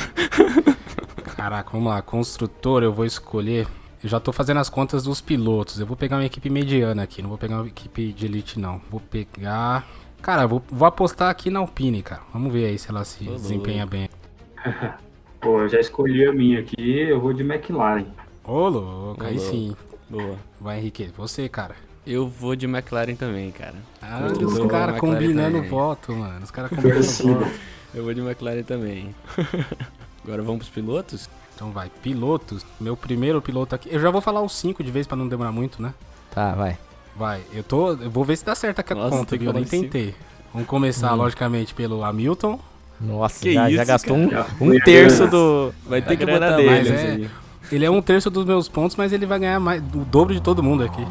Caraca, 1.36 1.70
vamos 1.70 1.92
lá. 1.92 2.02
Construtor, 2.02 2.82
eu 2.82 2.92
vou 2.92 3.04
escolher. 3.06 3.68
Eu 4.02 4.08
já 4.08 4.18
tô 4.18 4.32
fazendo 4.32 4.58
as 4.60 4.70
contas 4.70 5.02
dos 5.02 5.20
pilotos. 5.20 5.78
Eu 5.78 5.86
vou 5.86 5.96
pegar 5.96 6.16
uma 6.16 6.24
equipe 6.24 6.48
mediana 6.48 7.02
aqui. 7.02 7.20
Não 7.20 7.28
vou 7.28 7.38
pegar 7.38 7.56
uma 7.56 7.66
equipe 7.66 8.12
de 8.12 8.26
elite, 8.26 8.58
não. 8.58 8.80
Vou 8.90 9.00
pegar. 9.00 9.86
Cara, 10.22 10.46
vou, 10.46 10.62
vou 10.70 10.86
apostar 10.86 11.28
aqui 11.30 11.50
na 11.50 11.60
Alpine, 11.60 12.02
cara. 12.02 12.22
Vamos 12.32 12.52
ver 12.52 12.66
aí 12.66 12.78
se 12.78 12.88
ela 12.90 13.04
se 13.04 13.28
Ô, 13.28 13.34
desempenha 13.34 13.84
bem. 13.86 14.08
Pô, 15.40 15.60
eu 15.60 15.68
já 15.68 15.80
escolhi 15.80 16.26
a 16.26 16.32
minha 16.32 16.60
aqui, 16.60 17.00
eu 17.00 17.18
vou 17.20 17.32
de 17.32 17.42
McLaren. 17.42 18.06
Ô, 18.44 18.68
louco, 18.68 19.24
aí 19.24 19.38
sim. 19.38 19.74
Boa. 20.08 20.36
Vai, 20.60 20.78
Henrique. 20.78 21.10
Você, 21.16 21.48
cara. 21.48 21.74
Eu 22.06 22.26
vou 22.28 22.56
de 22.56 22.66
McLaren 22.66 23.14
também, 23.14 23.50
cara. 23.50 23.76
Ah, 24.02 24.20
Eu 24.38 24.46
os 24.46 24.66
caras 24.70 24.98
combinando 24.98 25.56
também. 25.58 25.70
voto, 25.70 26.12
mano. 26.12 26.42
Os 26.42 26.50
caras 26.50 26.70
combinando 26.74 27.02
voto. 27.02 27.50
Eu 27.94 28.04
vou 28.04 28.14
de 28.14 28.20
McLaren 28.20 28.62
também. 28.62 29.14
Agora 30.24 30.42
vamos 30.42 30.68
pros 30.68 30.70
pilotos? 30.70 31.28
Então 31.60 31.70
vai, 31.72 31.90
pilotos. 32.02 32.64
Meu 32.80 32.96
primeiro 32.96 33.42
piloto 33.42 33.74
aqui. 33.74 33.90
Eu 33.92 34.00
já 34.00 34.10
vou 34.10 34.22
falar 34.22 34.40
os 34.40 34.56
cinco 34.56 34.82
de 34.82 34.90
vez 34.90 35.06
pra 35.06 35.14
não 35.14 35.28
demorar 35.28 35.52
muito, 35.52 35.82
né? 35.82 35.92
Tá, 36.30 36.54
vai. 36.54 36.78
Vai, 37.14 37.42
eu 37.52 37.62
tô. 37.62 37.90
Eu 37.90 38.10
vou 38.10 38.24
ver 38.24 38.38
se 38.38 38.46
dá 38.46 38.54
certo 38.54 38.78
aqui 38.78 38.94
a 38.94 38.96
Nossa, 38.96 39.10
conta, 39.14 39.36
viu? 39.36 39.50
Eu 39.50 39.52
nem 39.52 39.64
tentei. 39.64 40.14
Vamos 40.54 40.66
começar, 40.66 41.12
logicamente, 41.12 41.74
pelo 41.74 42.02
Hamilton. 42.02 42.58
Nossa, 42.98 43.42
Que 43.42 43.52
já, 43.52 43.64
já 43.68 43.82
isso, 43.82 43.86
gastou 43.86 44.16
cara? 44.30 44.46
um, 44.58 44.68
Já 44.70 44.74
um 44.74 44.80
terço 44.80 45.26
do. 45.26 45.70
Vai 45.86 46.00
ter 46.00 46.16
que 46.16 46.24
botar 46.24 46.56
dele. 46.56 46.88
é- 46.88 47.10
aí. 47.10 47.30
Ele 47.70 47.84
é 47.84 47.90
um 47.90 48.00
terço 48.00 48.30
dos 48.30 48.46
meus 48.46 48.66
pontos, 48.68 48.96
mas 48.96 49.12
ele 49.12 49.26
vai 49.26 49.38
ganhar 49.38 49.60
mais, 49.60 49.82
o 49.82 49.98
dobro 49.98 50.32
de 50.32 50.40
todo 50.40 50.62
mundo 50.62 50.82
aqui. 50.82 51.06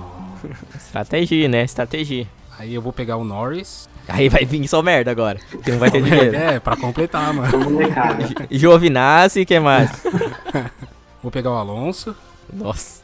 Estratégia, 0.75 1.47
né? 1.47 1.63
Estratégia. 1.63 2.27
Aí 2.57 2.73
eu 2.73 2.81
vou 2.81 2.91
pegar 2.91 3.17
o 3.17 3.23
Norris. 3.23 3.88
Aí 4.13 4.29
vai 4.29 4.45
vir 4.45 4.67
só 4.67 4.81
merda 4.81 5.11
agora. 5.11 5.39
Porque 5.51 5.71
não 5.71 5.79
vai 5.79 5.91
ter 5.91 6.01
dinheiro. 6.01 6.35
É, 6.35 6.59
pra 6.59 6.75
completar, 6.75 7.33
mano. 7.33 7.69
Molecada. 7.69 8.25
Giovinazzi, 8.49 9.45
que 9.45 9.59
mais? 9.59 9.89
Vou 11.21 11.31
pegar 11.31 11.51
o 11.51 11.55
Alonso. 11.55 12.15
Nossa. 12.51 13.01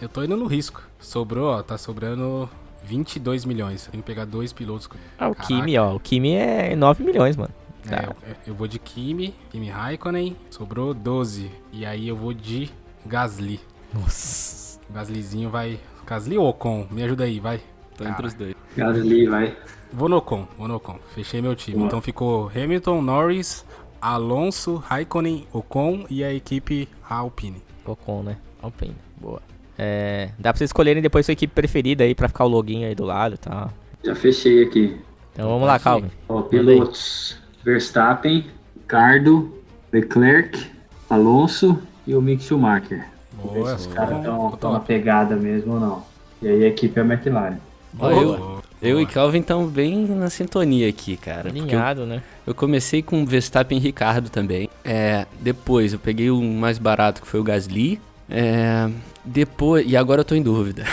Eu 0.00 0.08
tô 0.08 0.22
indo 0.24 0.36
no 0.36 0.46
risco. 0.46 0.82
Sobrou, 0.98 1.50
ó, 1.50 1.62
tá 1.62 1.76
sobrando 1.76 2.48
22 2.84 3.44
milhões. 3.44 3.86
Tem 3.90 4.00
que 4.00 4.06
pegar 4.06 4.24
dois 4.24 4.52
pilotos. 4.52 4.88
Ah, 5.18 5.28
o 5.28 5.34
Caraca. 5.34 5.46
Kimi, 5.54 5.76
ó. 5.78 5.94
O 5.94 6.00
Kimi 6.00 6.32
é 6.34 6.74
9 6.74 7.04
milhões, 7.04 7.36
mano. 7.36 7.50
É, 7.88 7.96
Tá. 7.96 8.02
eu, 8.04 8.34
eu 8.48 8.54
vou 8.54 8.66
de 8.66 8.78
Kimi, 8.78 9.34
Kimi 9.50 9.68
Raikkonen. 9.68 10.36
Sobrou 10.50 10.94
12. 10.94 11.50
E 11.72 11.84
aí 11.84 12.08
eu 12.08 12.16
vou 12.16 12.32
de 12.32 12.70
Gasly. 13.04 13.60
Nossa. 13.92 14.80
Gaslyzinho 14.90 15.50
vai. 15.50 15.78
Gasly 16.06 16.38
ou 16.38 16.48
Ocon? 16.48 16.86
Me 16.90 17.02
ajuda 17.02 17.24
aí, 17.24 17.38
vai. 17.40 17.60
Tô 17.96 18.04
entre 18.04 18.26
os 18.26 18.34
dois. 18.34 18.54
Gasly, 18.76 19.26
vai. 19.26 19.56
Vou 19.92 20.08
no 20.08 20.16
Ocon, 20.16 20.46
vou 20.58 20.68
no 20.68 20.76
Ocon. 20.76 20.98
Fechei 21.14 21.40
meu 21.40 21.54
time. 21.54 21.76
Boa. 21.78 21.86
Então 21.86 22.00
ficou 22.00 22.50
Hamilton, 22.54 23.02
Norris, 23.02 23.64
Alonso, 24.00 24.76
Raikkonen, 24.76 25.46
Ocon 25.52 26.04
e 26.10 26.22
a 26.22 26.32
equipe 26.32 26.88
Alpine. 27.08 27.62
Ocon, 27.84 28.22
né? 28.22 28.36
Alpine. 28.62 28.96
Boa. 29.16 29.40
É, 29.78 30.30
dá 30.38 30.52
pra 30.52 30.58
vocês 30.58 30.68
escolherem 30.68 31.02
depois 31.02 31.26
sua 31.26 31.32
equipe 31.32 31.52
preferida 31.52 32.04
aí 32.04 32.14
pra 32.14 32.28
ficar 32.28 32.44
o 32.44 32.48
login 32.48 32.84
aí 32.84 32.94
do 32.94 33.04
lado 33.04 33.34
e 33.34 33.38
tal. 33.38 33.70
Já 34.02 34.14
fechei 34.14 34.62
aqui. 34.64 34.96
Então 35.32 35.48
vamos 35.48 35.66
lá, 35.66 35.78
Calvin. 35.78 36.10
Ó, 36.28 36.42
pilotos. 36.42 37.36
Verstappen, 37.62 38.46
Ricardo, 38.74 39.52
Leclerc, 39.92 40.70
Alonso 41.10 41.78
e 42.06 42.14
o 42.14 42.22
Mick 42.22 42.42
Schumacher. 42.42 43.06
Boa, 43.32 43.74
Os 43.74 43.86
caras 43.88 44.18
estão 44.18 44.72
na 44.72 44.80
pegada 44.80 45.36
mesmo 45.36 45.74
ou 45.74 45.80
não. 45.80 46.02
E 46.40 46.48
aí 46.48 46.64
a 46.64 46.68
equipe 46.68 46.98
é 46.98 47.02
a 47.02 47.04
McLaren. 47.04 47.58
Ó, 47.98 48.08
Boa. 48.10 48.55
Eu, 48.82 49.00
e 49.00 49.06
Calvin 49.06 49.40
estamos 49.40 49.70
bem 49.72 50.06
na 50.06 50.28
sintonia 50.30 50.88
aqui, 50.88 51.16
cara. 51.16 51.44
porque 51.44 51.58
eu- 51.58 51.62
Alinhado, 51.64 52.06
né? 52.06 52.22
Eu 52.46 52.54
comecei 52.54 53.02
com 53.02 53.22
o 53.22 53.26
Verstappen 53.26 53.78
e 53.78 53.80
Ricardo 53.80 54.28
também. 54.30 54.68
É, 54.84 55.26
depois 55.40 55.92
eu 55.92 55.98
peguei 55.98 56.30
o 56.30 56.40
mais 56.42 56.78
barato 56.78 57.20
que 57.22 57.26
foi 57.28 57.40
o 57.40 57.44
Gasly. 57.44 58.00
É, 58.28 58.88
depois, 59.24 59.84
e 59.88 59.96
agora 59.96 60.20
eu 60.20 60.24
tô 60.24 60.34
em 60.34 60.42
dúvida. 60.42 60.84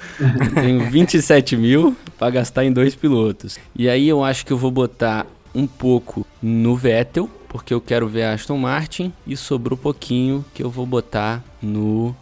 Tenho 0.54 0.90
27 0.90 1.56
mil 1.56 1.96
pra 2.18 2.30
gastar 2.30 2.64
em 2.64 2.72
dois 2.72 2.94
pilotos. 2.94 3.58
E 3.76 3.88
aí 3.88 4.08
eu 4.08 4.22
acho 4.24 4.44
que 4.46 4.52
eu 4.52 4.58
vou 4.58 4.70
botar 4.70 5.26
um 5.54 5.66
pouco 5.66 6.26
no 6.42 6.74
Vettel, 6.76 7.28
porque 7.48 7.72
eu 7.74 7.80
quero 7.80 8.08
ver 8.08 8.24
a 8.24 8.32
Aston 8.34 8.56
Martin. 8.58 9.12
E 9.26 9.36
sobrou 9.36 9.76
pouquinho 9.76 10.44
que 10.54 10.62
eu 10.62 10.70
vou 10.70 10.86
botar 10.86 11.42
no, 11.62 12.14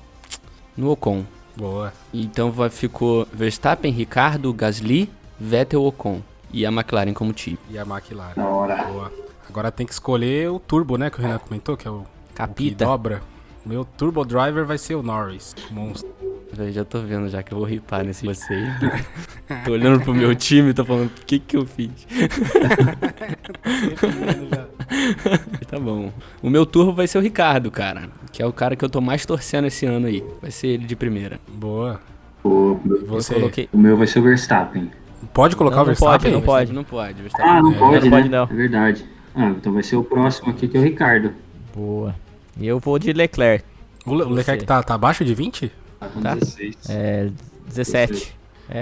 no 0.77 0.91
Ocon. 0.91 1.25
Boa. 1.61 1.93
Então 2.13 2.51
vai, 2.51 2.71
ficou 2.71 3.29
Verstappen, 3.31 3.93
Ricardo, 3.93 4.53
Gasly, 4.55 5.11
Vettel, 5.39 5.85
Ocon. 5.85 6.23
E 6.53 6.65
a 6.65 6.71
McLaren 6.71 7.13
como 7.13 7.35
time. 7.35 7.59
E 7.71 7.79
a 7.79 7.83
McLaren. 7.83 8.41
Hora. 8.41 8.83
Boa. 8.85 9.13
Agora 9.49 9.71
tem 9.71 9.87
que 9.87 9.93
escolher 9.93 10.51
o 10.51 10.59
turbo, 10.59 10.97
né? 10.97 11.11
Que 11.11 11.19
o 11.19 11.23
Renan 11.23 11.39
comentou, 11.39 11.77
que 11.77 11.87
é 11.87 11.91
o, 11.91 11.99
o 11.99 12.07
que 12.29 12.35
Capita. 12.35 12.87
dobra. 12.87 13.23
Meu 13.65 13.85
turbo 13.85 14.25
driver 14.25 14.65
vai 14.65 14.79
ser 14.79 14.95
o 14.95 15.03
Norris. 15.03 15.55
Monstro. 15.71 16.09
Eu 16.57 16.73
já 16.73 16.85
tô 16.85 17.01
vendo 17.01 17.29
já 17.29 17.43
que 17.43 17.53
eu 17.53 17.59
vou 17.59 17.67
ripar 17.67 18.05
nesse 18.05 18.25
você 18.25 18.55
aí. 18.55 18.67
tô 19.65 19.73
olhando 19.73 20.03
pro 20.03 20.15
meu 20.15 20.35
time 20.35 20.71
e 20.71 20.75
tô 20.75 20.85
falando, 20.85 21.07
o 21.07 21.27
que 21.27 21.39
que 21.39 21.57
eu 21.57 21.67
fiz? 21.67 21.91
tá 25.69 25.79
bom. 25.79 26.13
O 26.43 26.51
meu 26.51 26.67
turbo 26.67 26.93
vai 26.93 27.07
ser 27.07 27.19
o 27.19 27.21
Ricardo, 27.21 27.71
cara. 27.71 28.09
Que 28.33 28.43
é 28.43 28.47
o 28.47 28.53
cara 28.53 28.75
que 28.77 28.85
eu 28.85 28.89
tô 28.89 29.01
mais 29.01 29.25
torcendo 29.25 29.67
esse 29.67 29.87
ano 29.87 30.07
aí. 30.07 30.25
Vai 30.41 30.51
ser 30.51 30.69
ele 30.69 30.85
de 30.87 30.97
primeira. 30.97 31.39
Boa. 31.49 32.01
O, 32.43 32.79
você? 33.07 33.35
Coloquei. 33.35 33.69
o 33.73 33.79
meu 33.79 33.97
vai 33.97 34.07
ser 34.07 34.19
o 34.19 34.23
Verstappen. 34.23 34.91
Pode 35.35 35.55
colocar 35.57 35.77
Não, 35.77 35.83
o 35.83 35.87
Verstappen? 35.87 36.33
não 36.33 36.41
pode. 36.43 36.73
Não 36.73 36.85
pode, 36.85 37.21
Verstappen. 37.23 37.51
Ah, 37.51 37.63
não 37.63 37.73
É, 37.73 37.79
pode, 37.79 37.95
não 38.09 38.11
né? 38.11 38.11
pode, 38.17 38.29
não. 38.29 38.43
É 38.45 38.47
verdade. 38.47 39.05
Ah, 39.35 39.49
então 39.51 39.73
vai 39.73 39.83
ser 39.83 39.97
o 39.97 40.03
próximo 40.05 40.51
aqui 40.51 40.67
que 40.67 40.77
é 40.77 40.81
o 40.81 40.83
Ricardo. 40.83 41.33
Boa. 41.75 42.15
E 42.59 42.67
eu 42.67 42.79
vou 42.81 42.99
de 42.99 43.13
Leclerc. 43.13 43.65
O, 44.07 44.15
Le- 44.15 44.25
Leclerc 44.25 44.65
tá, 44.65 44.83
tá 44.83 44.95
abaixo 44.95 45.25
de 45.25 45.35
20? 45.35 45.71
Tá 46.01 46.09
com 46.09 46.21
Tá. 46.21 46.35
16. 46.35 46.77
É. 46.89 47.29
17. 47.69 48.35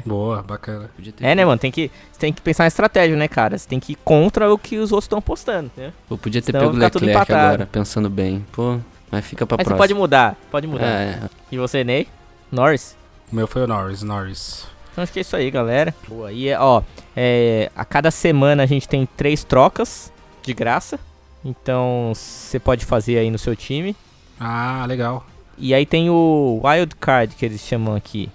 Boa, 0.04 0.42
bacana. 0.42 0.90
Podia 0.96 1.12
ter 1.12 1.24
É, 1.24 1.34
né, 1.34 1.44
mano? 1.44 1.58
Tem 1.58 1.70
que, 1.70 1.90
você 2.12 2.18
tem 2.18 2.32
que 2.32 2.40
pensar 2.42 2.64
em 2.64 2.68
estratégia, 2.68 3.16
né, 3.16 3.26
cara? 3.28 3.56
Você 3.56 3.68
tem 3.68 3.80
que 3.80 3.92
ir 3.92 3.96
contra 4.04 4.52
o 4.52 4.58
que 4.58 4.76
os 4.76 4.92
outros 4.92 5.04
estão 5.06 5.18
apostando, 5.18 5.70
né? 5.76 5.92
Eu 6.10 6.18
podia 6.18 6.40
ter 6.42 6.52
Senão 6.52 6.60
pego 6.60 6.74
o 6.76 6.78
Leclerc 6.78 7.10
empatado. 7.10 7.46
agora, 7.46 7.66
pensando 7.66 8.10
bem. 8.10 8.44
Pô, 8.52 8.78
mas 9.10 9.24
fica 9.24 9.46
pra 9.46 9.56
Mas 9.56 9.64
você 9.64 9.68
próxima. 9.70 9.76
pode 9.78 9.94
mudar, 9.94 10.36
pode 10.50 10.66
mudar. 10.66 10.84
É, 10.86 11.20
E 11.50 11.56
você, 11.58 11.82
Ney? 11.84 12.06
Norris? 12.52 12.96
O 13.32 13.36
meu 13.36 13.46
foi 13.46 13.62
o 13.64 13.66
Norris, 13.66 14.02
Norris. 14.02 14.66
Então 14.92 15.02
acho 15.04 15.12
que 15.12 15.18
é 15.20 15.22
isso 15.22 15.36
aí, 15.36 15.50
galera. 15.50 15.94
Boa. 16.08 16.32
E, 16.32 16.48
é, 16.48 16.58
ó, 16.58 16.82
é, 17.16 17.70
a 17.76 17.84
cada 17.84 18.10
semana 18.10 18.62
a 18.62 18.66
gente 18.66 18.88
tem 18.88 19.06
três 19.16 19.44
trocas 19.44 20.12
de 20.42 20.52
graça. 20.52 20.98
Então 21.44 22.12
você 22.14 22.58
pode 22.58 22.84
fazer 22.84 23.18
aí 23.18 23.30
no 23.30 23.38
seu 23.38 23.54
time. 23.54 23.94
Ah, 24.40 24.84
legal. 24.88 25.24
E 25.56 25.72
aí 25.74 25.84
tem 25.86 26.08
o 26.10 26.60
Wild 26.64 26.94
Card 26.96 27.34
que 27.34 27.44
eles 27.44 27.60
chamam 27.60 27.94
aqui. 27.94 28.28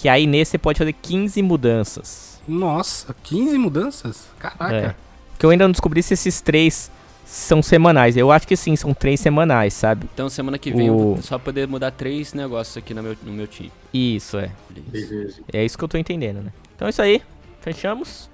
Que 0.00 0.08
aí 0.08 0.26
nesse 0.26 0.52
você 0.52 0.58
pode 0.58 0.78
fazer 0.78 0.94
15 0.94 1.42
mudanças. 1.42 2.40
Nossa, 2.48 3.14
15 3.22 3.58
mudanças? 3.58 4.28
Caraca. 4.38 4.74
É. 4.74 4.94
Porque 5.32 5.44
eu 5.44 5.50
ainda 5.50 5.64
não 5.64 5.72
descobri 5.72 6.02
se 6.02 6.14
esses 6.14 6.40
três 6.40 6.90
são 7.26 7.62
semanais. 7.62 8.16
Eu 8.16 8.32
acho 8.32 8.48
que 8.48 8.56
sim, 8.56 8.74
são 8.76 8.94
três 8.94 9.20
semanais, 9.20 9.74
sabe? 9.74 10.08
Então 10.14 10.30
semana 10.30 10.56
que 10.58 10.72
vem 10.72 10.86
eu 10.86 10.94
O- 10.96 11.14
vou 11.16 11.22
só 11.22 11.38
poder 11.38 11.68
mudar 11.68 11.90
três 11.90 12.32
negócios 12.32 12.78
aqui 12.78 12.94
no 12.94 13.02
meu, 13.02 13.14
no 13.22 13.30
meu 13.32 13.46
time. 13.46 13.70
Isso, 13.92 14.38
é. 14.38 14.50
Beleza. 14.70 15.40
É 15.52 15.62
isso 15.62 15.76
que 15.76 15.84
eu 15.84 15.88
tô 15.88 15.98
entendendo, 15.98 16.40
né? 16.42 16.50
Então 16.74 16.86
é 16.86 16.90
isso 16.90 17.02
aí. 17.02 17.20
Fechamos. 17.60 18.30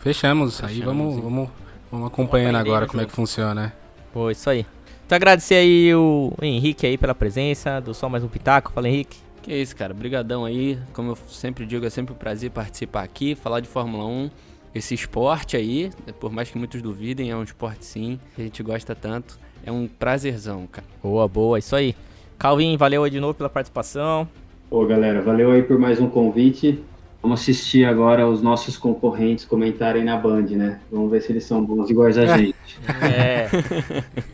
Fechamos. 0.00 0.62
Aí 0.64 0.74
Fechamos, 0.74 0.84
vamos, 0.96 1.14
hein? 1.14 1.20
vamos, 1.22 1.48
vamos 1.92 2.06
acompanhando 2.08 2.54
Vamos 2.54 2.68
agora 2.68 2.86
como 2.88 3.02
é 3.02 3.06
que 3.06 3.12
funciona, 3.12 3.54
né? 3.54 3.72
Pô, 4.12 4.30
isso 4.32 4.50
aí. 4.50 4.66
Então 5.06 5.14
agradecer 5.16 5.54
aí 5.54 5.94
o 5.94 6.32
Henrique 6.42 6.86
aí 6.86 6.98
pela 6.98 7.14
presença 7.14 7.80
do 7.80 7.94
Só 7.94 8.08
Mais 8.08 8.24
Um 8.24 8.28
Pitaco. 8.28 8.72
Fala, 8.72 8.88
Henrique. 8.88 9.16
Que 9.44 9.54
isso, 9.54 9.76
cara. 9.76 9.92
Brigadão 9.92 10.42
aí. 10.42 10.78
Como 10.94 11.10
eu 11.10 11.16
sempre 11.28 11.66
digo, 11.66 11.84
é 11.84 11.90
sempre 11.90 12.14
um 12.14 12.16
prazer 12.16 12.50
participar 12.50 13.02
aqui, 13.02 13.34
falar 13.34 13.60
de 13.60 13.68
Fórmula 13.68 14.06
1. 14.06 14.30
Esse 14.74 14.94
esporte 14.94 15.54
aí, 15.54 15.90
por 16.18 16.32
mais 16.32 16.50
que 16.50 16.56
muitos 16.56 16.80
duvidem, 16.80 17.30
é 17.30 17.36
um 17.36 17.42
esporte 17.42 17.84
sim, 17.84 18.18
que 18.34 18.40
a 18.40 18.44
gente 18.44 18.62
gosta 18.62 18.94
tanto. 18.94 19.38
É 19.64 19.70
um 19.70 19.86
prazerzão, 19.86 20.66
cara. 20.66 20.86
Boa, 21.02 21.28
boa, 21.28 21.58
isso 21.58 21.76
aí. 21.76 21.94
Calvin, 22.38 22.74
valeu 22.78 23.04
aí 23.04 23.10
de 23.10 23.20
novo 23.20 23.34
pela 23.34 23.50
participação. 23.50 24.26
Pô, 24.70 24.84
galera, 24.86 25.20
valeu 25.20 25.52
aí 25.52 25.62
por 25.62 25.78
mais 25.78 26.00
um 26.00 26.08
convite. 26.08 26.82
Vamos 27.22 27.40
assistir 27.40 27.84
agora 27.84 28.26
os 28.26 28.40
nossos 28.40 28.78
concorrentes 28.78 29.44
comentarem 29.44 30.04
na 30.04 30.16
Band, 30.16 30.46
né? 30.52 30.80
Vamos 30.90 31.10
ver 31.10 31.20
se 31.20 31.32
eles 31.32 31.44
são 31.44 31.62
bons 31.62 31.90
iguais 31.90 32.16
a 32.16 32.26
gente. 32.36 32.56
É. 33.02 33.48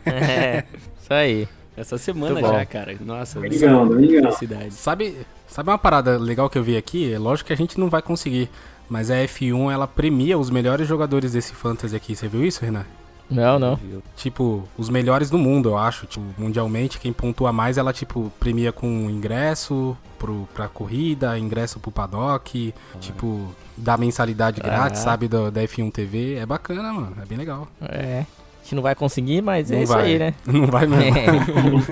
é. 0.09 0.63
Isso 1.01 1.13
aí. 1.13 1.47
Essa 1.81 1.97
semana 1.97 2.39
já, 2.39 2.65
cara. 2.65 2.95
Nossa, 3.01 3.39
domingão. 3.39 3.87
felicidade. 3.89 4.73
Sabe, 4.73 5.17
sabe 5.47 5.69
uma 5.69 5.77
parada 5.77 6.17
legal 6.17 6.49
que 6.49 6.57
eu 6.57 6.63
vi 6.63 6.77
aqui? 6.77 7.11
É 7.11 7.17
lógico 7.19 7.47
que 7.47 7.53
a 7.53 7.57
gente 7.57 7.79
não 7.79 7.89
vai 7.89 8.01
conseguir. 8.01 8.49
Mas 8.89 9.09
a 9.09 9.15
F1 9.15 9.71
ela 9.71 9.87
premia 9.87 10.37
os 10.37 10.49
melhores 10.49 10.87
jogadores 10.87 11.31
desse 11.33 11.53
fantasy 11.53 11.95
aqui. 11.95 12.15
Você 12.15 12.27
viu 12.27 12.45
isso, 12.45 12.63
Renan? 12.63 12.85
Não, 13.29 13.57
não. 13.57 13.79
Tipo, 14.17 14.67
os 14.77 14.89
melhores 14.89 15.29
do 15.29 15.37
mundo, 15.37 15.69
eu 15.69 15.77
acho. 15.77 16.05
Tipo, 16.05 16.25
mundialmente, 16.37 16.99
quem 16.99 17.13
pontua 17.13 17.53
mais, 17.53 17.77
ela, 17.77 17.93
tipo, 17.93 18.29
premia 18.37 18.73
com 18.73 19.09
ingresso 19.09 19.97
pro, 20.19 20.47
pra 20.53 20.67
corrida, 20.67 21.39
ingresso 21.39 21.79
pro 21.79 21.89
paddock, 21.91 22.73
tipo, 22.99 23.55
dá 23.77 23.95
mensalidade 23.95 24.59
grátis, 24.59 24.99
Ah. 24.99 25.03
sabe, 25.05 25.29
do, 25.29 25.49
da 25.49 25.61
F1 25.63 25.89
TV. 25.89 26.35
É 26.35 26.45
bacana, 26.45 26.91
mano. 26.91 27.15
É 27.21 27.25
bem 27.25 27.37
legal. 27.37 27.69
É. 27.81 28.25
A 28.61 28.63
gente 28.63 28.75
não 28.75 28.83
vai 28.83 28.95
conseguir, 28.95 29.41
mas 29.41 29.71
é 29.71 29.75
Não 29.75 29.83
isso 29.83 29.93
vai. 29.93 30.05
aí, 30.05 30.19
né? 30.19 30.33
Não 30.45 30.67
vai 30.67 30.85
mesmo. 30.85 31.83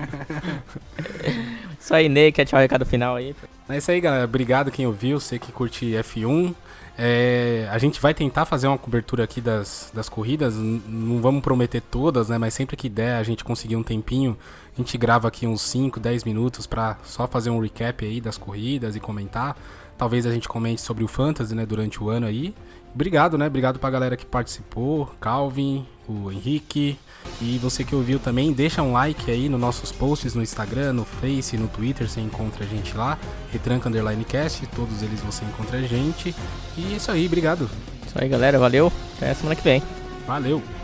isso 1.79 1.93
aí, 1.93 2.07
Ney, 2.07 2.31
quer 2.31 2.45
tchau 2.45 2.59
o 2.59 2.61
recado 2.61 2.85
final 2.85 3.15
aí? 3.15 3.35
É 3.67 3.77
isso 3.77 3.89
aí, 3.91 3.99
galera. 3.99 4.23
Obrigado 4.25 4.71
quem 4.71 4.85
ouviu, 4.85 5.19
você 5.19 5.39
que 5.39 5.51
curte 5.51 5.85
F1. 5.87 6.53
É, 7.01 7.67
a 7.71 7.77
gente 7.77 7.99
vai 8.01 8.13
tentar 8.13 8.45
fazer 8.45 8.67
uma 8.67 8.77
cobertura 8.77 9.23
aqui 9.23 9.39
das, 9.39 9.89
das 9.93 10.09
corridas. 10.09 10.55
Não 10.55 11.21
vamos 11.21 11.41
prometer 11.41 11.81
todas, 11.81 12.29
né? 12.29 12.37
Mas 12.37 12.53
sempre 12.53 12.75
que 12.75 12.89
der, 12.89 13.15
a 13.15 13.23
gente 13.23 13.43
conseguir 13.43 13.75
um 13.75 13.83
tempinho, 13.83 14.37
a 14.73 14.77
gente 14.77 14.97
grava 14.97 15.27
aqui 15.27 15.47
uns 15.47 15.61
5, 15.61 15.99
10 15.99 16.23
minutos 16.25 16.67
pra 16.67 16.97
só 17.03 17.27
fazer 17.27 17.49
um 17.49 17.59
recap 17.59 18.05
aí 18.05 18.19
das 18.19 18.37
corridas 18.37 18.95
e 18.95 18.99
comentar. 18.99 19.57
Talvez 19.97 20.25
a 20.25 20.31
gente 20.31 20.47
comente 20.47 20.81
sobre 20.81 21.03
o 21.03 21.07
Fantasy, 21.07 21.55
né? 21.55 21.65
Durante 21.65 22.03
o 22.03 22.09
ano 22.09 22.25
aí. 22.27 22.53
Obrigado, 22.93 23.37
né? 23.37 23.47
Obrigado 23.47 23.79
pra 23.79 23.89
galera 23.89 24.17
que 24.17 24.25
participou. 24.25 25.09
Calvin, 25.21 25.85
o 26.09 26.31
Henrique. 26.31 26.97
E 27.41 27.57
você 27.57 27.83
que 27.83 27.95
ouviu 27.95 28.19
também, 28.19 28.51
deixa 28.51 28.81
um 28.81 28.91
like 28.91 29.29
aí 29.29 29.47
nos 29.47 29.59
nossos 29.59 29.91
posts 29.91 30.33
no 30.33 30.41
Instagram, 30.41 30.93
no 30.93 31.05
Face, 31.05 31.57
no 31.57 31.67
Twitter, 31.67 32.09
você 32.09 32.21
encontra 32.21 32.65
a 32.65 32.67
gente 32.67 32.95
lá. 32.95 33.17
Retranca 33.51 33.89
Underline 33.89 34.23
Cast, 34.25 34.65
todos 34.67 35.01
eles 35.01 35.19
você 35.21 35.45
encontra 35.45 35.77
a 35.77 35.81
gente. 35.81 36.35
E 36.77 36.93
é 36.93 36.97
isso 36.97 37.11
aí, 37.11 37.25
obrigado. 37.25 37.69
Isso 38.05 38.15
aí, 38.15 38.27
galera. 38.27 38.57
Valeu. 38.57 38.91
Até 39.17 39.33
semana 39.33 39.55
que 39.55 39.63
vem. 39.63 39.83
Valeu! 40.25 40.78